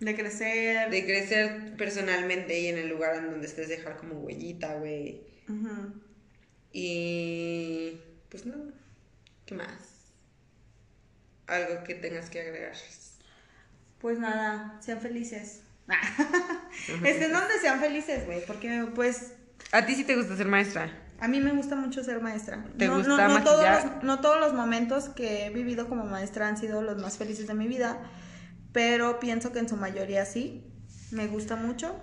De 0.00 0.14
crecer. 0.16 0.90
de 0.90 1.04
crecer 1.04 1.76
personalmente 1.76 2.58
y 2.58 2.66
en 2.68 2.78
el 2.78 2.88
lugar 2.88 3.16
en 3.16 3.30
donde 3.30 3.46
estés 3.46 3.68
dejar 3.68 3.96
como 3.96 4.14
huellita, 4.16 4.74
güey. 4.74 5.20
Y 6.72 7.98
pues 8.28 8.46
no, 8.46 8.54
¿qué 9.46 9.54
más? 9.54 9.74
Algo 11.46 11.84
que 11.84 11.94
tengas 11.94 12.30
que 12.30 12.40
agregar. 12.40 12.72
Pues 14.00 14.18
nada, 14.18 14.78
sean 14.80 15.00
felices. 15.00 15.60
Estén 17.04 17.32
donde 17.32 17.58
sean 17.60 17.80
felices, 17.80 18.26
güey. 18.26 18.44
Porque 18.46 18.86
pues 18.94 19.32
¿A 19.72 19.86
ti 19.86 19.94
sí 19.94 20.04
te 20.04 20.16
gusta 20.16 20.36
ser 20.36 20.46
maestra? 20.46 20.90
A 21.20 21.28
mí 21.28 21.40
me 21.40 21.52
gusta 21.52 21.76
mucho 21.76 22.02
ser 22.02 22.20
maestra. 22.20 22.64
¿Te 22.76 22.88
no, 22.88 22.96
gusta 22.96 23.28
no, 23.28 23.38
no 23.38 23.44
todos 23.44 23.64
maquillar? 23.64 23.94
los, 23.94 24.04
no 24.04 24.20
todos 24.20 24.40
los 24.40 24.52
momentos 24.54 25.08
que 25.08 25.46
he 25.46 25.50
vivido 25.50 25.88
como 25.88 26.04
maestra 26.04 26.48
han 26.48 26.58
sido 26.58 26.82
los 26.82 26.98
más 27.00 27.16
felices 27.16 27.46
de 27.46 27.54
mi 27.54 27.68
vida, 27.68 28.00
pero 28.72 29.20
pienso 29.20 29.52
que 29.52 29.60
en 29.60 29.68
su 29.68 29.76
mayoría 29.76 30.24
sí. 30.26 30.68
Me 31.10 31.26
gusta 31.26 31.56
mucho. 31.56 32.02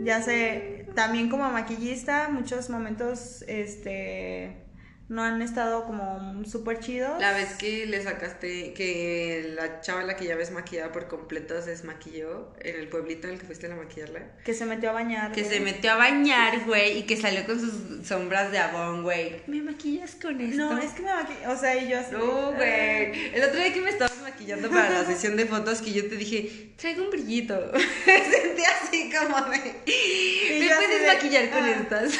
Ya 0.00 0.20
sé, 0.20 0.88
también 0.96 1.28
como 1.28 1.48
maquillista, 1.50 2.28
muchos 2.28 2.68
momentos 2.68 3.44
este 3.46 4.64
no 5.10 5.24
han 5.24 5.42
estado 5.42 5.84
como 5.84 6.44
súper 6.44 6.78
chidos. 6.78 7.20
La 7.20 7.32
vez 7.32 7.54
que 7.54 7.84
le 7.84 8.00
sacaste, 8.00 8.72
que 8.74 9.52
la 9.56 9.80
chava 9.80 10.04
la 10.04 10.16
que 10.16 10.24
ya 10.24 10.36
ves 10.36 10.52
maquillada 10.52 10.92
por 10.92 11.08
completo 11.08 11.60
se 11.60 11.70
desmaquilló 11.70 12.52
en 12.60 12.76
el 12.76 12.88
pueblito 12.88 13.26
en 13.26 13.34
el 13.34 13.40
que 13.40 13.44
fuiste 13.44 13.66
a 13.66 13.74
maquillarla. 13.74 14.20
Que 14.44 14.54
se 14.54 14.66
metió 14.66 14.90
a 14.90 14.92
bañar. 14.92 15.32
Que 15.32 15.42
güey. 15.42 15.52
se 15.52 15.60
metió 15.60 15.90
a 15.90 15.96
bañar, 15.96 16.64
güey, 16.64 16.98
y 16.98 17.02
que 17.02 17.16
salió 17.16 17.44
con 17.44 17.58
sus 17.58 18.06
sombras 18.06 18.52
de 18.52 18.58
abón, 18.58 19.02
güey. 19.02 19.42
¿Me 19.48 19.60
maquillas 19.60 20.14
con 20.14 20.40
esto? 20.40 20.56
No, 20.56 20.78
es 20.78 20.92
que 20.92 21.02
me 21.02 21.12
maquillé. 21.12 21.46
O 21.48 21.56
sea, 21.58 21.76
y 21.76 21.88
yo 21.88 21.98
así. 21.98 22.12
No, 22.12 22.52
güey. 22.52 23.34
El 23.34 23.42
otro 23.42 23.58
día 23.58 23.74
que 23.74 23.80
me 23.80 23.90
estabas 23.90 24.16
maquillando 24.22 24.70
para 24.70 24.90
la 24.90 25.04
sesión 25.04 25.36
de 25.36 25.44
fotos, 25.46 25.82
que 25.82 25.92
yo 25.92 26.08
te 26.08 26.14
dije, 26.14 26.70
traigo 26.76 27.02
un 27.02 27.10
brillito. 27.10 27.72
Me 28.06 28.24
sentí 28.30 28.62
así 28.62 29.12
como 29.12 29.40
de. 29.50 29.58
¿Me 29.58 30.74
puedes 30.76 31.00
de, 31.00 31.06
maquillar 31.06 31.50
con 31.50 31.64
ah. 31.64 31.70
estas? 31.70 32.12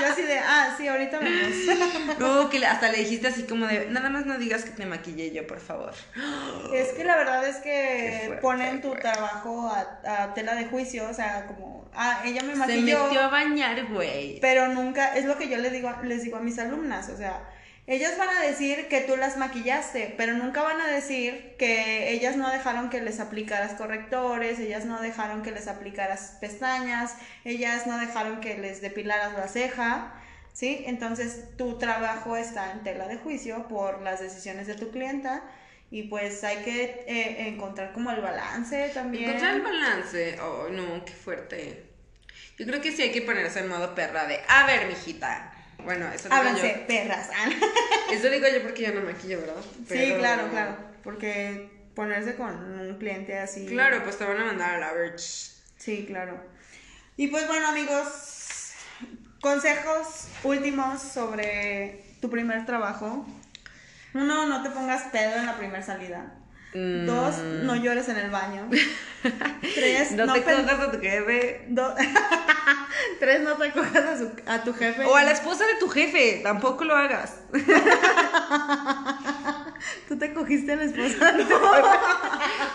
Yo 0.00 0.06
así 0.06 0.22
de, 0.22 0.38
ah, 0.38 0.74
sí, 0.76 0.86
ahorita 0.86 1.18
vemos. 1.18 1.69
No, 2.18 2.50
que 2.50 2.64
hasta 2.66 2.90
le 2.90 2.98
dijiste 2.98 3.28
así 3.28 3.44
como 3.44 3.66
de, 3.66 3.86
nada 3.90 4.10
más 4.10 4.26
no 4.26 4.38
digas 4.38 4.64
que 4.64 4.70
te 4.70 4.86
maquillé 4.86 5.32
yo, 5.32 5.46
por 5.46 5.60
favor. 5.60 5.92
Es 6.72 6.88
que 6.92 7.04
la 7.04 7.16
verdad 7.16 7.46
es 7.46 7.56
que 7.56 8.22
fuerte, 8.26 8.42
ponen 8.42 8.80
tu 8.80 8.88
güey. 8.88 9.00
trabajo 9.00 9.68
a, 9.68 10.22
a 10.24 10.34
tela 10.34 10.54
de 10.54 10.66
juicio, 10.66 11.08
o 11.08 11.14
sea, 11.14 11.46
como, 11.46 11.90
ah, 11.94 12.22
ella 12.24 12.42
me 12.42 12.56
Se 12.56 12.58
maquilló, 12.58 13.04
metió 13.04 13.20
a 13.22 13.28
bañar, 13.28 13.86
güey. 13.86 14.38
pero 14.40 14.68
nunca, 14.68 15.16
es 15.16 15.24
lo 15.24 15.36
que 15.38 15.48
yo 15.48 15.58
les 15.58 15.72
digo, 15.72 15.90
les 16.02 16.22
digo 16.22 16.36
a 16.36 16.40
mis 16.40 16.58
alumnas, 16.58 17.08
o 17.08 17.16
sea, 17.16 17.48
ellas 17.86 18.16
van 18.18 18.28
a 18.28 18.42
decir 18.42 18.86
que 18.88 19.00
tú 19.00 19.16
las 19.16 19.36
maquillaste, 19.36 20.14
pero 20.16 20.34
nunca 20.34 20.62
van 20.62 20.80
a 20.80 20.86
decir 20.86 21.56
que 21.58 22.12
ellas 22.12 22.36
no 22.36 22.48
dejaron 22.50 22.88
que 22.88 23.00
les 23.00 23.18
aplicaras 23.18 23.72
correctores, 23.74 24.60
ellas 24.60 24.84
no 24.84 25.00
dejaron 25.00 25.42
que 25.42 25.50
les 25.50 25.66
aplicaras 25.66 26.36
pestañas, 26.40 27.16
ellas 27.44 27.86
no 27.88 27.98
dejaron 27.98 28.40
que 28.40 28.56
les 28.58 28.80
depilaras 28.80 29.32
la 29.32 29.48
ceja, 29.48 30.12
¿sí? 30.52 30.84
Entonces 30.86 31.56
tu 31.56 31.78
trabajo 31.78 32.36
está 32.36 32.72
en 32.72 32.82
tela 32.82 33.08
de 33.08 33.16
juicio 33.16 33.68
por 33.68 34.02
las 34.02 34.20
decisiones 34.20 34.66
de 34.66 34.74
tu 34.74 34.90
clienta 34.90 35.42
y 35.90 36.04
pues 36.04 36.44
hay 36.44 36.58
que 36.58 37.04
eh, 37.06 37.48
encontrar 37.48 37.92
como 37.92 38.10
el 38.10 38.20
balance 38.20 38.90
también. 38.94 39.24
Encontrar 39.24 39.54
el 39.56 39.62
balance. 39.62 40.38
Oh, 40.40 40.68
no, 40.70 41.04
qué 41.04 41.12
fuerte. 41.12 41.84
Yo 42.58 42.66
creo 42.66 42.80
que 42.80 42.92
sí 42.92 43.02
hay 43.02 43.12
que 43.12 43.22
ponerse 43.22 43.60
en 43.60 43.68
modo 43.68 43.94
perra 43.94 44.26
de, 44.26 44.38
a 44.46 44.66
ver, 44.66 44.86
mijita. 44.86 45.52
Bueno, 45.84 46.06
eso 46.12 46.28
digo 46.28 46.40
Háganse 46.40 46.76
yo. 46.80 46.86
perras. 46.86 47.30
Eso 48.12 48.28
digo 48.28 48.46
yo 48.48 48.62
porque 48.62 48.82
yo 48.82 48.92
no 48.92 49.00
maquillo, 49.00 49.40
¿verdad? 49.40 49.62
Sí, 49.88 50.14
claro, 50.18 50.50
claro. 50.50 50.76
Porque 51.02 51.70
ponerse 51.94 52.34
con 52.34 52.54
un 52.54 52.98
cliente 52.98 53.38
así. 53.38 53.66
Claro, 53.66 54.02
pues 54.04 54.18
te 54.18 54.24
van 54.24 54.38
a 54.38 54.44
mandar 54.44 54.74
a 54.74 54.78
la 54.78 54.92
Verge. 54.92 55.52
Sí, 55.78 56.04
claro. 56.06 56.38
Y 57.16 57.28
pues 57.28 57.46
bueno, 57.46 57.68
amigos, 57.68 58.06
consejos 59.40 60.26
últimos 60.44 61.00
sobre 61.00 62.04
tu 62.20 62.30
primer 62.30 62.66
trabajo. 62.66 63.26
Uno, 64.14 64.46
no 64.46 64.62
te 64.62 64.70
pongas 64.70 65.02
pedo 65.12 65.36
en 65.36 65.46
la 65.46 65.56
primera 65.56 65.82
salida. 65.84 66.34
Dos, 66.72 67.38
no 67.38 67.74
llores 67.74 68.08
en 68.08 68.16
el 68.16 68.30
baño. 68.30 68.68
Tres, 69.74 70.12
no, 70.12 70.32
te 70.32 70.40
pen- 70.40 70.62
cojas 70.62 70.78
a 70.80 70.90
tu 70.92 71.00
jefe. 71.00 71.64
do- 71.68 71.94
Tres, 73.18 73.40
no 73.42 73.54
te 73.56 73.72
cojas 73.72 73.96
a, 74.04 74.16
su- 74.18 74.30
a 74.46 74.62
tu 74.62 74.72
jefe. 74.72 75.04
O 75.04 75.16
a 75.16 75.24
la 75.24 75.32
esposa 75.32 75.64
de 75.66 75.74
tu 75.80 75.88
jefe, 75.88 76.40
tampoco 76.44 76.84
lo 76.84 76.94
hagas. 76.96 77.34
Tú 80.08 80.18
te 80.18 80.32
cogiste 80.32 80.72
a 80.72 80.76
la 80.76 80.84
esposa. 80.84 81.34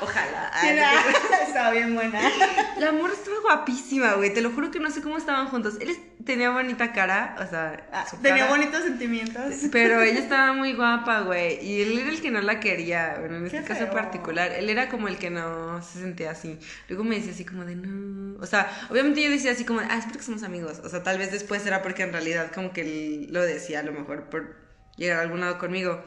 Ojalá. 0.01 0.51
Ay, 0.53 0.75
la- 0.75 0.93
Estaba 1.47 1.71
bien 1.71 1.95
buena. 1.95 2.19
La 2.77 2.89
amor 2.89 3.11
estuvo 3.11 3.41
guapísima, 3.41 4.13
güey. 4.15 4.33
Te 4.33 4.41
lo 4.41 4.51
juro 4.51 4.69
que 4.71 4.79
no 4.79 4.91
sé 4.91 5.01
cómo 5.01 5.17
estaban 5.17 5.47
juntos. 5.47 5.75
Él 5.79 5.95
tenía 6.25 6.49
bonita 6.49 6.91
cara, 6.91 7.35
o 7.39 7.47
sea, 7.49 7.87
Ah, 7.93 8.05
su 8.09 8.17
Tenía 8.17 8.47
cara. 8.47 8.57
bonitos 8.57 8.83
sentimientos. 8.83 9.53
Pero 9.71 10.01
ella 10.01 10.19
estaba 10.19 10.51
muy 10.53 10.73
guapa, 10.73 11.21
güey. 11.21 11.63
Y 11.65 11.81
él 11.81 11.97
era 11.99 12.09
el 12.09 12.21
que 12.21 12.31
no 12.31 12.41
la 12.41 12.59
quería, 12.59 13.15
bueno, 13.19 13.37
en 13.37 13.45
este 13.45 13.59
Qué 13.59 13.63
caso 13.65 13.85
feo. 13.85 13.93
particular. 13.93 14.51
Él 14.51 14.69
era 14.69 14.89
como 14.89 15.07
el 15.07 15.17
que 15.17 15.29
no 15.29 15.81
se 15.81 15.99
sentía 15.99 16.31
así. 16.31 16.59
Luego 16.89 17.05
me 17.05 17.15
decía 17.15 17.31
así 17.31 17.45
como 17.45 17.63
de 17.63 17.75
no. 17.75 18.37
O 18.41 18.45
sea, 18.45 18.69
obviamente 18.89 19.23
yo 19.23 19.29
decía 19.29 19.51
así 19.51 19.63
como 19.63 19.79
de, 19.79 19.87
ah, 19.89 19.97
es 19.97 20.05
porque 20.05 20.23
somos 20.23 20.43
amigos. 20.43 20.79
O 20.83 20.89
sea, 20.89 21.03
tal 21.03 21.17
vez 21.17 21.31
después 21.31 21.65
era 21.65 21.81
porque 21.81 22.03
en 22.03 22.11
realidad 22.11 22.51
como 22.53 22.73
que 22.73 22.81
él 22.81 23.27
lo 23.31 23.41
decía 23.41 23.79
a 23.79 23.83
lo 23.83 23.93
mejor 23.93 24.29
por 24.29 24.57
llegar 24.97 25.19
a 25.19 25.21
algún 25.21 25.39
lado 25.39 25.57
conmigo. 25.57 26.03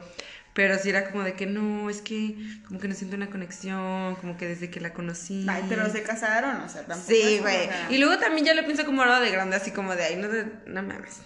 Pero 0.59 0.77
sí 0.77 0.89
era 0.89 1.09
como 1.09 1.23
de 1.23 1.35
que 1.35 1.45
no, 1.45 1.89
es 1.89 2.01
que 2.01 2.35
como 2.67 2.81
que 2.81 2.89
no 2.89 2.93
siento 2.93 3.15
una 3.15 3.29
conexión, 3.29 4.15
como 4.17 4.35
que 4.35 4.45
desde 4.45 4.69
que 4.69 4.81
la 4.81 4.91
conocí. 4.91 5.45
Ay, 5.49 5.63
pero 5.69 5.89
se 5.89 6.03
casaron, 6.03 6.57
o 6.57 6.67
sea, 6.67 6.85
tampoco. 6.85 7.09
Sí, 7.13 7.37
güey. 7.39 7.67
o 7.67 7.69
sea- 7.69 7.87
Y 7.89 7.97
luego 7.97 8.17
también 8.19 8.45
ya 8.45 8.53
lo 8.53 8.65
pienso 8.65 8.83
como 8.85 9.01
ahora 9.01 9.21
de 9.21 9.31
grande, 9.31 9.55
así 9.55 9.71
como 9.71 9.95
de 9.95 10.03
ay, 10.03 10.17
no, 10.17 10.27
de- 10.27 10.51
no 10.65 10.83
mames. 10.83 11.21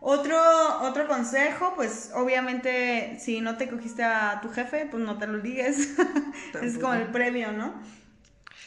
Otro, 0.00 0.38
otro 0.82 1.08
consejo, 1.08 1.72
pues 1.74 2.10
obviamente 2.14 3.16
si 3.18 3.40
no 3.40 3.56
te 3.56 3.66
cogiste 3.70 4.04
a 4.04 4.40
tu 4.42 4.50
jefe, 4.50 4.86
pues 4.90 5.02
no 5.02 5.16
te 5.16 5.26
lo 5.26 5.38
ligues. 5.38 5.94
es 6.62 6.74
como 6.78 6.92
el 6.92 7.06
previo, 7.06 7.52
¿no? 7.52 7.80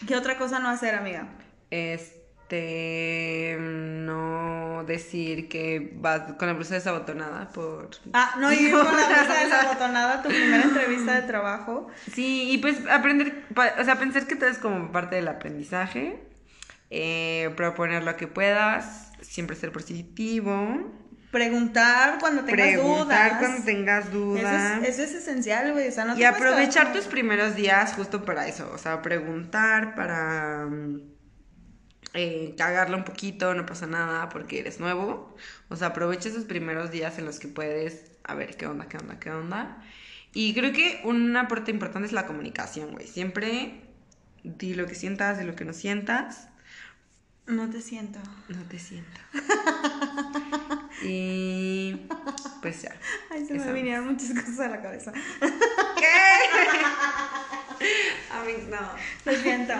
¿Qué 0.07 0.15
otra 0.15 0.39
cosa 0.39 0.57
no 0.57 0.69
hacer, 0.69 0.95
amiga? 0.95 1.27
Este. 1.69 2.20
No 3.59 4.83
decir 4.85 5.47
que 5.47 5.91
vas 5.95 6.33
con 6.33 6.47
la 6.47 6.53
blusa 6.53 6.75
desabotonada 6.75 7.49
por. 7.49 7.89
Ah, 8.13 8.35
no 8.39 8.51
ir 8.51 8.71
con 8.71 8.85
la 8.85 8.91
blusa 9.07 9.43
desabotonada 9.43 10.21
tu 10.23 10.29
primera 10.29 10.63
entrevista 10.63 11.15
de 11.15 11.27
trabajo. 11.27 11.87
Sí, 12.13 12.51
y 12.51 12.57
pues 12.57 12.77
aprender. 12.89 13.45
O 13.79 13.83
sea, 13.83 13.97
pensar 13.97 14.25
que 14.27 14.35
todo 14.35 14.49
es 14.49 14.57
como 14.57 14.91
parte 14.91 15.15
del 15.17 15.27
aprendizaje. 15.27 16.23
eh, 16.89 17.51
proponer 17.55 18.03
lo 18.03 18.15
que 18.17 18.27
puedas. 18.27 19.11
Siempre 19.21 19.55
ser 19.55 19.71
positivo. 19.71 20.91
Preguntar 21.31 22.17
cuando 22.19 22.43
tengas 22.43 22.67
preguntar 22.67 23.05
dudas. 23.29 23.39
cuando 23.39 23.63
tengas 23.63 24.05
Eso 24.07 24.11
dudas. 24.11 24.81
es, 24.83 24.89
eso 24.99 25.03
es 25.03 25.13
esencial, 25.13 25.71
güey. 25.71 25.87
O 25.87 25.91
sea, 25.91 26.03
no 26.05 26.17
y 26.17 26.23
aprovechar 26.25 26.91
tus 26.91 27.05
primeros 27.05 27.55
días 27.55 27.93
justo 27.93 28.25
para 28.25 28.47
eso. 28.47 28.69
O 28.73 28.77
sea, 28.77 29.01
preguntar 29.01 29.95
para. 29.95 30.67
Eh, 32.13 32.53
cagarla 32.57 32.97
un 32.97 33.03
poquito, 33.03 33.53
no 33.53 33.65
pasa 33.65 33.87
nada 33.87 34.29
porque 34.29 34.59
eres 34.59 34.79
nuevo. 34.79 35.35
O 35.69 35.75
sea, 35.75 35.87
aprovecha 35.87 36.29
esos 36.29 36.45
primeros 36.45 36.91
días 36.91 37.17
en 37.17 37.25
los 37.25 37.39
que 37.39 37.47
puedes 37.47 38.11
a 38.23 38.35
ver 38.35 38.57
qué 38.57 38.67
onda, 38.67 38.87
qué 38.87 38.97
onda, 38.97 39.19
qué 39.19 39.31
onda. 39.31 39.83
Y 40.33 40.53
creo 40.53 40.71
que 40.71 41.01
una 41.03 41.47
parte 41.47 41.71
importante 41.71 42.07
es 42.07 42.13
la 42.13 42.25
comunicación, 42.25 42.91
güey. 42.91 43.07
Siempre 43.07 43.81
di 44.43 44.73
lo 44.73 44.87
que 44.87 44.95
sientas, 44.95 45.39
di 45.39 45.45
lo 45.45 45.55
que 45.55 45.65
no 45.65 45.73
sientas. 45.73 46.47
No 47.47 47.69
te 47.69 47.81
siento. 47.81 48.19
No 48.47 48.63
te 48.63 48.79
siento. 48.79 49.19
y 51.03 52.07
pues 52.61 52.83
ya. 52.83 52.95
Ay, 53.29 53.45
se 53.45 53.55
me 53.55 53.63
Eso. 53.63 53.73
vinieron 53.73 54.07
muchas 54.07 54.29
cosas 54.29 54.59
a 54.59 54.67
la 54.69 54.81
cabeza. 54.81 55.11
A 58.31 58.43
mí 58.45 58.53
no. 58.69 58.79
Lo 59.25 59.37
siento. 59.37 59.73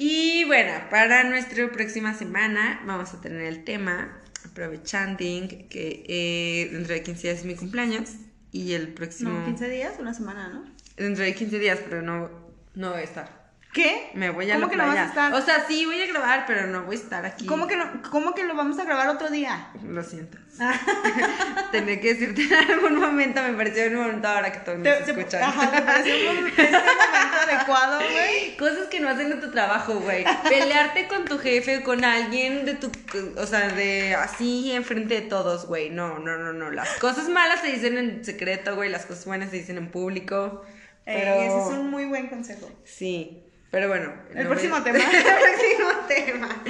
Y 0.00 0.44
bueno, 0.44 0.70
para 0.90 1.24
nuestra 1.24 1.72
próxima 1.72 2.14
semana 2.14 2.80
vamos 2.86 3.14
a 3.14 3.20
tener 3.20 3.42
el 3.42 3.64
tema, 3.64 4.16
aprovechando 4.48 5.18
que 5.18 6.04
eh, 6.06 6.70
dentro 6.70 6.94
de 6.94 7.02
15 7.02 7.26
días 7.26 7.38
es 7.40 7.44
mi 7.44 7.56
cumpleaños 7.56 8.10
y 8.52 8.74
el 8.74 8.94
próximo... 8.94 9.30
No, 9.30 9.44
15 9.46 9.68
días, 9.68 9.94
una 9.98 10.14
semana, 10.14 10.50
¿no? 10.50 10.64
Dentro 10.96 11.24
de 11.24 11.34
15 11.34 11.58
días, 11.58 11.80
pero 11.82 12.02
no, 12.02 12.30
no 12.76 12.92
voy 12.92 13.00
a 13.00 13.02
estar. 13.02 13.37
¿Qué? 13.72 14.10
Me 14.14 14.30
voy 14.30 14.50
a 14.50 14.54
¿Cómo 14.54 14.66
la 14.66 14.70
que 14.72 14.76
no 14.78 14.86
vas 14.86 14.96
a 14.96 15.04
estar? 15.04 15.34
O 15.34 15.42
sea, 15.42 15.64
sí 15.68 15.84
voy 15.84 16.00
a 16.00 16.06
grabar, 16.06 16.44
pero 16.46 16.66
no 16.66 16.84
voy 16.84 16.96
a 16.96 16.98
estar 16.98 17.26
aquí. 17.26 17.44
¿Cómo 17.46 17.66
que, 17.66 17.76
no, 17.76 17.84
¿Cómo 18.10 18.34
que 18.34 18.44
lo 18.44 18.54
vamos 18.56 18.78
a 18.78 18.84
grabar 18.84 19.08
otro 19.08 19.28
día? 19.30 19.68
Lo 19.84 20.02
siento. 20.02 20.38
Tendré 21.70 22.00
que 22.00 22.14
decirte 22.14 22.42
en 22.42 22.70
algún 22.70 22.96
momento, 22.98 23.42
me 23.42 23.52
pareció 23.52 23.84
en 23.84 23.96
un 23.96 24.02
momento 24.04 24.26
ahora 24.28 24.50
que 24.50 24.60
todos 24.60 24.78
nos 24.78 24.84
¿Te, 24.98 25.04
te- 25.04 25.10
escuchan. 25.20 25.42
ajá, 25.42 25.70
¿te 25.70 25.82
pareció 25.82 26.14
un 26.30 26.36
momento, 26.36 26.62
momento 26.62 27.38
adecuado, 27.46 27.98
güey? 28.10 28.56
Cosas 28.56 28.86
que 28.88 29.00
no 29.00 29.08
hacen 29.10 29.32
en 29.32 29.40
tu 29.40 29.50
trabajo, 29.50 29.94
güey. 30.00 30.24
Pelearte 30.48 31.06
con 31.06 31.24
tu 31.26 31.38
jefe, 31.38 31.82
con 31.82 32.04
alguien 32.04 32.64
de 32.64 32.74
tu. 32.74 32.90
O 33.36 33.46
sea, 33.46 33.68
de 33.68 34.14
así 34.14 34.72
enfrente 34.72 35.14
de 35.14 35.20
todos, 35.28 35.66
güey. 35.66 35.90
No, 35.90 36.18
no, 36.18 36.38
no, 36.38 36.52
no. 36.52 36.70
Las 36.70 36.88
cosas 36.98 37.28
malas 37.28 37.60
se 37.60 37.68
dicen 37.68 37.98
en 37.98 38.24
secreto, 38.24 38.74
güey. 38.74 38.88
Las 38.90 39.06
cosas 39.06 39.26
buenas 39.26 39.50
se 39.50 39.56
dicen 39.56 39.76
en 39.76 39.90
público. 39.90 40.62
Eh, 41.06 41.22
Pero. 41.24 41.34
ese 41.34 41.70
es 41.72 41.78
un 41.78 41.90
muy 41.90 42.06
buen 42.06 42.26
consejo. 42.28 42.70
Sí. 42.84 43.44
Pero 43.70 43.88
bueno. 43.88 44.12
El 44.34 44.44
no 44.44 44.50
próximo 44.50 44.82
tema. 44.82 44.98
el 44.98 45.04
próximo 45.22 45.90
tema. 46.08 46.62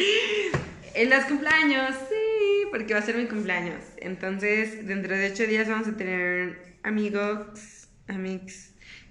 En 0.95 1.11
los 1.11 1.25
cumpleaños, 1.27 1.95
sí, 2.09 2.67
porque 2.71 2.95
va 2.95 3.01
a 3.01 3.03
ser 3.03 3.17
mi 3.17 3.27
cumpleaños. 3.27 3.85
Entonces, 3.99 4.87
dentro 4.87 5.17
de 5.17 5.31
ocho 5.31 5.47
días 5.47 5.69
vamos 5.69 5.87
a 5.87 5.97
tener 5.97 6.77
amigos, 6.83 7.89
amigos, 8.09 8.71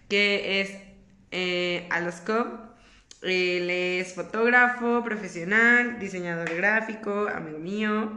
que 0.10 0.62
es 0.62 0.72
eh. 1.32 1.88
Él 3.22 3.70
es 3.70 4.14
fotógrafo, 4.14 5.04
profesional, 5.04 5.98
diseñador 6.00 6.54
gráfico, 6.56 7.28
amigo 7.34 7.58
mío, 7.58 8.12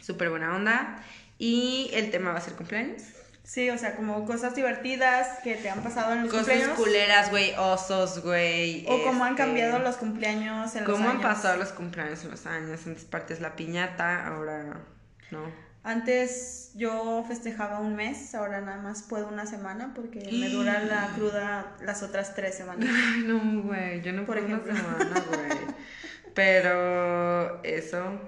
súper 0.00 0.30
buena 0.30 0.56
onda. 0.56 1.04
Y 1.38 1.90
el 1.92 2.10
tema 2.10 2.32
va 2.32 2.38
a 2.38 2.40
ser 2.40 2.54
cumpleaños. 2.54 3.02
Sí, 3.48 3.70
o 3.70 3.78
sea, 3.78 3.96
como 3.96 4.26
cosas 4.26 4.54
divertidas 4.54 5.38
que 5.42 5.54
te 5.54 5.70
han 5.70 5.82
pasado 5.82 6.12
en 6.12 6.24
los 6.24 6.30
Cosas 6.30 6.48
cumpleaños. 6.48 6.76
culeras, 6.76 7.30
güey, 7.30 7.54
osos, 7.56 8.22
güey. 8.22 8.84
O 8.86 9.02
cómo 9.02 9.24
han 9.24 9.30
este, 9.32 9.42
cambiado 9.42 9.78
los 9.78 9.96
cumpleaños 9.96 10.76
en 10.76 10.84
los 10.84 10.92
¿Cómo 10.92 11.08
han 11.08 11.16
años. 11.16 11.22
pasado 11.22 11.56
los 11.56 11.72
cumpleaños 11.72 12.22
en 12.24 12.30
los 12.32 12.44
años? 12.44 12.86
Antes 12.86 13.06
partes 13.06 13.40
la 13.40 13.56
piñata, 13.56 14.26
ahora 14.26 14.82
no. 15.30 15.50
Antes 15.82 16.72
yo 16.74 17.24
festejaba 17.26 17.78
un 17.80 17.96
mes, 17.96 18.34
ahora 18.34 18.60
nada 18.60 18.82
más 18.82 19.02
puedo 19.04 19.28
una 19.28 19.46
semana 19.46 19.92
porque 19.94 20.28
me 20.30 20.50
dura 20.50 20.80
la 20.84 21.06
cruda 21.14 21.74
las 21.80 22.02
otras 22.02 22.34
tres 22.34 22.54
semanas. 22.54 22.86
Ay, 23.14 23.22
no, 23.24 23.62
güey, 23.62 24.02
yo 24.02 24.12
no 24.12 24.26
Por 24.26 24.36
puedo 24.38 24.46
una 24.46 24.56
ejemplo. 24.58 24.76
semana, 24.76 25.24
güey. 25.30 25.58
Pero 26.34 27.64
eso, 27.64 28.20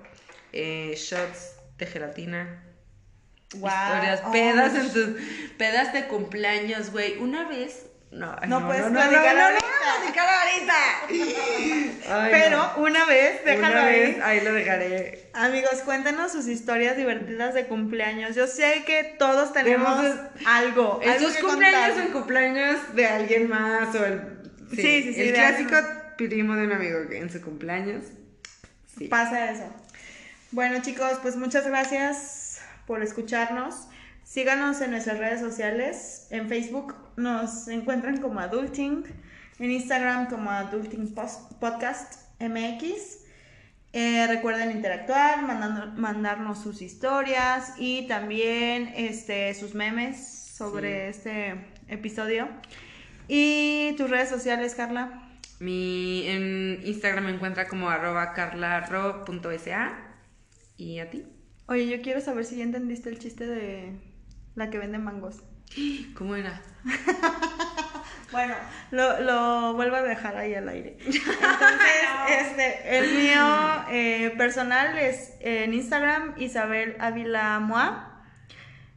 eh, 0.55 0.95
shots 0.97 1.57
de 1.77 1.85
gelatina. 1.85 2.65
Wow. 3.57 3.69
Historias, 3.71 4.21
pedas 4.33 4.75
en 4.75 4.93
tus 4.93 5.09
pedas 5.59 5.93
de 5.93 6.07
cumpleaños, 6.07 6.93
güey. 6.93 7.19
Una 7.19 7.49
vez, 7.49 7.87
no, 8.13 8.37
ay, 8.41 8.49
No 8.49 8.65
puedes 8.67 8.83
no, 8.83 8.91
no, 8.91 8.95
platicar 9.01 9.35
no, 9.35 9.41
no, 9.41 9.47
ahorita. 9.47 9.57
no. 9.57 9.61
Ay, 12.13 12.29
Pero 12.33 12.57
no. 12.57 12.83
una 12.83 13.05
vez, 13.05 13.45
déjalo 13.45 13.69
Una 13.73 13.85
ahí. 13.87 14.01
vez, 14.01 14.21
ahí 14.23 14.41
lo 14.41 14.53
dejaré. 14.53 15.31
Amigos, 15.33 15.83
cuéntanos 15.85 16.33
sus 16.33 16.47
historias 16.49 16.97
divertidas 16.97 17.55
de 17.55 17.67
cumpleaños. 17.67 18.35
Yo 18.37 18.47
sé 18.47 18.83
que 18.85 19.15
todos 19.19 19.53
tenemos 19.53 19.97
Tenemos 20.01 20.21
algo. 20.47 21.01
En 21.03 21.11
algo 21.11 21.29
sus 21.29 21.37
cumpleaños 21.39 21.97
o 21.99 22.01
en 22.01 22.09
cumpleaños 22.09 22.95
de 22.95 23.07
alguien 23.07 23.49
más 23.49 23.95
o 23.95 24.05
el... 24.05 24.21
Sí, 24.71 24.77
sí, 25.03 25.15
sí, 25.15 25.21
El 25.21 25.27
de 25.29 25.33
clásico 25.35 25.75
alguien. 25.77 25.97
primo 26.17 26.55
de 26.57 26.65
un 26.65 26.73
amigo 26.73 26.99
en 27.11 27.31
su 27.31 27.41
cumpleaños. 27.43 28.05
Sí. 28.97 29.07
Pasa 29.09 29.51
eso. 29.53 29.65
Bueno, 30.53 30.81
chicos, 30.83 31.19
pues 31.23 31.37
muchas 31.37 31.67
gracias 31.67 32.40
por 32.91 33.05
escucharnos. 33.05 33.87
Síganos 34.25 34.81
en 34.81 34.91
nuestras 34.91 35.19
redes 35.19 35.39
sociales. 35.39 36.27
En 36.31 36.49
Facebook 36.49 36.97
nos 37.17 37.69
encuentran 37.69 38.21
como 38.21 38.41
Adulting. 38.41 39.05
En 39.61 39.71
Instagram 39.71 40.29
como 40.29 40.51
Adulting 40.51 41.15
Post- 41.15 41.53
Podcast 41.61 42.15
MX. 42.41 43.19
Eh, 43.93 44.27
recuerden 44.27 44.73
interactuar, 44.73 45.43
mandando- 45.47 45.93
mandarnos 45.97 46.61
sus 46.65 46.83
historias 46.83 47.75
y 47.79 48.09
también 48.09 48.93
este, 48.97 49.55
sus 49.55 49.77
memes 49.77 50.17
sobre 50.57 51.11
este 51.11 51.65
episodio. 51.87 52.49
¿Y 53.29 53.95
tus 53.99 54.11
redes 54.11 54.29
sociales, 54.31 54.75
Carla? 54.75 55.29
Mi, 55.61 56.27
en 56.27 56.81
Instagram 56.85 57.27
me 57.27 57.31
encuentra 57.35 57.69
como 57.69 57.89
arroba 57.89 58.33
carlaro.sa. 58.33 59.93
¿Y 60.77 60.99
a 60.99 61.09
ti? 61.09 61.25
Oye, 61.71 61.87
yo 61.87 62.03
quiero 62.03 62.21
saber 62.21 62.45
si 62.45 62.57
ya 62.57 62.65
entendiste 62.65 63.09
el 63.11 63.21
chiste 63.21 63.47
de 63.47 63.93
la 64.57 64.71
que 64.71 64.79
vende 64.79 64.99
mangos. 64.99 65.37
¿Cómo 66.15 66.35
era? 66.35 66.61
Bueno, 68.33 68.55
lo, 68.93 69.21
lo 69.23 69.75
vuelvo 69.75 69.97
a 69.97 70.03
dejar 70.03 70.37
ahí 70.37 70.55
al 70.55 70.69
aire. 70.69 70.97
Entonces, 71.05 71.19
este, 72.29 72.99
el 72.99 73.13
mío 73.13 73.85
eh, 73.91 74.33
personal 74.39 74.97
es 74.97 75.33
en 75.41 75.75
Instagram 75.75 76.35
Isabel 76.37 76.95
Ávila 77.01 77.59
Moa. 77.59 78.23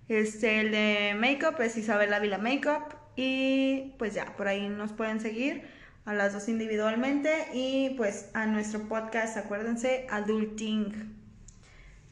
Este, 0.07 0.59
el 0.59 0.69
de 0.71 1.15
Makeup 1.17 1.59
es 1.61 1.77
Isabel 1.77 2.13
Ávila 2.13 2.37
Makeup. 2.37 2.93
Y 3.15 3.95
pues 3.97 4.13
ya, 4.13 4.35
por 4.37 4.47
ahí 4.47 4.69
nos 4.69 4.93
pueden 4.93 5.19
seguir 5.19 5.63
a 6.05 6.13
las 6.13 6.33
dos 6.33 6.47
individualmente 6.47 7.47
y 7.55 7.95
pues 7.97 8.29
a 8.35 8.45
nuestro 8.45 8.87
podcast, 8.87 9.35
acuérdense, 9.35 10.05
Adulting. 10.11 11.22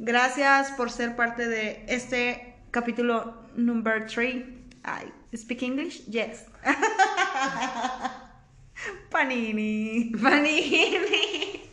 Gracias 0.03 0.71
por 0.71 0.89
ser 0.89 1.15
parte 1.15 1.47
de 1.47 1.85
este 1.87 2.55
capítulo 2.71 3.35
number 3.55 4.07
3. 4.07 4.43
I 4.83 5.37
speak 5.37 5.61
English? 5.61 6.07
Yes. 6.07 6.45
Panini. 9.11 10.11
Panini. 10.19 11.69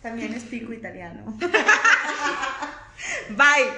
También 0.00 0.34
explico 0.34 0.72
italiano. 0.72 1.36
Bye. 3.30 3.72